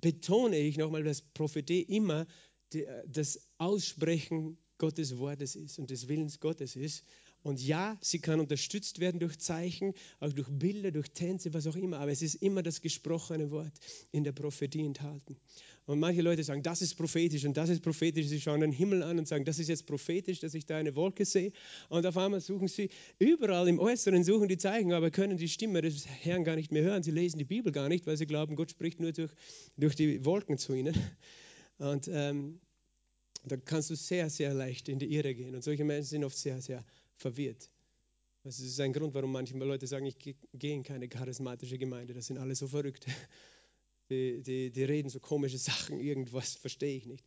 betone 0.00 0.58
ich 0.58 0.76
nochmal, 0.76 1.02
dass 1.02 1.22
Prophetie 1.22 1.82
immer 1.82 2.26
die, 2.72 2.84
äh, 2.84 3.02
das 3.06 3.48
Aussprechen 3.58 4.58
Gottes 4.78 5.18
Wortes 5.18 5.56
ist 5.56 5.78
und 5.78 5.90
des 5.90 6.08
Willens 6.08 6.40
Gottes 6.40 6.76
ist. 6.76 7.04
Und 7.46 7.64
ja, 7.64 7.96
sie 8.00 8.18
kann 8.18 8.40
unterstützt 8.40 8.98
werden 8.98 9.20
durch 9.20 9.38
Zeichen, 9.38 9.94
auch 10.18 10.32
durch 10.32 10.48
Bilder, 10.48 10.90
durch 10.90 11.12
Tänze, 11.12 11.54
was 11.54 11.68
auch 11.68 11.76
immer, 11.76 12.00
aber 12.00 12.10
es 12.10 12.20
ist 12.20 12.34
immer 12.42 12.60
das 12.60 12.80
gesprochene 12.80 13.52
Wort 13.52 13.72
in 14.10 14.24
der 14.24 14.32
Prophetie 14.32 14.84
enthalten. 14.84 15.36
Und 15.84 16.00
manche 16.00 16.22
Leute 16.22 16.42
sagen, 16.42 16.64
das 16.64 16.82
ist 16.82 16.96
prophetisch 16.96 17.44
und 17.44 17.56
das 17.56 17.68
ist 17.68 17.84
prophetisch. 17.84 18.26
Sie 18.26 18.40
schauen 18.40 18.62
den 18.62 18.72
Himmel 18.72 19.04
an 19.04 19.20
und 19.20 19.28
sagen, 19.28 19.44
das 19.44 19.60
ist 19.60 19.68
jetzt 19.68 19.86
prophetisch, 19.86 20.40
dass 20.40 20.54
ich 20.54 20.66
da 20.66 20.76
eine 20.76 20.96
Wolke 20.96 21.24
sehe. 21.24 21.52
Und 21.88 22.04
auf 22.04 22.16
einmal 22.16 22.40
suchen 22.40 22.66
sie 22.66 22.90
überall 23.20 23.68
im 23.68 23.78
Äußeren, 23.78 24.24
suchen 24.24 24.48
die 24.48 24.58
Zeichen, 24.58 24.92
aber 24.92 25.12
können 25.12 25.36
die 25.36 25.48
Stimme 25.48 25.82
des 25.82 26.04
Herrn 26.04 26.42
gar 26.42 26.56
nicht 26.56 26.72
mehr 26.72 26.82
hören. 26.82 27.04
Sie 27.04 27.12
lesen 27.12 27.38
die 27.38 27.44
Bibel 27.44 27.70
gar 27.70 27.88
nicht, 27.88 28.08
weil 28.08 28.16
sie 28.16 28.26
glauben, 28.26 28.56
Gott 28.56 28.72
spricht 28.72 28.98
nur 28.98 29.12
durch, 29.12 29.30
durch 29.76 29.94
die 29.94 30.24
Wolken 30.24 30.58
zu 30.58 30.74
ihnen. 30.74 30.96
Und 31.78 32.08
ähm, 32.08 32.58
da 33.44 33.56
kannst 33.56 33.90
du 33.90 33.94
sehr, 33.94 34.30
sehr 34.30 34.52
leicht 34.52 34.88
in 34.88 34.98
die 34.98 35.14
Irre 35.14 35.32
gehen. 35.32 35.54
Und 35.54 35.62
solche 35.62 35.84
Menschen 35.84 36.08
sind 36.08 36.24
oft 36.24 36.36
sehr, 36.36 36.60
sehr 36.60 36.84
verwirrt. 37.16 37.70
Das 38.42 38.60
ist 38.60 38.78
ein 38.80 38.92
Grund, 38.92 39.12
warum 39.14 39.32
manche 39.32 39.56
Leute 39.56 39.88
sagen, 39.88 40.06
ich 40.06 40.18
gehe 40.18 40.36
in 40.74 40.84
keine 40.84 41.08
charismatische 41.08 41.78
Gemeinde. 41.78 42.14
Das 42.14 42.26
sind 42.26 42.38
alle 42.38 42.54
so 42.54 42.68
verrückt. 42.68 43.06
Die, 44.08 44.40
die, 44.40 44.70
die 44.70 44.84
reden 44.84 45.08
so 45.08 45.18
komische 45.18 45.58
Sachen, 45.58 45.98
irgendwas 45.98 46.54
verstehe 46.54 46.96
ich 46.96 47.06
nicht. 47.06 47.24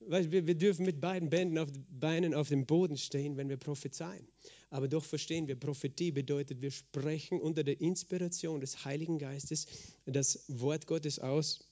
Wir, 0.00 0.46
wir 0.46 0.54
dürfen 0.54 0.86
mit 0.86 0.98
beiden 0.98 1.28
Bänden 1.28 1.58
auf, 1.58 1.68
Beinen 1.90 2.32
auf 2.32 2.48
dem 2.48 2.64
Boden 2.64 2.96
stehen, 2.96 3.36
wenn 3.36 3.50
wir 3.50 3.58
prophezeien. 3.58 4.26
Aber 4.70 4.88
doch 4.88 5.04
verstehen 5.04 5.46
wir, 5.46 5.56
Prophetie 5.56 6.12
bedeutet, 6.12 6.62
wir 6.62 6.70
sprechen 6.70 7.38
unter 7.38 7.64
der 7.64 7.82
Inspiration 7.82 8.60
des 8.60 8.86
Heiligen 8.86 9.18
Geistes 9.18 9.66
das 10.06 10.44
Wort 10.48 10.86
Gottes 10.86 11.18
aus. 11.18 11.68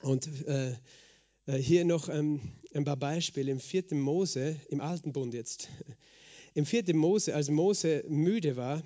Und 0.00 0.28
äh, 0.46 0.72
äh 1.46 1.58
hier 1.58 1.84
noch 1.84 2.08
ähm, 2.08 2.40
ein 2.72 2.84
paar 2.84 2.96
Beispiele 2.96 3.50
im 3.50 3.60
4. 3.60 3.94
Mose, 3.94 4.56
im 4.68 4.80
Alten 4.80 5.12
Bund 5.12 5.34
jetzt. 5.34 5.68
Im 6.54 6.66
4. 6.66 6.94
Mose, 6.94 7.34
als 7.34 7.50
Mose 7.50 8.04
müde 8.08 8.56
war, 8.56 8.82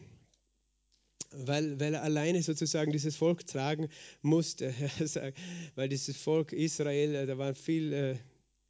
weil, 1.33 1.79
weil 1.79 1.95
er 1.95 2.03
alleine 2.03 2.43
sozusagen 2.43 2.93
dieses 2.93 3.17
Volk 3.17 3.47
tragen 3.47 3.89
musste, 4.23 4.73
weil 5.75 5.91
dieses 5.91 6.17
Volk 6.17 6.55
Israel, 6.55 7.15
äh, 7.15 7.27
da 7.27 7.37
war 7.37 7.55
viel 7.55 7.93
äh, 7.93 8.17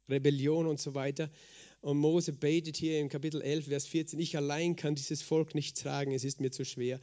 Rebellion 0.09 0.67
und 0.67 0.81
so 0.81 0.95
weiter. 0.95 1.31
Und 1.79 1.97
Mose 1.97 2.33
betet 2.33 2.75
hier 2.75 2.99
im 2.99 3.07
Kapitel 3.07 3.41
11, 3.41 3.67
Vers 3.67 3.87
14, 3.87 4.19
ich 4.19 4.35
allein 4.35 4.75
kann 4.75 4.95
dieses 4.95 5.21
Volk 5.21 5.55
nicht 5.55 5.77
tragen, 5.77 6.11
es 6.11 6.25
ist 6.25 6.41
mir 6.41 6.51
zu 6.51 6.65
schwer. 6.65 6.99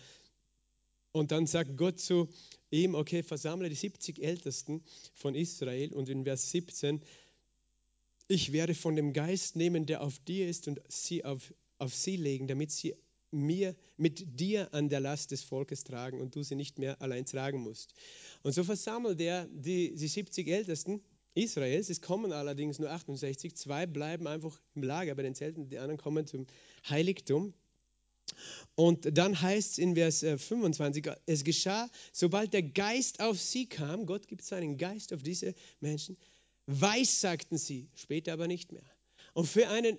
Und 1.12 1.32
dann 1.32 1.46
sagt 1.46 1.78
Gott 1.78 1.98
zu 1.98 2.28
ihm, 2.70 2.94
okay, 2.94 3.22
versammle 3.22 3.70
die 3.70 3.74
70 3.74 4.22
Ältesten 4.22 4.82
von 5.14 5.34
Israel. 5.34 5.94
Und 5.94 6.10
in 6.10 6.24
Vers 6.24 6.50
17, 6.50 7.00
ich 8.28 8.52
werde 8.52 8.74
von 8.74 8.96
dem 8.96 9.14
Geist 9.14 9.56
nehmen, 9.56 9.86
der 9.86 10.02
auf 10.02 10.18
dir 10.18 10.46
ist, 10.46 10.68
und 10.68 10.82
sie 10.88 11.24
auf 11.24 11.54
auf 11.78 11.94
sie 11.94 12.16
legen, 12.16 12.46
damit 12.46 12.70
sie 12.70 12.94
mir 13.30 13.74
mit 13.96 14.40
dir 14.40 14.72
an 14.72 14.88
der 14.88 15.00
Last 15.00 15.30
des 15.30 15.42
Volkes 15.42 15.84
tragen 15.84 16.20
und 16.20 16.34
du 16.34 16.42
sie 16.42 16.54
nicht 16.54 16.78
mehr 16.78 17.00
allein 17.02 17.26
tragen 17.26 17.60
musst. 17.60 17.92
Und 18.42 18.52
so 18.52 18.64
versammelt 18.64 19.20
er 19.20 19.46
die, 19.46 19.94
die 19.94 20.08
70 20.08 20.48
Ältesten 20.48 21.02
Israels. 21.34 21.90
Es 21.90 22.00
kommen 22.00 22.32
allerdings 22.32 22.78
nur 22.78 22.90
68. 22.90 23.54
Zwei 23.56 23.86
bleiben 23.86 24.26
einfach 24.26 24.58
im 24.74 24.82
Lager 24.82 25.14
bei 25.14 25.22
den 25.22 25.34
Zelten, 25.34 25.68
die 25.68 25.78
anderen 25.78 25.98
kommen 25.98 26.26
zum 26.26 26.46
Heiligtum. 26.88 27.52
Und 28.74 29.16
dann 29.16 29.40
heißt 29.40 29.72
es 29.72 29.78
in 29.78 29.94
Vers 29.94 30.20
25, 30.20 31.06
äh, 31.06 31.16
es 31.26 31.44
geschah, 31.44 31.88
sobald 32.12 32.52
der 32.52 32.62
Geist 32.62 33.20
auf 33.20 33.40
sie 33.40 33.66
kam, 33.66 34.06
Gott 34.06 34.26
gibt 34.26 34.42
seinen 34.42 34.78
Geist 34.78 35.12
auf 35.12 35.22
diese 35.22 35.54
Menschen, 35.80 36.16
weissagten 36.66 37.56
sie, 37.56 37.88
später 37.94 38.32
aber 38.32 38.48
nicht 38.48 38.72
mehr. 38.72 38.82
Und 39.32 39.46
für 39.46 39.68
eine 39.68 39.98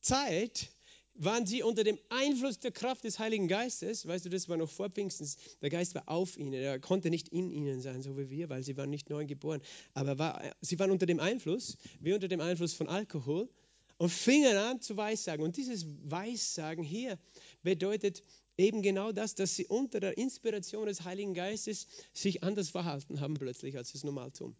Zeit 0.00 0.68
waren 1.14 1.46
sie 1.46 1.62
unter 1.62 1.84
dem 1.84 1.98
Einfluss 2.08 2.58
der 2.58 2.72
Kraft 2.72 3.04
des 3.04 3.18
Heiligen 3.18 3.48
Geistes. 3.48 4.06
Weißt 4.06 4.24
du, 4.24 4.30
das 4.30 4.48
war 4.48 4.56
noch 4.56 4.70
vor 4.70 4.90
Pfingstens. 4.90 5.36
Der 5.62 5.70
Geist 5.70 5.94
war 5.94 6.08
auf 6.08 6.36
ihnen. 6.36 6.52
Er 6.52 6.78
konnte 6.78 7.10
nicht 7.10 7.28
in 7.28 7.50
ihnen 7.50 7.80
sein, 7.80 8.02
so 8.02 8.18
wie 8.18 8.30
wir, 8.30 8.48
weil 8.48 8.62
sie 8.62 8.76
waren 8.76 8.90
nicht 8.90 9.10
neu 9.10 9.24
geboren. 9.24 9.60
Aber 9.94 10.18
war, 10.18 10.42
sie 10.60 10.78
waren 10.78 10.90
unter 10.90 11.06
dem 11.06 11.20
Einfluss, 11.20 11.76
wie 12.00 12.12
unter 12.12 12.28
dem 12.28 12.40
Einfluss 12.40 12.74
von 12.74 12.88
Alkohol 12.88 13.48
und 13.96 14.10
fingen 14.10 14.56
an 14.56 14.80
zu 14.80 14.96
Weissagen. 14.96 15.44
Und 15.44 15.56
dieses 15.56 15.86
Weissagen 16.04 16.84
hier 16.84 17.18
bedeutet 17.62 18.22
eben 18.56 18.82
genau 18.82 19.12
das, 19.12 19.34
dass 19.34 19.54
sie 19.54 19.66
unter 19.66 20.00
der 20.00 20.18
Inspiration 20.18 20.86
des 20.86 21.04
Heiligen 21.04 21.34
Geistes 21.34 21.86
sich 22.12 22.42
anders 22.42 22.70
verhalten 22.70 23.20
haben 23.20 23.34
plötzlich, 23.34 23.76
als 23.76 23.90
sie 23.90 23.98
es 23.98 24.04
normal 24.04 24.30
tun. 24.32 24.56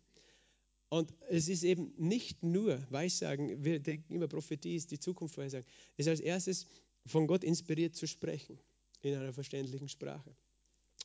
Und 0.88 1.12
es 1.28 1.48
ist 1.48 1.64
eben 1.64 1.92
nicht 1.96 2.42
nur 2.42 2.80
Weissagen, 2.90 3.64
wir 3.64 3.80
denken 3.80 4.14
immer, 4.14 4.28
Prophetie 4.28 4.76
ist 4.76 4.90
die 4.90 4.98
Zukunft 4.98 5.36
Weissagen. 5.36 5.66
Es 5.96 6.06
ist 6.06 6.10
als 6.10 6.20
erstes 6.20 6.66
von 7.06 7.26
Gott 7.26 7.44
inspiriert 7.44 7.96
zu 7.96 8.06
sprechen 8.06 8.58
in 9.02 9.14
einer 9.14 9.32
verständlichen 9.32 9.88
Sprache. 9.88 10.34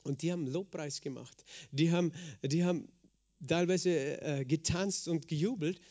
Und 0.03 0.21
die 0.21 0.31
haben 0.31 0.47
Lobpreis 0.47 1.01
gemacht. 1.01 1.43
Die 1.71 1.91
haben, 1.91 2.11
die 2.43 2.63
haben 2.63 2.87
teilweise 3.45 4.21
äh, 4.21 4.45
getanzt 4.45 5.07
und 5.07 5.27
gejubelt. 5.27 5.81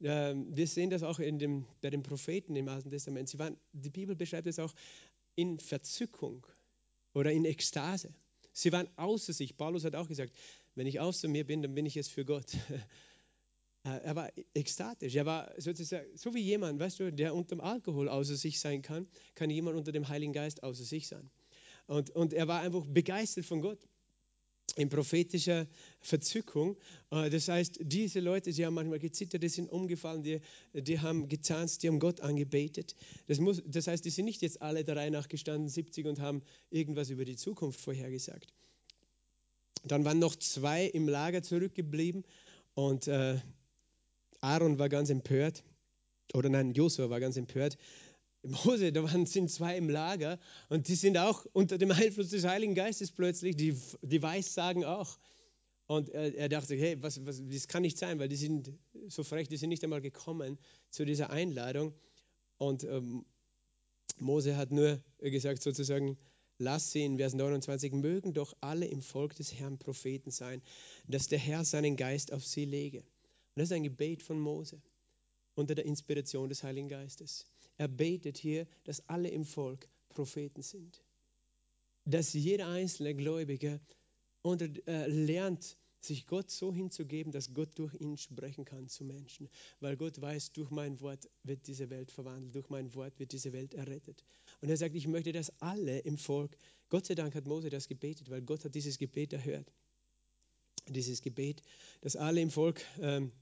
Äh, 0.00 0.34
wir 0.34 0.66
sehen 0.66 0.90
das 0.90 1.02
auch 1.02 1.18
in 1.18 1.38
dem, 1.38 1.66
bei 1.80 1.90
den 1.90 2.02
Propheten 2.02 2.56
im 2.56 2.68
Alten 2.68 2.90
Testament. 2.90 3.28
Sie 3.28 3.38
waren, 3.38 3.56
die 3.72 3.90
Bibel 3.90 4.16
beschreibt 4.16 4.46
es 4.46 4.58
auch 4.58 4.74
in 5.34 5.58
Verzückung 5.58 6.46
oder 7.12 7.32
in 7.32 7.44
Ekstase. 7.44 8.14
Sie 8.52 8.72
waren 8.72 8.88
außer 8.96 9.32
sich. 9.32 9.56
Paulus 9.56 9.84
hat 9.84 9.94
auch 9.94 10.08
gesagt, 10.08 10.32
wenn 10.74 10.86
ich 10.86 11.00
außer 11.00 11.28
mir 11.28 11.46
bin, 11.46 11.62
dann 11.62 11.74
bin 11.74 11.86
ich 11.86 11.96
es 11.96 12.08
für 12.08 12.24
Gott. 12.24 12.56
Äh, 13.84 14.00
er 14.04 14.16
war 14.16 14.30
ekstatisch. 14.54 15.14
Er 15.14 15.26
war 15.26 15.52
sozusagen 15.58 16.06
so 16.16 16.34
wie 16.34 16.40
jemand, 16.40 16.80
weißt 16.80 17.00
du, 17.00 17.12
der 17.12 17.34
unter 17.34 17.56
dem 17.56 17.60
Alkohol 17.60 18.08
außer 18.08 18.36
sich 18.36 18.60
sein 18.60 18.82
kann, 18.82 19.06
kann 19.34 19.50
jemand 19.50 19.76
unter 19.76 19.92
dem 19.92 20.08
Heiligen 20.08 20.32
Geist 20.32 20.62
außer 20.62 20.84
sich 20.84 21.08
sein. 21.08 21.30
Und, 21.86 22.10
und 22.10 22.32
er 22.32 22.48
war 22.48 22.60
einfach 22.60 22.84
begeistert 22.86 23.46
von 23.46 23.60
Gott 23.60 23.78
in 24.76 24.88
prophetischer 24.88 25.66
Verzückung. 26.00 26.76
Äh, 27.10 27.30
das 27.30 27.48
heißt, 27.48 27.80
diese 27.82 28.20
Leute, 28.20 28.52
sie 28.52 28.66
haben 28.66 28.74
manchmal 28.74 28.98
gezittert, 28.98 29.42
die 29.42 29.48
sind 29.48 29.70
umgefallen, 29.70 30.22
die, 30.22 30.40
die 30.74 31.00
haben 31.00 31.28
getanzt, 31.28 31.82
die 31.82 31.88
haben 31.88 31.98
Gott 31.98 32.20
angebetet. 32.20 32.94
Das, 33.26 33.38
muss, 33.38 33.62
das 33.66 33.86
heißt, 33.86 34.04
die 34.04 34.10
sind 34.10 34.26
nicht 34.26 34.42
jetzt 34.42 34.62
alle 34.62 34.84
der 34.84 34.96
Reihe 34.96 35.10
nach 35.10 35.28
gestanden, 35.28 35.68
70 35.68 36.06
und 36.06 36.20
haben 36.20 36.42
irgendwas 36.70 37.10
über 37.10 37.24
die 37.24 37.36
Zukunft 37.36 37.80
vorhergesagt. 37.80 38.52
Dann 39.84 40.04
waren 40.04 40.18
noch 40.18 40.36
zwei 40.36 40.86
im 40.86 41.08
Lager 41.08 41.42
zurückgeblieben 41.42 42.24
und 42.74 43.08
äh, 43.08 43.38
Aaron 44.40 44.78
war 44.78 44.88
ganz 44.88 45.10
empört, 45.10 45.64
oder 46.34 46.48
nein, 46.48 46.72
Josua 46.72 47.10
war 47.10 47.20
ganz 47.20 47.36
empört. 47.36 47.76
Mose, 48.42 48.92
da 48.92 49.02
waren, 49.02 49.26
sind 49.26 49.50
zwei 49.50 49.76
im 49.76 49.88
Lager 49.88 50.38
und 50.68 50.88
die 50.88 50.94
sind 50.94 51.18
auch 51.18 51.44
unter 51.52 51.76
dem 51.76 51.90
Einfluss 51.90 52.30
des 52.30 52.44
Heiligen 52.44 52.74
Geistes 52.74 53.10
plötzlich, 53.10 53.56
die, 53.56 53.76
die 54.02 54.22
Weissagen 54.22 54.84
auch. 54.84 55.18
Und 55.86 56.10
er, 56.10 56.34
er 56.34 56.48
dachte, 56.48 56.76
hey, 56.76 57.02
was, 57.02 57.24
was, 57.24 57.42
das 57.48 57.66
kann 57.66 57.82
nicht 57.82 57.98
sein, 57.98 58.18
weil 58.18 58.28
die 58.28 58.36
sind 58.36 58.72
so 59.08 59.24
frech, 59.24 59.48
die 59.48 59.56
sind 59.56 59.70
nicht 59.70 59.82
einmal 59.82 60.02
gekommen 60.02 60.58
zu 60.90 61.04
dieser 61.04 61.30
Einladung. 61.30 61.94
Und 62.58 62.84
ähm, 62.84 63.24
Mose 64.18 64.56
hat 64.56 64.70
nur 64.70 65.02
gesagt, 65.18 65.62
sozusagen, 65.62 66.18
lass 66.58 66.92
sie 66.92 67.04
in 67.04 67.16
Vers 67.16 67.34
29, 67.34 67.92
mögen 67.92 68.34
doch 68.34 68.54
alle 68.60 68.86
im 68.86 69.00
Volk 69.00 69.34
des 69.36 69.54
Herrn 69.54 69.78
Propheten 69.78 70.30
sein, 70.30 70.62
dass 71.06 71.28
der 71.28 71.38
Herr 71.38 71.64
seinen 71.64 71.96
Geist 71.96 72.32
auf 72.32 72.44
sie 72.44 72.66
lege. 72.66 73.02
Das 73.58 73.70
ist 73.70 73.72
ein 73.72 73.82
Gebet 73.82 74.22
von 74.22 74.38
Mose 74.38 74.80
unter 75.54 75.74
der 75.74 75.84
Inspiration 75.84 76.48
des 76.48 76.62
Heiligen 76.62 76.88
Geistes. 76.88 77.44
Er 77.76 77.88
betet 77.88 78.38
hier, 78.38 78.66
dass 78.84 79.08
alle 79.08 79.28
im 79.28 79.44
Volk 79.44 79.88
Propheten 80.08 80.62
sind. 80.62 81.02
Dass 82.04 82.32
jeder 82.32 82.68
einzelne 82.68 83.14
Gläubige 83.14 83.80
unter, 84.42 84.68
äh, 84.86 85.08
lernt, 85.08 85.76
sich 86.00 86.26
Gott 86.26 86.50
so 86.50 86.72
hinzugeben, 86.72 87.32
dass 87.32 87.52
Gott 87.52 87.76
durch 87.76 87.92
ihn 87.94 88.16
sprechen 88.16 88.64
kann 88.64 88.86
zu 88.86 89.04
Menschen. 89.04 89.48
Weil 89.80 89.96
Gott 89.96 90.20
weiß, 90.20 90.52
durch 90.52 90.70
mein 90.70 91.00
Wort 91.00 91.28
wird 91.42 91.66
diese 91.66 91.90
Welt 91.90 92.12
verwandelt, 92.12 92.54
durch 92.54 92.68
mein 92.68 92.94
Wort 92.94 93.18
wird 93.18 93.32
diese 93.32 93.52
Welt 93.52 93.74
errettet. 93.74 94.24
Und 94.60 94.68
er 94.68 94.76
sagt, 94.76 94.94
ich 94.94 95.08
möchte, 95.08 95.32
dass 95.32 95.50
alle 95.60 95.98
im 95.98 96.16
Volk, 96.16 96.56
Gott 96.88 97.06
sei 97.06 97.16
Dank 97.16 97.34
hat 97.34 97.46
Mose 97.46 97.68
das 97.68 97.88
gebetet, 97.88 98.30
weil 98.30 98.42
Gott 98.42 98.64
hat 98.64 98.76
dieses 98.76 98.98
Gebet 98.98 99.32
erhört. 99.32 99.72
Dieses 100.88 101.20
Gebet, 101.20 101.62
dass 102.00 102.14
alle 102.14 102.40
im 102.40 102.50
Volk 102.50 102.80
ähm, 103.00 103.32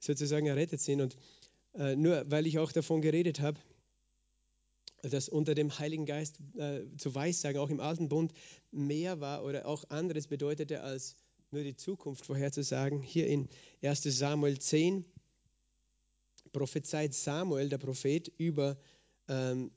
sozusagen 0.00 0.46
errettet 0.46 0.80
sind. 0.80 1.00
Und 1.00 1.16
äh, 1.74 1.94
nur 1.94 2.28
weil 2.30 2.46
ich 2.46 2.58
auch 2.58 2.72
davon 2.72 3.00
geredet 3.00 3.40
habe, 3.40 3.60
dass 5.02 5.28
unter 5.28 5.54
dem 5.54 5.78
Heiligen 5.78 6.04
Geist 6.04 6.38
äh, 6.56 6.82
zu 6.96 7.14
Weissagen 7.14 7.60
auch 7.60 7.70
im 7.70 7.80
Alten 7.80 8.08
Bund 8.08 8.32
mehr 8.70 9.20
war 9.20 9.44
oder 9.44 9.66
auch 9.66 9.84
anderes 9.88 10.26
bedeutete 10.26 10.82
als 10.82 11.16
nur 11.50 11.62
die 11.62 11.76
Zukunft 11.76 12.26
vorherzusagen. 12.26 13.02
Hier 13.02 13.26
in 13.26 13.48
1 13.82 14.02
Samuel 14.02 14.58
10 14.58 15.04
prophezeit 16.52 17.14
Samuel, 17.14 17.68
der 17.68 17.78
Prophet, 17.78 18.28
über 18.36 18.76
ähm, 19.28 19.70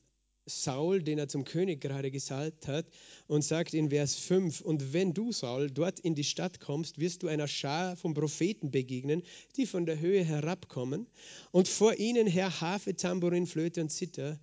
Saul, 0.46 1.02
den 1.02 1.20
er 1.20 1.28
zum 1.28 1.46
König 1.46 1.80
gerade 1.82 2.12
gesalbt 2.12 2.68
hat, 2.68 2.86
und 3.28 3.44
sagt 3.44 3.74
in 3.74 3.90
Vers 3.90 4.16
5, 4.16 4.62
und 4.62 4.94
wenn 4.94 5.14
du, 5.14 5.32
Saul, 5.32 5.72
dort 5.72 6.00
in 6.00 6.16
die 6.16 6.24
Stadt 6.24 6.60
kommst, 6.60 7.00
wirst 7.00 7.24
du 7.24 7.28
einer 7.28 7.48
Schar 7.48 7.96
von 7.96 8.14
Propheten 8.14 8.72
begegnen, 8.72 9.24
die 9.56 9.66
von 9.66 9.86
der 9.86 10.00
Höhe 10.00 10.24
herabkommen, 10.24 11.08
und 11.52 11.68
vor 11.68 11.96
ihnen 11.96 12.28
her 12.28 12.62
Harfe, 12.62 12.96
Tambourin, 12.96 13.48
Flöte 13.48 13.82
und 13.82 13.90
Zither. 13.90 14.40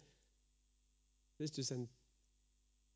Das 1.39 1.57
ist 1.57 1.73
ein 1.73 1.89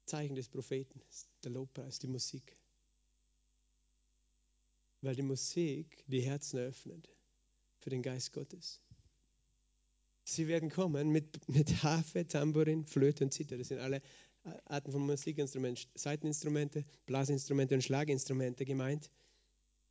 Zeichen 0.07 0.35
des 0.35 0.49
Propheten, 0.49 1.01
der 1.43 1.51
Lobpreis, 1.53 1.99
die 1.99 2.09
Musik. 2.09 2.57
Weil 5.01 5.17
die 5.17 5.23
Musik 5.23 6.05
die 6.07 6.23
Herzen 6.23 6.59
öffnet 6.59 7.09
für 7.81 7.91
den 7.91 8.03
Geist 8.03 8.33
Gottes. 8.33 8.81
Sie 10.25 10.49
werden 10.49 10.71
kommen 10.71 11.11
mit, 11.11 11.49
mit 11.49 11.83
Harfe, 11.83 12.27
Tambourin, 12.27 12.87
Flöte 12.87 13.25
und 13.25 13.33
Zither. 13.33 13.59
Das 13.59 13.69
sind 13.69 13.79
alle 13.79 14.01
Arten 14.65 14.93
von 14.93 15.03
Musikinstrumenten, 15.03 15.87
Seiteninstrumente, 15.95 16.85
Blasinstrumente 17.07 17.75
und 17.75 17.83
Schlaginstrumente 17.83 18.65
gemeint. 18.65 19.11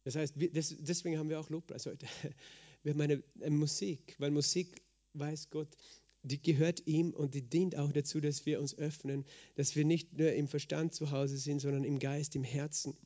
Das 0.03 0.15
heißt, 0.15 0.36
das, 0.51 0.75
deswegen 0.79 1.17
haben 1.17 1.29
wir 1.29 1.39
auch 1.39 1.49
Lobpreis 1.49 1.86
heute. 1.86 2.05
Wir 2.84 2.91
haben 2.91 2.99
eine, 2.99 3.23
eine 3.39 3.55
Musik, 3.55 4.13
weil 4.19 4.29
Musik, 4.29 4.81
weiß 5.13 5.51
Gott, 5.51 5.69
die 6.21 6.41
gehört 6.41 6.86
ihm 6.86 7.11
und 7.11 7.34
die 7.34 7.41
dient 7.41 7.77
auch 7.77 7.93
dazu, 7.93 8.19
dass 8.19 8.45
wir 8.45 8.59
uns 8.59 8.77
öffnen, 8.77 9.23
dass 9.55 9.77
wir 9.77 9.86
nicht 9.86 10.17
nur 10.17 10.34
im 10.34 10.49
Verstand 10.49 10.93
zu 10.93 11.11
Hause 11.11 11.38
sind, 11.38 11.61
sondern 11.61 11.86
im 11.86 11.99
Geist, 11.99 12.36
im 12.36 12.43
Herzen. 12.43 12.97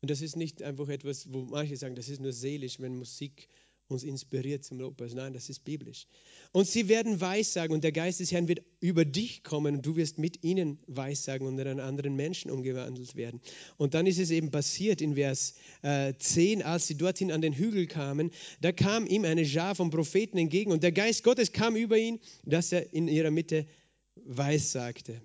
Und 0.00 0.10
das 0.10 0.22
ist 0.22 0.34
nicht 0.34 0.60
einfach 0.60 0.88
etwas, 0.88 1.32
wo 1.32 1.42
manche 1.42 1.76
sagen, 1.76 1.94
das 1.94 2.08
ist 2.08 2.20
nur 2.20 2.32
seelisch, 2.32 2.80
wenn 2.80 2.96
Musik 2.96 3.48
uns 3.92 4.04
inspiriert 4.04 4.64
zum 4.64 4.80
Lobpreis. 4.80 5.14
Nein, 5.14 5.32
das 5.32 5.48
ist 5.48 5.64
biblisch. 5.64 6.06
Und 6.52 6.66
sie 6.66 6.88
werden 6.88 7.20
Weissagen 7.20 7.74
und 7.74 7.84
der 7.84 7.92
Geist 7.92 8.20
des 8.20 8.32
Herrn 8.32 8.48
wird 8.48 8.62
über 8.80 9.04
dich 9.04 9.42
kommen 9.42 9.76
und 9.76 9.86
du 9.86 9.96
wirst 9.96 10.18
mit 10.18 10.42
ihnen 10.44 10.78
Weissagen 10.86 11.46
und 11.46 11.58
in 11.58 11.66
einen 11.66 11.80
anderen 11.80 12.14
Menschen 12.14 12.50
umgewandelt 12.50 13.16
werden. 13.16 13.40
Und 13.76 13.94
dann 13.94 14.06
ist 14.06 14.18
es 14.18 14.30
eben 14.30 14.50
passiert 14.50 15.00
in 15.00 15.14
Vers 15.14 15.54
äh, 15.82 16.14
10, 16.18 16.62
als 16.62 16.86
sie 16.86 16.96
dorthin 16.96 17.32
an 17.32 17.40
den 17.40 17.54
Hügel 17.54 17.86
kamen, 17.86 18.30
da 18.60 18.72
kam 18.72 19.06
ihm 19.06 19.24
eine 19.24 19.46
Schar 19.46 19.74
von 19.74 19.90
Propheten 19.90 20.38
entgegen 20.38 20.72
und 20.72 20.82
der 20.82 20.92
Geist 20.92 21.24
Gottes 21.24 21.52
kam 21.52 21.76
über 21.76 21.96
ihn, 21.96 22.20
dass 22.44 22.72
er 22.72 22.92
in 22.92 23.08
ihrer 23.08 23.30
Mitte 23.30 23.66
Weissagte. 24.14 25.22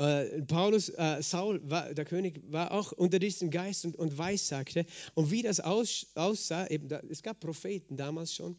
Äh, 0.00 0.40
Paulus, 0.46 0.88
äh, 0.88 1.22
Saul, 1.22 1.60
war, 1.62 1.92
der 1.92 2.06
König, 2.06 2.40
war 2.50 2.72
auch 2.72 2.92
unter 2.92 3.18
diesem 3.18 3.50
Geist 3.50 3.84
und, 3.84 3.96
und 3.96 4.16
weissagte. 4.16 4.86
Und 5.12 5.30
wie 5.30 5.42
das 5.42 5.60
aus, 5.60 6.06
aussah, 6.14 6.66
eben, 6.68 6.88
da, 6.88 7.02
es 7.10 7.22
gab 7.22 7.38
Propheten 7.38 7.98
damals 7.98 8.34
schon, 8.34 8.56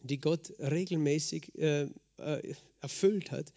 die 0.00 0.20
Gott 0.20 0.52
regelmäßig 0.60 1.58
äh, 1.58 1.88
äh 2.18 2.54
erfüllt 2.80 3.32
hat. 3.32 3.52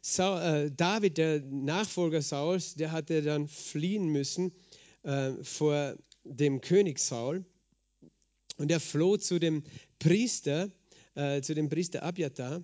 Saul, 0.00 0.40
äh, 0.40 0.70
David, 0.70 1.18
der 1.18 1.40
Nachfolger 1.40 2.22
Sauls, 2.22 2.76
der 2.76 2.92
hatte 2.92 3.22
dann 3.22 3.48
fliehen 3.48 4.06
müssen 4.06 4.52
vor 5.42 5.96
dem 6.22 6.60
König 6.60 7.00
Saul. 7.00 7.44
Und 8.56 8.70
er 8.70 8.78
floh 8.78 9.16
zu 9.16 9.40
dem 9.40 9.64
Priester, 9.98 10.70
zu 11.16 11.54
dem 11.56 11.68
Priester 11.68 12.04
Abiathar. 12.04 12.62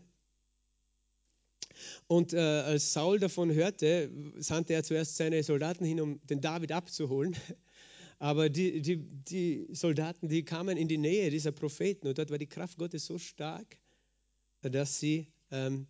Und 2.09 2.33
äh, 2.33 2.39
als 2.39 2.95
Saul 2.95 3.21
davon 3.21 3.53
hörte, 3.53 4.11
sandte 4.39 4.73
er 4.73 4.83
zuerst 4.83 5.17
seine 5.17 5.43
Soldaten 5.43 5.85
hin, 5.85 6.01
um 6.01 6.21
den 6.27 6.41
David 6.41 6.73
abzuholen. 6.73 7.37
Aber 8.19 8.49
die, 8.49 8.81
die, 8.81 8.97
die 8.97 9.69
Soldaten, 9.73 10.29
die 10.29 10.43
kamen 10.43 10.77
in 10.77 10.89
die 10.89 10.99
Nähe 10.99 11.31
dieser 11.31 11.53
Propheten 11.53 12.09
und 12.09 12.19
dort 12.19 12.31
war 12.31 12.39
die 12.39 12.49
Kraft 12.49 12.79
Gottes 12.79 13.07
so 13.07 13.19
stark, 13.19 13.79
dass 14.63 14.99
sie 14.99 15.29
ähm, 15.53 15.87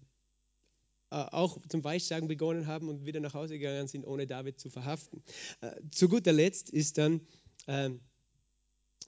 äh, 1.10 1.16
auch 1.16 1.58
zum 1.68 1.82
Weissagen 1.84 2.28
begonnen 2.28 2.66
haben 2.66 2.88
und 2.88 3.06
wieder 3.06 3.20
nach 3.20 3.32
Hause 3.32 3.58
gegangen 3.58 3.88
sind, 3.88 4.04
ohne 4.04 4.26
David 4.26 4.58
zu 4.58 4.68
verhaften. 4.68 5.22
Äh, 5.62 5.70
zu 5.90 6.08
guter 6.08 6.32
Letzt 6.32 6.68
ist 6.68 6.98
dann 6.98 7.22
ähm, 7.66 8.00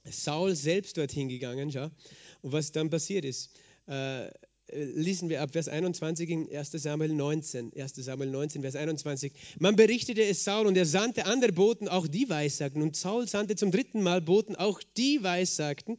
Saul 0.05 0.55
selbst 0.55 0.97
dorthin 0.97 1.29
gegangen. 1.29 1.69
Ja? 1.69 1.91
Und 2.41 2.53
was 2.53 2.71
dann 2.71 2.89
passiert 2.89 3.25
ist, 3.25 3.51
äh, 3.85 4.31
lesen 4.71 5.29
wir 5.29 5.41
ab 5.41 5.51
Vers 5.51 5.67
21 5.67 6.29
in 6.29 6.55
1 6.55 6.71
Samuel 6.71 7.13
19. 7.13 7.73
1 7.75 7.95
Samuel 7.95 8.29
19, 8.29 8.61
Vers 8.61 8.75
21. 8.75 9.33
Man 9.59 9.75
berichtete 9.75 10.23
es 10.23 10.43
Saul 10.43 10.67
und 10.67 10.77
er 10.77 10.85
sandte 10.85 11.25
andere 11.25 11.51
Boten, 11.51 11.87
auch 11.87 12.07
die 12.07 12.29
weissagten. 12.29 12.81
Und 12.81 12.95
Saul 12.95 13.27
sandte 13.27 13.55
zum 13.55 13.71
dritten 13.71 14.01
Mal 14.01 14.21
Boten, 14.21 14.55
auch 14.55 14.81
die 14.97 15.23
weissagten. 15.23 15.97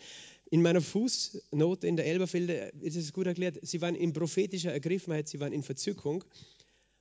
In 0.51 0.63
meiner 0.63 0.81
Fußnote 0.81 1.87
in 1.87 1.97
der 1.97 2.07
Elberfelder 2.07 2.75
ist 2.83 2.97
es 2.97 3.13
gut 3.13 3.27
erklärt, 3.27 3.59
sie 3.63 3.81
waren 3.81 3.95
in 3.95 4.13
prophetischer 4.13 4.73
Ergriffenheit, 4.73 5.29
sie 5.29 5.41
waren 5.41 5.53
in 5.53 5.63
Verzückung. 5.63 6.25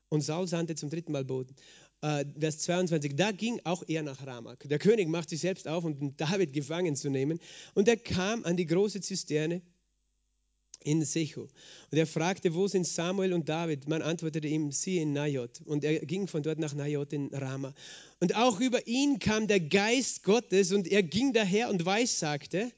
Und 0.09 0.22
Saul 0.22 0.47
sandte 0.47 0.76
zum 0.76 0.89
dritten 0.89 1.12
Mal 1.12 1.26
Boten. 1.26 1.55
Äh, 2.01 2.26
Vers 2.39 2.59
22, 2.59 3.16
da 3.16 3.32
ging 3.32 3.62
auch 3.64 3.84
er 3.88 4.03
nach 4.03 4.26
Ramak. 4.26 4.68
Der 4.68 4.80
König 4.80 5.07
macht 5.07 5.30
sich 5.30 5.39
selbst 5.39 5.68
auf, 5.68 5.84
um 5.84 6.16
David 6.18 6.53
gefangen 6.53 6.95
zu 6.95 7.09
nehmen. 7.09 7.39
Und 7.76 7.88
er 7.88 7.97
kam 7.97 8.43
an 8.43 8.57
die 8.57 8.66
große 8.66 9.01
Zisterne 9.01 9.62
in 10.84 11.03
Sechu. 11.03 11.41
Und 11.91 11.97
er 11.97 12.07
fragte, 12.07 12.53
wo 12.53 12.67
sind 12.67 12.88
Samuel 12.88 13.34
und 13.34 13.49
David? 13.49 13.88
Man 13.88 14.01
antwortete 14.01 14.47
ihm, 14.47 14.71
sie 14.71 14.97
in 14.97 15.13
Najot. 15.13 15.61
Und 15.65 15.84
er 15.84 15.99
ging 15.99 16.27
von 16.27 16.43
dort 16.43 16.59
nach 16.59 16.73
Najot 16.73 17.13
in 17.13 17.34
Rama. 17.34 17.73
Und 18.19 18.36
auch 18.36 18.59
über 18.59 18.88
ihn 18.88 19.19
kam 19.19 19.47
der 19.47 19.59
Geist 19.59 20.23
Gottes 20.23 20.71
und 20.71 20.88
er 20.88 21.03
ging 21.03 21.34
daher 21.34 21.69
und 21.69 21.86
weissagte, 21.86 22.71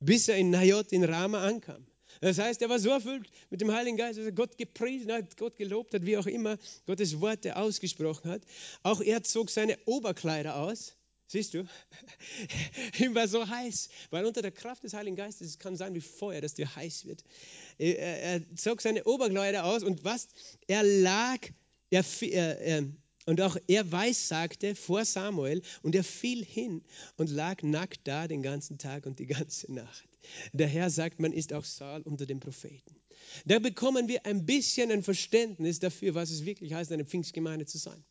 bis 0.00 0.28
er 0.28 0.36
in 0.36 0.50
Najot 0.50 0.92
in 0.92 1.04
Rama 1.04 1.42
ankam. 1.44 1.86
Das 2.20 2.38
heißt, 2.38 2.60
er 2.60 2.68
war 2.68 2.78
so 2.78 2.90
erfüllt 2.90 3.30
mit 3.48 3.60
dem 3.60 3.72
Heiligen 3.72 3.96
Geist, 3.96 4.18
dass 4.18 4.26
er 4.26 4.32
Gott 4.32 4.58
gepriesen 4.58 5.10
hat, 5.10 5.36
Gott 5.38 5.56
gelobt 5.56 5.94
hat, 5.94 6.04
wie 6.04 6.18
auch 6.18 6.26
immer 6.26 6.58
Gottes 6.86 7.20
Worte 7.20 7.56
ausgesprochen 7.56 8.30
hat. 8.30 8.42
Auch 8.82 9.00
er 9.00 9.22
zog 9.22 9.48
seine 9.50 9.78
Oberkleider 9.86 10.56
aus 10.56 10.94
Siehst 11.30 11.54
du? 11.54 11.64
Ihm 12.98 13.14
war 13.14 13.28
so 13.28 13.48
heiß, 13.48 13.88
weil 14.10 14.24
unter 14.24 14.42
der 14.42 14.50
Kraft 14.50 14.82
des 14.82 14.94
Heiligen 14.94 15.14
Geistes 15.14 15.46
es 15.46 15.58
kann 15.60 15.76
sein 15.76 15.94
wie 15.94 16.00
Feuer, 16.00 16.40
dass 16.40 16.54
dir 16.54 16.74
heiß 16.74 17.06
wird. 17.06 17.22
Er, 17.78 18.20
er 18.20 18.56
zog 18.56 18.82
seine 18.82 19.04
Oberkleider 19.04 19.64
aus 19.64 19.84
und 19.84 20.02
was? 20.02 20.26
Er 20.66 20.82
lag, 20.82 21.38
er, 21.90 22.04
er, 22.20 22.84
und 23.26 23.40
auch 23.42 23.56
er 23.68 23.92
weissagte 23.92 24.74
vor 24.74 25.04
Samuel 25.04 25.62
und 25.82 25.94
er 25.94 26.02
fiel 26.02 26.44
hin 26.44 26.82
und 27.16 27.30
lag 27.30 27.62
nackt 27.62 28.00
da 28.08 28.26
den 28.26 28.42
ganzen 28.42 28.78
Tag 28.78 29.06
und 29.06 29.20
die 29.20 29.26
ganze 29.26 29.72
Nacht. 29.72 30.08
Der 30.52 30.66
Herr 30.66 30.90
sagt, 30.90 31.20
man 31.20 31.32
ist 31.32 31.52
auch 31.52 31.64
Saul 31.64 32.02
unter 32.02 32.26
den 32.26 32.40
Propheten. 32.40 32.96
Da 33.44 33.60
bekommen 33.60 34.08
wir 34.08 34.26
ein 34.26 34.46
bisschen 34.46 34.90
ein 34.90 35.04
Verständnis 35.04 35.78
dafür, 35.78 36.16
was 36.16 36.30
es 36.30 36.44
wirklich 36.44 36.74
heißt, 36.74 36.90
eine 36.90 37.04
Pfingstgemeinde 37.04 37.66
zu 37.66 37.78
sein. 37.78 38.04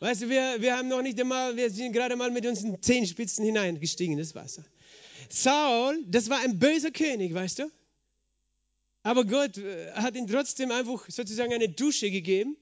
Weißt 0.00 0.22
du, 0.22 0.30
wir, 0.30 0.56
wir 0.60 0.76
haben 0.76 0.88
noch 0.88 1.02
nicht 1.02 1.20
einmal, 1.20 1.56
wir 1.56 1.70
sind 1.70 1.92
gerade 1.92 2.16
mal 2.16 2.30
mit 2.30 2.46
unseren 2.46 2.80
Zehenspitzen 2.80 3.44
hineingestiegen 3.44 4.14
in 4.14 4.18
das 4.18 4.34
Wasser. 4.34 4.64
Saul, 5.28 6.02
das 6.06 6.30
war 6.30 6.40
ein 6.40 6.58
böser 6.58 6.90
König, 6.90 7.34
weißt 7.34 7.60
du? 7.60 7.70
Aber 9.02 9.26
Gott 9.26 9.58
äh, 9.58 9.92
hat 9.92 10.16
ihm 10.16 10.26
trotzdem 10.26 10.70
einfach 10.70 11.04
sozusagen 11.08 11.52
eine 11.52 11.68
Dusche 11.68 12.10
gegeben. 12.10 12.56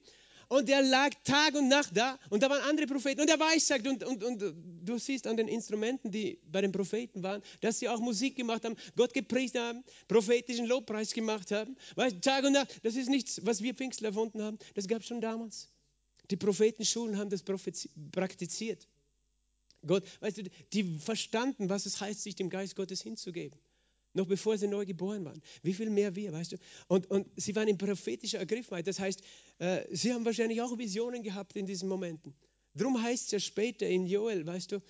Und 0.49 0.67
er 0.67 0.81
lag 0.81 1.11
Tag 1.23 1.53
und 1.53 1.67
Nacht 1.67 1.95
da 1.95 2.17
und 2.31 2.41
da 2.41 2.49
waren 2.49 2.61
andere 2.63 2.87
Propheten 2.87 3.21
und 3.21 3.29
er 3.29 3.39
weissagt 3.39 3.87
und, 3.87 4.03
und, 4.03 4.23
und 4.23 4.43
du 4.83 4.97
siehst 4.97 5.27
an 5.27 5.37
den 5.37 5.47
Instrumenten, 5.47 6.09
die 6.09 6.39
bei 6.51 6.61
den 6.61 6.71
Propheten 6.71 7.21
waren, 7.21 7.43
dass 7.61 7.77
sie 7.77 7.87
auch 7.87 7.99
Musik 7.99 8.35
gemacht 8.35 8.65
haben, 8.65 8.75
Gott 8.95 9.13
gepriesen 9.13 9.59
haben, 9.59 9.83
prophetischen 10.07 10.65
Lobpreis 10.65 11.13
gemacht 11.13 11.51
haben. 11.51 11.77
Weißt, 11.95 12.21
Tag 12.23 12.45
und 12.45 12.53
Nacht, 12.53 12.79
das 12.81 12.95
ist 12.95 13.09
nichts, 13.09 13.39
was 13.45 13.61
wir 13.61 13.75
Pfingstler 13.75 14.07
erfunden 14.07 14.41
haben, 14.41 14.57
das 14.73 14.87
gab 14.87 15.01
es 15.01 15.07
schon 15.07 15.21
damals. 15.21 15.69
Die 16.31 16.37
Prophetenschulen 16.37 17.17
haben 17.17 17.29
das 17.29 17.43
praktiziert. 17.43 18.87
Gott, 19.85 20.03
weißt 20.19 20.37
du, 20.37 20.43
die 20.73 20.99
verstanden, 20.99 21.69
was 21.69 21.85
es 21.85 21.99
heißt, 22.01 22.21
sich 22.21 22.35
dem 22.35 22.49
Geist 22.49 22.75
Gottes 22.75 23.01
hinzugeben. 23.01 23.59
Noch 24.13 24.27
bevor 24.27 24.57
sie 24.57 24.67
neu 24.67 24.85
geboren 24.85 25.23
waren. 25.23 25.41
Wie 25.61 25.73
viel 25.73 25.89
mehr 25.89 26.15
wir, 26.15 26.33
weißt 26.33 26.53
du? 26.53 26.57
Und, 26.87 27.09
und 27.11 27.27
sie 27.35 27.55
waren 27.55 27.67
in 27.67 27.77
prophetischer 27.77 28.39
Ergriffenheit. 28.39 28.87
Das 28.87 28.99
heißt, 28.99 29.21
äh, 29.59 29.85
sie 29.95 30.13
haben 30.13 30.25
wahrscheinlich 30.25 30.61
auch 30.61 30.77
Visionen 30.77 31.21
gehabt 31.23 31.55
in 31.55 31.67
diesen 31.67 31.87
Momenten. 31.87 32.33
Darum 32.73 33.01
heißt 33.01 33.25
es 33.25 33.31
ja 33.31 33.39
später 33.39 33.87
in 33.87 34.07
Joel, 34.07 34.45
weißt 34.45 34.71
du, 34.71 34.81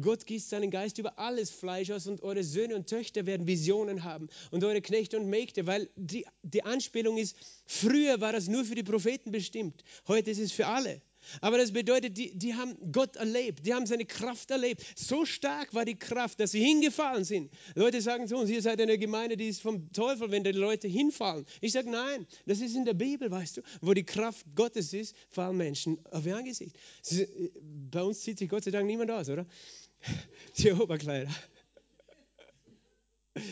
Gott 0.00 0.26
gießt 0.26 0.50
seinen 0.50 0.70
Geist 0.70 0.98
über 0.98 1.18
alles 1.18 1.50
Fleisch 1.50 1.90
aus 1.90 2.06
und 2.06 2.22
eure 2.22 2.44
Söhne 2.44 2.76
und 2.76 2.88
Töchter 2.88 3.26
werden 3.26 3.46
Visionen 3.46 4.04
haben 4.04 4.28
und 4.50 4.62
eure 4.62 4.82
Knechte 4.82 5.18
und 5.18 5.28
Mägde, 5.28 5.66
weil 5.66 5.88
die, 5.96 6.26
die 6.42 6.62
Anspielung 6.62 7.16
ist, 7.16 7.36
früher 7.66 8.20
war 8.20 8.32
das 8.32 8.48
nur 8.48 8.64
für 8.64 8.74
die 8.74 8.82
Propheten 8.82 9.30
bestimmt, 9.30 9.82
heute 10.06 10.30
ist 10.30 10.40
es 10.40 10.52
für 10.52 10.66
alle. 10.66 11.00
Aber 11.40 11.58
das 11.58 11.72
bedeutet, 11.72 12.16
die, 12.16 12.36
die 12.36 12.54
haben 12.54 12.76
Gott 12.92 13.16
erlebt, 13.16 13.66
die 13.66 13.74
haben 13.74 13.86
seine 13.86 14.04
Kraft 14.04 14.50
erlebt. 14.50 14.84
So 14.96 15.24
stark 15.24 15.74
war 15.74 15.84
die 15.84 15.98
Kraft, 15.98 16.40
dass 16.40 16.52
sie 16.52 16.60
hingefallen 16.64 17.24
sind. 17.24 17.50
Leute 17.74 18.00
sagen 18.00 18.26
zu 18.28 18.36
uns, 18.36 18.50
ihr 18.50 18.62
seid 18.62 18.80
eine 18.80 18.98
Gemeinde, 18.98 19.36
die 19.36 19.48
ist 19.48 19.60
vom 19.60 19.92
Teufel, 19.92 20.30
wenn 20.30 20.44
die 20.44 20.52
Leute 20.52 20.88
hinfallen. 20.88 21.44
Ich 21.60 21.72
sage, 21.72 21.90
nein, 21.90 22.26
das 22.46 22.60
ist 22.60 22.74
in 22.74 22.84
der 22.84 22.94
Bibel, 22.94 23.30
weißt 23.30 23.58
du, 23.58 23.62
wo 23.80 23.94
die 23.94 24.04
Kraft 24.04 24.46
Gottes 24.54 24.92
ist, 24.92 25.14
fallen 25.28 25.56
Menschen 25.56 25.98
auf 26.10 26.26
ihr 26.26 26.36
Angesicht. 26.36 26.76
Bei 27.90 28.02
uns 28.02 28.20
zieht 28.20 28.38
sich 28.38 28.48
Gott 28.48 28.64
sei 28.64 28.70
Dank 28.70 28.86
niemand 28.86 29.10
aus, 29.10 29.28
oder? 29.28 29.46
Die 30.58 30.72
Oberkleider. 30.72 31.30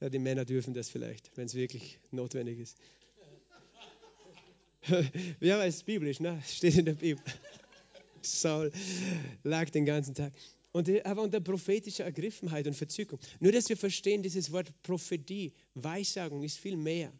Ja, 0.00 0.08
die 0.08 0.20
Männer 0.20 0.44
dürfen 0.44 0.74
das 0.74 0.88
vielleicht, 0.88 1.36
wenn 1.36 1.46
es 1.46 1.54
wirklich 1.54 1.98
notwendig 2.12 2.60
ist. 2.60 2.78
ja, 5.40 5.64
es 5.64 5.76
ist 5.76 5.86
biblisch, 5.86 6.20
ne? 6.20 6.40
Steht 6.46 6.76
in 6.76 6.84
der 6.84 6.94
Bibel. 6.94 7.22
Saul 8.22 8.72
lag 9.42 9.70
den 9.70 9.84
ganzen 9.84 10.14
Tag. 10.14 10.32
Und 10.72 10.88
er 10.88 11.16
war 11.16 11.24
unter 11.24 11.40
prophetischer 11.40 12.04
Ergriffenheit 12.04 12.66
und 12.66 12.74
Verzückung. 12.74 13.18
Nur, 13.40 13.52
dass 13.52 13.68
wir 13.68 13.76
verstehen, 13.76 14.22
dieses 14.22 14.52
Wort 14.52 14.72
Prophetie, 14.82 15.52
Weissagung 15.74 16.42
ist 16.42 16.58
viel 16.58 16.76
mehr. 16.76 17.12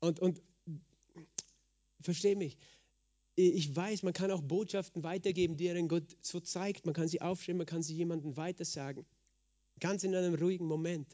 Und, 0.00 0.20
und 0.20 0.40
versteh 2.00 2.34
mich, 2.34 2.56
ich 3.34 3.74
weiß, 3.74 4.02
man 4.02 4.12
kann 4.12 4.30
auch 4.30 4.42
Botschaften 4.42 5.02
weitergeben, 5.02 5.56
die 5.56 5.66
er 5.66 5.82
Gott 5.84 6.16
so 6.20 6.40
zeigt. 6.40 6.84
Man 6.84 6.94
kann 6.94 7.08
sie 7.08 7.20
aufschreiben, 7.20 7.58
man 7.58 7.66
kann 7.66 7.82
sie 7.82 7.94
jemandem 7.94 8.36
weitersagen. 8.36 9.06
Ganz 9.80 10.04
in 10.04 10.14
einem 10.14 10.34
ruhigen 10.34 10.66
Moment, 10.66 11.08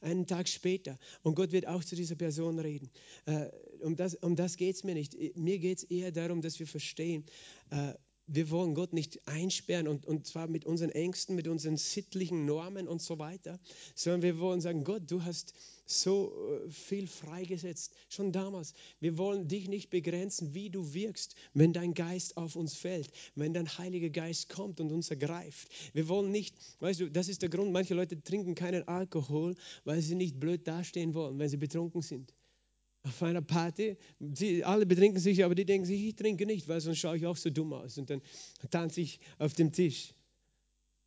einen 0.00 0.26
Tag 0.26 0.48
später. 0.48 0.98
Und 1.22 1.34
Gott 1.34 1.52
wird 1.52 1.66
auch 1.66 1.84
zu 1.84 1.96
dieser 1.96 2.14
Person 2.14 2.58
reden. 2.58 2.90
Äh, 3.26 3.48
um 3.80 3.96
das, 3.96 4.14
um 4.14 4.36
das 4.36 4.56
geht 4.56 4.76
es 4.76 4.84
mir 4.84 4.94
nicht. 4.94 5.16
Mir 5.36 5.58
geht 5.58 5.78
es 5.78 5.84
eher 5.84 6.12
darum, 6.12 6.40
dass 6.40 6.58
wir 6.58 6.66
verstehen, 6.66 7.24
äh, 7.70 7.94
wir 8.34 8.50
wollen 8.50 8.74
Gott 8.74 8.94
nicht 8.94 9.28
einsperren 9.28 9.86
und, 9.86 10.06
und 10.06 10.26
zwar 10.26 10.46
mit 10.46 10.64
unseren 10.64 10.90
Ängsten, 10.90 11.36
mit 11.36 11.48
unseren 11.48 11.76
sittlichen 11.76 12.46
Normen 12.46 12.88
und 12.88 13.02
so 13.02 13.18
weiter, 13.18 13.60
sondern 13.94 14.22
wir 14.22 14.38
wollen 14.38 14.62
sagen, 14.62 14.84
Gott, 14.84 15.02
du 15.06 15.22
hast 15.22 15.54
so 15.84 16.32
äh, 16.64 16.70
viel 16.70 17.06
freigesetzt, 17.06 17.92
schon 18.08 18.32
damals. 18.32 18.72
Wir 19.00 19.18
wollen 19.18 19.48
dich 19.48 19.68
nicht 19.68 19.90
begrenzen, 19.90 20.54
wie 20.54 20.70
du 20.70 20.94
wirkst, 20.94 21.34
wenn 21.52 21.74
dein 21.74 21.92
Geist 21.92 22.38
auf 22.38 22.56
uns 22.56 22.74
fällt, 22.74 23.10
wenn 23.34 23.52
dein 23.52 23.68
Heiliger 23.76 24.08
Geist 24.08 24.48
kommt 24.48 24.80
und 24.80 24.92
uns 24.92 25.10
ergreift. 25.10 25.68
Wir 25.92 26.08
wollen 26.08 26.30
nicht, 26.30 26.56
weißt 26.80 27.00
du, 27.00 27.10
das 27.10 27.28
ist 27.28 27.42
der 27.42 27.50
Grund, 27.50 27.72
manche 27.72 27.94
Leute 27.94 28.22
trinken 28.22 28.54
keinen 28.54 28.88
Alkohol, 28.88 29.56
weil 29.84 30.00
sie 30.00 30.14
nicht 30.14 30.40
blöd 30.40 30.66
dastehen 30.66 31.12
wollen, 31.12 31.38
wenn 31.38 31.50
sie 31.50 31.58
betrunken 31.58 32.00
sind 32.00 32.32
auf 33.04 33.22
einer 33.22 33.42
Party. 33.42 33.96
Sie, 34.34 34.64
alle 34.64 34.86
betrinken 34.86 35.20
sich, 35.20 35.44
aber 35.44 35.54
die 35.54 35.64
denken 35.64 35.86
sich, 35.86 36.00
ich 36.08 36.16
trinke 36.16 36.46
nicht, 36.46 36.68
weil 36.68 36.80
sonst 36.80 36.98
schaue 36.98 37.16
ich 37.16 37.26
auch 37.26 37.36
so 37.36 37.50
dumm 37.50 37.72
aus. 37.72 37.98
Und 37.98 38.10
dann 38.10 38.22
tanze 38.70 39.00
ich 39.00 39.20
auf 39.38 39.54
dem 39.54 39.72
Tisch 39.72 40.14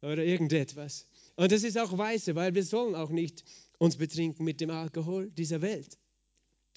oder 0.02 0.24
irgendetwas. 0.24 1.08
Und 1.36 1.52
das 1.52 1.64
ist 1.64 1.78
auch 1.78 1.98
weise, 1.98 2.36
weil 2.36 2.54
wir 2.54 2.64
sollen 2.64 2.96
auch 2.96 3.10
nicht 3.10 3.44
uns 3.78 3.98
betrinken 3.98 4.46
mit 4.46 4.62
dem 4.62 4.70
Alkohol 4.70 5.30
dieser 5.32 5.62
Welt. 5.62 5.98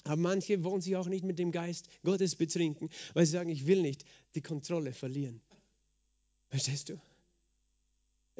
Aber 0.03 0.17
manche 0.17 0.63
wollen 0.63 0.81
sich 0.81 0.95
auch 0.95 1.07
nicht 1.07 1.25
mit 1.25 1.39
dem 1.39 1.51
Geist 1.51 1.87
Gottes 2.03 2.35
betrinken, 2.35 2.89
weil 3.13 3.25
sie 3.25 3.33
sagen, 3.33 3.49
ich 3.49 3.67
will 3.67 3.81
nicht 3.81 4.05
die 4.35 4.41
Kontrolle 4.41 4.93
verlieren. 4.93 5.41
Verstehst 6.49 6.89
du? 6.89 6.99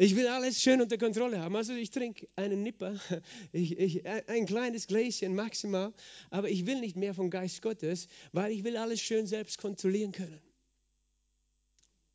Ich 0.01 0.15
will 0.15 0.27
alles 0.27 0.61
schön 0.61 0.81
unter 0.81 0.97
Kontrolle 0.97 1.41
haben. 1.41 1.57
Also 1.57 1.73
ich 1.73 1.91
trinke 1.91 2.29
einen 2.37 2.63
Nipper, 2.63 2.97
ich, 3.51 3.77
ich, 3.77 4.07
ein 4.07 4.45
kleines 4.45 4.87
Gläschen 4.87 5.35
maximal, 5.35 5.93
aber 6.29 6.49
ich 6.49 6.65
will 6.65 6.79
nicht 6.79 6.95
mehr 6.95 7.13
vom 7.13 7.29
Geist 7.29 7.61
Gottes, 7.61 8.07
weil 8.31 8.53
ich 8.53 8.63
will 8.63 8.77
alles 8.77 9.01
schön 9.01 9.27
selbst 9.27 9.57
kontrollieren 9.57 10.13
können. 10.13 10.39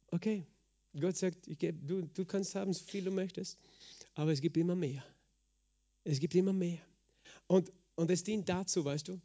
Okay, 0.07 0.47
Gott 0.99 1.19
sagt, 1.19 1.47
geb, 1.59 1.87
du, 1.87 2.01
du 2.01 2.25
kannst 2.25 2.55
haben, 2.55 2.73
so 2.73 2.83
viel 2.83 3.05
du 3.05 3.11
möchtest, 3.11 3.59
aber 4.15 4.33
es 4.33 4.41
gibt 4.41 4.57
immer 4.57 4.75
mehr. 4.75 5.05
Es 6.05 6.21
gibt 6.21 6.35
immer 6.35 6.55
mehr. 6.55 6.81
Und, 7.49 7.71
und 7.97 8.11
es 8.11 8.25
dient 8.25 8.49
dazu, 8.49 8.83
weißt 8.87 9.09
du, 9.09 9.21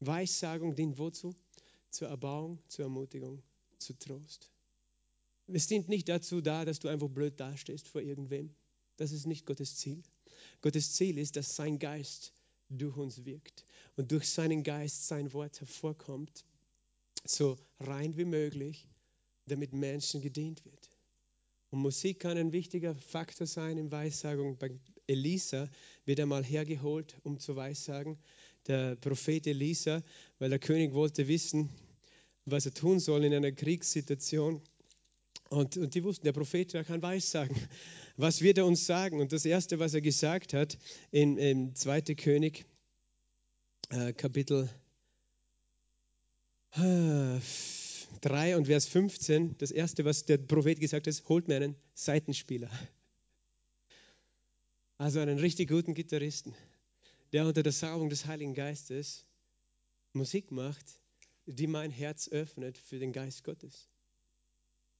Weissagung 0.00 0.74
dient 0.74 0.96
wozu? 0.96 1.34
Zur 1.90 2.08
Erbauung, 2.08 2.58
zur 2.68 2.86
Ermutigung, 2.86 3.42
zu 3.76 3.92
Trost. 3.98 4.51
Es 5.46 5.66
dient 5.66 5.88
nicht 5.88 6.08
dazu 6.08 6.40
da, 6.40 6.64
dass 6.64 6.80
du 6.80 6.88
einfach 6.88 7.08
blöd 7.08 7.38
dastehst 7.38 7.88
vor 7.88 8.00
irgendwem. 8.00 8.54
Das 8.96 9.12
ist 9.12 9.26
nicht 9.26 9.46
Gottes 9.46 9.76
Ziel. 9.76 10.02
Gottes 10.60 10.94
Ziel 10.94 11.18
ist, 11.18 11.36
dass 11.36 11.56
sein 11.56 11.78
Geist 11.78 12.32
durch 12.68 12.96
uns 12.96 13.24
wirkt 13.24 13.66
und 13.96 14.10
durch 14.12 14.28
seinen 14.28 14.62
Geist 14.62 15.06
sein 15.06 15.32
Wort 15.32 15.60
hervorkommt, 15.60 16.44
so 17.24 17.58
rein 17.80 18.16
wie 18.16 18.24
möglich, 18.24 18.88
damit 19.46 19.72
Menschen 19.72 20.20
gedient 20.20 20.64
wird. 20.64 20.90
Und 21.70 21.80
Musik 21.80 22.20
kann 22.20 22.36
ein 22.36 22.52
wichtiger 22.52 22.94
Faktor 22.94 23.46
sein 23.46 23.78
in 23.78 23.90
Weissagung. 23.90 24.58
Bei 24.58 24.70
Elisa 25.06 25.70
wird 26.04 26.20
einmal 26.20 26.44
hergeholt, 26.44 27.16
um 27.22 27.38
zu 27.38 27.56
weissagen. 27.56 28.18
Der 28.66 28.96
Prophet 28.96 29.46
Elisa, 29.46 30.02
weil 30.38 30.50
der 30.50 30.58
König 30.58 30.92
wollte 30.92 31.28
wissen, 31.28 31.70
was 32.44 32.66
er 32.66 32.74
tun 32.74 33.00
soll 33.00 33.24
in 33.24 33.32
einer 33.32 33.52
Kriegssituation. 33.52 34.60
Und, 35.52 35.76
und 35.76 35.94
die 35.94 36.02
wussten, 36.02 36.24
der 36.24 36.32
Prophet 36.32 36.72
der 36.72 36.82
kann 36.82 37.02
Weissagen. 37.02 37.54
Was 38.16 38.40
wird 38.40 38.56
er 38.56 38.64
uns 38.64 38.86
sagen? 38.86 39.20
Und 39.20 39.32
das 39.32 39.44
Erste, 39.44 39.78
was 39.78 39.92
er 39.92 40.00
gesagt 40.00 40.54
hat 40.54 40.78
in, 41.10 41.36
in 41.36 41.74
2. 41.74 42.00
König, 42.14 42.64
äh, 43.90 44.14
Kapitel 44.14 44.70
äh, 46.74 47.38
3 48.22 48.56
und 48.56 48.66
Vers 48.66 48.86
15, 48.86 49.56
das 49.58 49.70
Erste, 49.70 50.06
was 50.06 50.24
der 50.24 50.38
Prophet 50.38 50.80
gesagt 50.80 51.06
hat, 51.06 51.10
ist, 51.10 51.28
holt 51.28 51.48
mir 51.48 51.56
einen 51.56 51.76
Seitenspieler. 51.94 52.70
Also 54.98 55.18
einen 55.18 55.38
richtig 55.38 55.68
guten 55.68 55.94
Gitarristen, 55.94 56.54
der 57.32 57.44
unter 57.44 57.64
der 57.64 57.72
Salbung 57.72 58.08
des 58.08 58.26
Heiligen 58.26 58.54
Geistes 58.54 59.26
Musik 60.12 60.52
macht, 60.52 61.00
die 61.46 61.66
mein 61.66 61.90
Herz 61.90 62.28
öffnet 62.28 62.78
für 62.78 63.00
den 63.00 63.12
Geist 63.12 63.42
Gottes. 63.42 63.88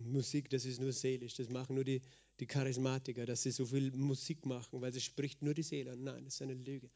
Musik, 0.04 0.50
das 0.50 0.64
ist 0.64 0.80
nur 0.80 0.92
seelisch, 0.92 1.34
das 1.34 1.48
machen 1.48 1.74
nur 1.74 1.84
die, 1.84 2.00
die 2.40 2.46
Charismatiker, 2.46 3.26
dass 3.26 3.42
sie 3.42 3.50
so 3.50 3.66
viel 3.66 3.92
Musik 3.92 4.46
machen, 4.46 4.80
weil 4.80 4.92
sie 4.92 5.00
spricht 5.00 5.42
nur 5.42 5.54
die 5.54 5.62
Seele 5.62 5.92
an. 5.92 6.02
Nein, 6.02 6.24
das 6.24 6.34
ist 6.34 6.42
eine 6.42 6.54
Lüge. 6.54 6.90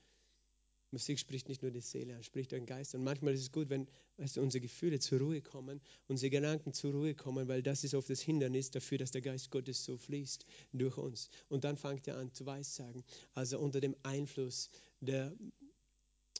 Musik 0.92 1.18
spricht 1.18 1.48
nicht 1.48 1.62
nur 1.62 1.72
die 1.72 1.80
Seele 1.80 2.16
an, 2.16 2.22
spricht 2.22 2.52
den 2.52 2.64
Geist. 2.64 2.94
Und 2.94 3.02
manchmal 3.02 3.34
ist 3.34 3.40
es 3.40 3.52
gut, 3.52 3.68
wenn 3.68 3.88
weißt 4.18 4.38
unsere 4.38 4.62
Gefühle 4.62 4.98
zur 4.98 5.18
Ruhe 5.18 5.42
kommen, 5.42 5.80
unsere 6.06 6.30
Gedanken 6.30 6.72
zur 6.72 6.92
Ruhe 6.92 7.14
kommen, 7.14 7.48
weil 7.48 7.62
das 7.62 7.84
ist 7.84 7.94
oft 7.94 8.08
das 8.08 8.20
Hindernis 8.20 8.70
dafür, 8.70 8.98
dass 8.98 9.10
der 9.10 9.20
Geist 9.20 9.50
Gottes 9.50 9.84
so 9.84 9.96
fließt 9.96 10.46
durch 10.72 10.96
uns. 10.96 11.28
Und 11.48 11.64
dann 11.64 11.76
fängt 11.76 12.06
er 12.08 12.18
an 12.18 12.32
zu 12.32 12.46
weissagen. 12.46 13.04
Also 13.34 13.58
unter 13.58 13.80
dem 13.80 13.96
Einfluss 14.04 14.70
der, 15.00 15.36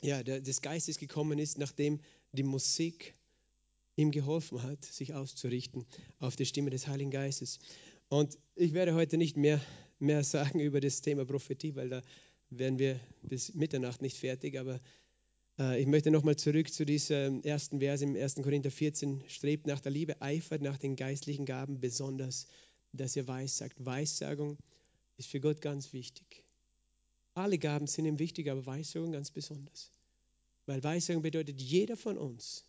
ja, 0.00 0.22
der, 0.22 0.40
des 0.40 0.62
Geistes 0.62 0.98
gekommen 0.98 1.38
ist, 1.38 1.58
nachdem 1.58 2.00
die 2.32 2.44
Musik 2.44 3.14
ihm 3.96 4.10
geholfen 4.10 4.62
hat, 4.62 4.84
sich 4.84 5.14
auszurichten 5.14 5.86
auf 6.18 6.36
die 6.36 6.46
Stimme 6.46 6.70
des 6.70 6.86
Heiligen 6.86 7.10
Geistes. 7.10 7.58
Und 8.08 8.38
ich 8.54 8.74
werde 8.74 8.94
heute 8.94 9.16
nicht 9.16 9.36
mehr, 9.36 9.60
mehr 9.98 10.22
sagen 10.22 10.60
über 10.60 10.80
das 10.80 11.00
Thema 11.00 11.24
Prophetie, 11.24 11.74
weil 11.74 11.88
da 11.88 12.02
werden 12.50 12.78
wir 12.78 13.00
bis 13.22 13.54
Mitternacht 13.54 14.02
nicht 14.02 14.18
fertig. 14.18 14.58
Aber 14.58 14.80
äh, 15.58 15.80
ich 15.80 15.86
möchte 15.86 16.10
nochmal 16.10 16.36
zurück 16.36 16.72
zu 16.72 16.84
diesem 16.84 17.42
ersten 17.42 17.80
Vers 17.80 18.02
im 18.02 18.14
1. 18.14 18.36
Korinther 18.36 18.70
14. 18.70 19.24
Strebt 19.28 19.66
nach 19.66 19.80
der 19.80 19.92
Liebe, 19.92 20.20
eifert 20.20 20.62
nach 20.62 20.76
den 20.76 20.94
geistlichen 20.94 21.46
Gaben, 21.46 21.80
besonders, 21.80 22.46
dass 22.92 23.16
ihr 23.16 23.26
weissagt. 23.26 23.84
Weissagung 23.84 24.58
ist 25.16 25.28
für 25.28 25.40
Gott 25.40 25.60
ganz 25.60 25.92
wichtig. 25.92 26.44
Alle 27.34 27.58
Gaben 27.58 27.86
sind 27.86 28.04
ihm 28.04 28.18
wichtig, 28.18 28.50
aber 28.50 28.64
Weissagung 28.66 29.12
ganz 29.12 29.30
besonders. 29.30 29.90
Weil 30.66 30.82
Weissagung 30.82 31.22
bedeutet, 31.22 31.60
jeder 31.60 31.96
von 31.96 32.18
uns 32.18 32.64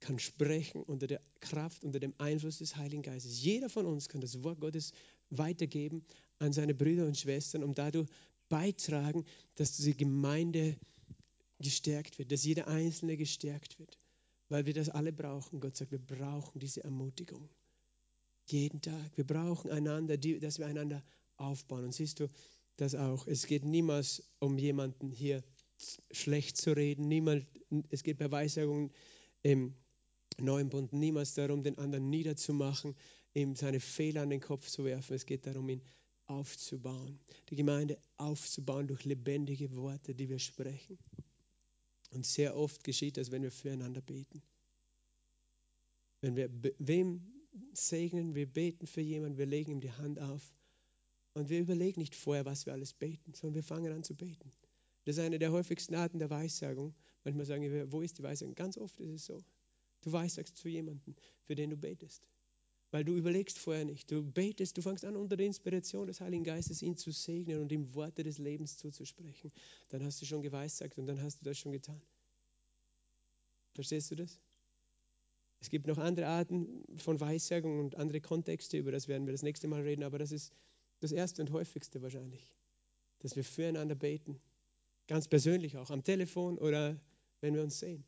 kann 0.00 0.18
sprechen 0.18 0.82
unter 0.82 1.06
der 1.06 1.20
Kraft, 1.40 1.84
unter 1.84 2.00
dem 2.00 2.14
Einfluss 2.18 2.58
des 2.58 2.76
Heiligen 2.76 3.02
Geistes. 3.02 3.42
Jeder 3.42 3.68
von 3.68 3.86
uns 3.86 4.08
kann 4.08 4.20
das 4.20 4.42
Wort 4.42 4.60
Gottes 4.60 4.92
weitergeben 5.28 6.04
an 6.38 6.52
seine 6.52 6.74
Brüder 6.74 7.06
und 7.06 7.16
Schwestern, 7.16 7.62
um 7.62 7.74
dadurch 7.74 8.08
beitragen, 8.48 9.24
dass 9.54 9.76
die 9.76 9.96
Gemeinde 9.96 10.76
gestärkt 11.60 12.18
wird, 12.18 12.32
dass 12.32 12.44
jeder 12.44 12.68
Einzelne 12.68 13.16
gestärkt 13.16 13.78
wird, 13.78 13.98
weil 14.48 14.66
wir 14.66 14.74
das 14.74 14.88
alle 14.88 15.12
brauchen. 15.12 15.60
Gott 15.60 15.76
sagt, 15.76 15.92
wir 15.92 15.98
brauchen 15.98 16.58
diese 16.58 16.82
Ermutigung. 16.82 17.48
Jeden 18.46 18.80
Tag. 18.80 19.16
Wir 19.16 19.26
brauchen 19.26 19.70
einander, 19.70 20.16
dass 20.16 20.58
wir 20.58 20.66
einander 20.66 21.04
aufbauen. 21.36 21.84
Und 21.84 21.94
siehst 21.94 22.20
du 22.20 22.28
das 22.76 22.94
auch? 22.94 23.26
Es 23.26 23.46
geht 23.46 23.64
niemals 23.64 24.24
um 24.40 24.58
jemanden 24.58 25.10
hier 25.10 25.44
schlecht 26.10 26.56
zu 26.56 26.74
reden. 26.74 27.06
Niemand, 27.06 27.46
es 27.90 28.02
geht 28.02 28.18
bei 28.18 28.30
Weissagungen 28.30 28.90
im 29.42 29.74
neuen 30.38 30.68
Bund 30.68 30.92
niemals 30.92 31.34
darum, 31.34 31.62
den 31.62 31.78
anderen 31.78 32.08
niederzumachen, 32.08 32.94
ihm 33.34 33.54
seine 33.54 33.80
Fehler 33.80 34.22
an 34.22 34.30
den 34.30 34.40
Kopf 34.40 34.68
zu 34.68 34.84
werfen. 34.84 35.14
Es 35.14 35.26
geht 35.26 35.46
darum, 35.46 35.68
ihn 35.68 35.82
aufzubauen, 36.26 37.18
die 37.48 37.56
Gemeinde 37.56 37.98
aufzubauen 38.16 38.86
durch 38.86 39.04
lebendige 39.04 39.74
Worte, 39.74 40.14
die 40.14 40.28
wir 40.28 40.38
sprechen. 40.38 40.98
Und 42.12 42.24
sehr 42.24 42.56
oft 42.56 42.84
geschieht 42.84 43.16
das, 43.16 43.30
wenn 43.30 43.42
wir 43.42 43.50
füreinander 43.50 44.00
beten. 44.00 44.42
Wenn 46.20 46.36
wir 46.36 46.50
wem 46.78 47.22
segnen, 47.72 48.34
wir 48.34 48.46
beten 48.46 48.86
für 48.86 49.00
jemanden, 49.00 49.38
wir 49.38 49.46
legen 49.46 49.72
ihm 49.72 49.80
die 49.80 49.92
Hand 49.92 50.18
auf 50.18 50.52
und 51.34 51.48
wir 51.48 51.60
überlegen 51.60 52.00
nicht 52.00 52.14
vorher, 52.14 52.44
was 52.44 52.66
wir 52.66 52.72
alles 52.72 52.92
beten, 52.92 53.34
sondern 53.34 53.56
wir 53.56 53.62
fangen 53.62 53.92
an 53.92 54.04
zu 54.04 54.14
beten. 54.14 54.52
Das 55.04 55.16
ist 55.16 55.22
eine 55.22 55.38
der 55.38 55.52
häufigsten 55.52 55.94
Arten 55.94 56.18
der 56.18 56.30
Weissagung. 56.30 56.94
Manchmal 57.24 57.46
sagen 57.46 57.62
wir, 57.62 57.90
wo 57.90 58.02
ist 58.02 58.18
die 58.18 58.22
Weissagung? 58.22 58.54
Ganz 58.54 58.76
oft 58.76 59.00
ist 59.00 59.10
es 59.10 59.24
so. 59.24 59.42
Du 60.02 60.12
weissagst 60.12 60.56
zu 60.56 60.68
jemandem, 60.68 61.14
für 61.44 61.54
den 61.54 61.70
du 61.70 61.76
betest. 61.76 62.28
weil 62.92 63.04
du 63.04 63.14
überlegst 63.14 63.58
vorher 63.58 63.84
nicht. 63.84 64.10
Du 64.10 64.22
betest, 64.22 64.76
du 64.76 64.82
fängst 64.82 65.04
an, 65.04 65.16
unter 65.16 65.36
der 65.36 65.46
Inspiration 65.46 66.06
des 66.06 66.20
Heiligen 66.20 66.44
Geistes 66.44 66.82
ihn 66.82 66.96
zu 66.96 67.12
segnen 67.12 67.60
und 67.60 67.70
ihm 67.70 67.94
Worte 67.94 68.22
des 68.22 68.38
Lebens 68.38 68.76
zuzusprechen. 68.78 69.52
Dann 69.90 70.02
hast 70.04 70.20
du 70.20 70.26
schon 70.26 70.42
geweissagt 70.42 70.98
und 70.98 71.06
dann 71.06 71.22
hast 71.22 71.40
du 71.40 71.44
das 71.44 71.58
schon 71.58 71.72
getan. 71.72 72.00
Verstehst 73.74 74.10
du 74.10 74.16
das? 74.16 74.40
Es 75.60 75.70
gibt 75.70 75.86
noch 75.86 75.98
andere 75.98 76.26
Arten 76.26 76.84
von 76.98 77.20
Weissagung 77.20 77.78
und 77.78 77.94
andere 77.94 78.20
Kontexte, 78.20 78.78
über 78.78 78.90
das 78.90 79.08
werden 79.08 79.26
wir 79.26 79.32
das 79.32 79.42
nächste 79.42 79.68
Mal 79.68 79.82
reden, 79.82 80.02
aber 80.02 80.18
das 80.18 80.32
ist 80.32 80.52
das 81.00 81.12
erste 81.12 81.42
und 81.42 81.52
häufigste 81.52 82.02
wahrscheinlich, 82.02 82.52
dass 83.20 83.36
wir 83.36 83.44
füreinander 83.44 83.94
beten. 83.94 84.40
Ganz 85.06 85.28
persönlich 85.28 85.76
auch, 85.76 85.90
am 85.90 86.02
Telefon 86.02 86.58
oder 86.58 86.98
wenn 87.40 87.54
wir 87.54 87.62
uns 87.62 87.78
sehen 87.78 88.04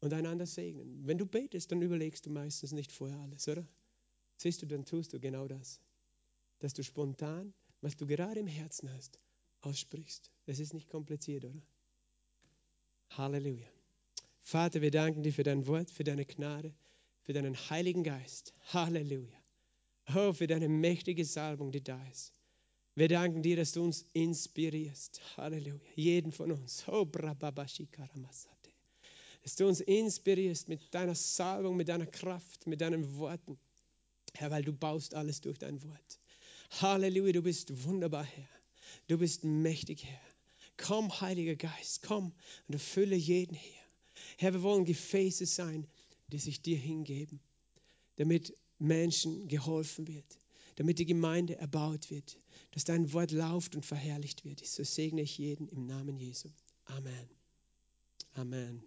und 0.00 0.12
einander 0.12 0.46
segnen. 0.46 1.06
Wenn 1.06 1.18
du 1.18 1.26
betest, 1.26 1.72
dann 1.72 1.82
überlegst 1.82 2.26
du 2.26 2.30
meistens 2.30 2.72
nicht 2.72 2.92
vorher 2.92 3.18
alles, 3.20 3.48
oder? 3.48 3.66
Siehst 4.36 4.62
du, 4.62 4.66
dann 4.66 4.84
tust 4.84 5.12
du 5.12 5.20
genau 5.20 5.48
das. 5.48 5.80
Dass 6.58 6.74
du 6.74 6.82
spontan, 6.82 7.54
was 7.80 7.96
du 7.96 8.06
gerade 8.06 8.40
im 8.40 8.46
Herzen 8.46 8.92
hast, 8.92 9.18
aussprichst. 9.60 10.30
Das 10.46 10.58
ist 10.58 10.74
nicht 10.74 10.88
kompliziert, 10.88 11.44
oder? 11.44 11.62
Halleluja. 13.10 13.66
Vater, 14.42 14.82
wir 14.82 14.90
danken 14.90 15.22
dir 15.22 15.32
für 15.32 15.42
dein 15.42 15.66
Wort, 15.66 15.90
für 15.90 16.04
deine 16.04 16.26
Gnade, 16.26 16.74
für 17.22 17.32
deinen 17.32 17.54
Heiligen 17.70 18.04
Geist. 18.04 18.52
Halleluja. 18.72 19.38
Oh, 20.14 20.32
für 20.32 20.46
deine 20.46 20.68
mächtige 20.68 21.24
Salbung, 21.24 21.72
die 21.72 21.82
da 21.82 22.02
ist. 22.08 22.34
Wir 22.94 23.08
danken 23.08 23.42
dir, 23.42 23.56
dass 23.56 23.72
du 23.72 23.82
uns 23.82 24.04
inspirierst. 24.12 25.20
Halleluja. 25.36 25.80
Jeden 25.96 26.30
von 26.30 26.52
uns. 26.52 26.84
Oh, 26.88 27.04
brababashi 27.04 27.86
karamasate. 27.86 28.63
Dass 29.44 29.56
du 29.56 29.68
uns 29.68 29.80
inspirierst 29.80 30.68
mit 30.68 30.92
deiner 30.94 31.14
Salbung, 31.14 31.76
mit 31.76 31.88
deiner 31.88 32.06
Kraft, 32.06 32.66
mit 32.66 32.80
deinen 32.80 33.16
Worten. 33.18 33.58
Herr, 34.34 34.50
weil 34.50 34.64
du 34.64 34.72
baust 34.72 35.14
alles 35.14 35.40
durch 35.40 35.58
dein 35.58 35.82
Wort. 35.82 36.18
Halleluja, 36.80 37.32
du 37.32 37.42
bist 37.42 37.84
wunderbar, 37.84 38.24
Herr. 38.24 38.48
Du 39.06 39.18
bist 39.18 39.44
mächtig, 39.44 40.04
Herr. 40.04 40.20
Komm, 40.76 41.20
Heiliger 41.20 41.54
Geist, 41.56 42.02
komm 42.02 42.32
und 42.66 42.74
erfülle 42.74 43.14
jeden 43.16 43.54
hier. 43.54 43.80
Herr, 44.38 44.54
wir 44.54 44.62
wollen 44.62 44.84
Gefäße 44.84 45.46
sein, 45.46 45.86
die 46.32 46.38
sich 46.38 46.62
dir 46.62 46.78
hingeben, 46.78 47.40
damit 48.16 48.56
Menschen 48.78 49.46
geholfen 49.46 50.08
wird, 50.08 50.38
damit 50.76 50.98
die 50.98 51.06
Gemeinde 51.06 51.56
erbaut 51.56 52.10
wird, 52.10 52.38
dass 52.72 52.84
dein 52.84 53.12
Wort 53.12 53.30
lauft 53.30 53.76
und 53.76 53.86
verherrlicht 53.86 54.44
wird. 54.44 54.64
So 54.66 54.82
segne 54.82 55.22
ich 55.22 55.38
jeden 55.38 55.68
im 55.68 55.86
Namen 55.86 56.16
Jesu. 56.16 56.48
Amen. 56.86 57.28
Amen. 58.32 58.82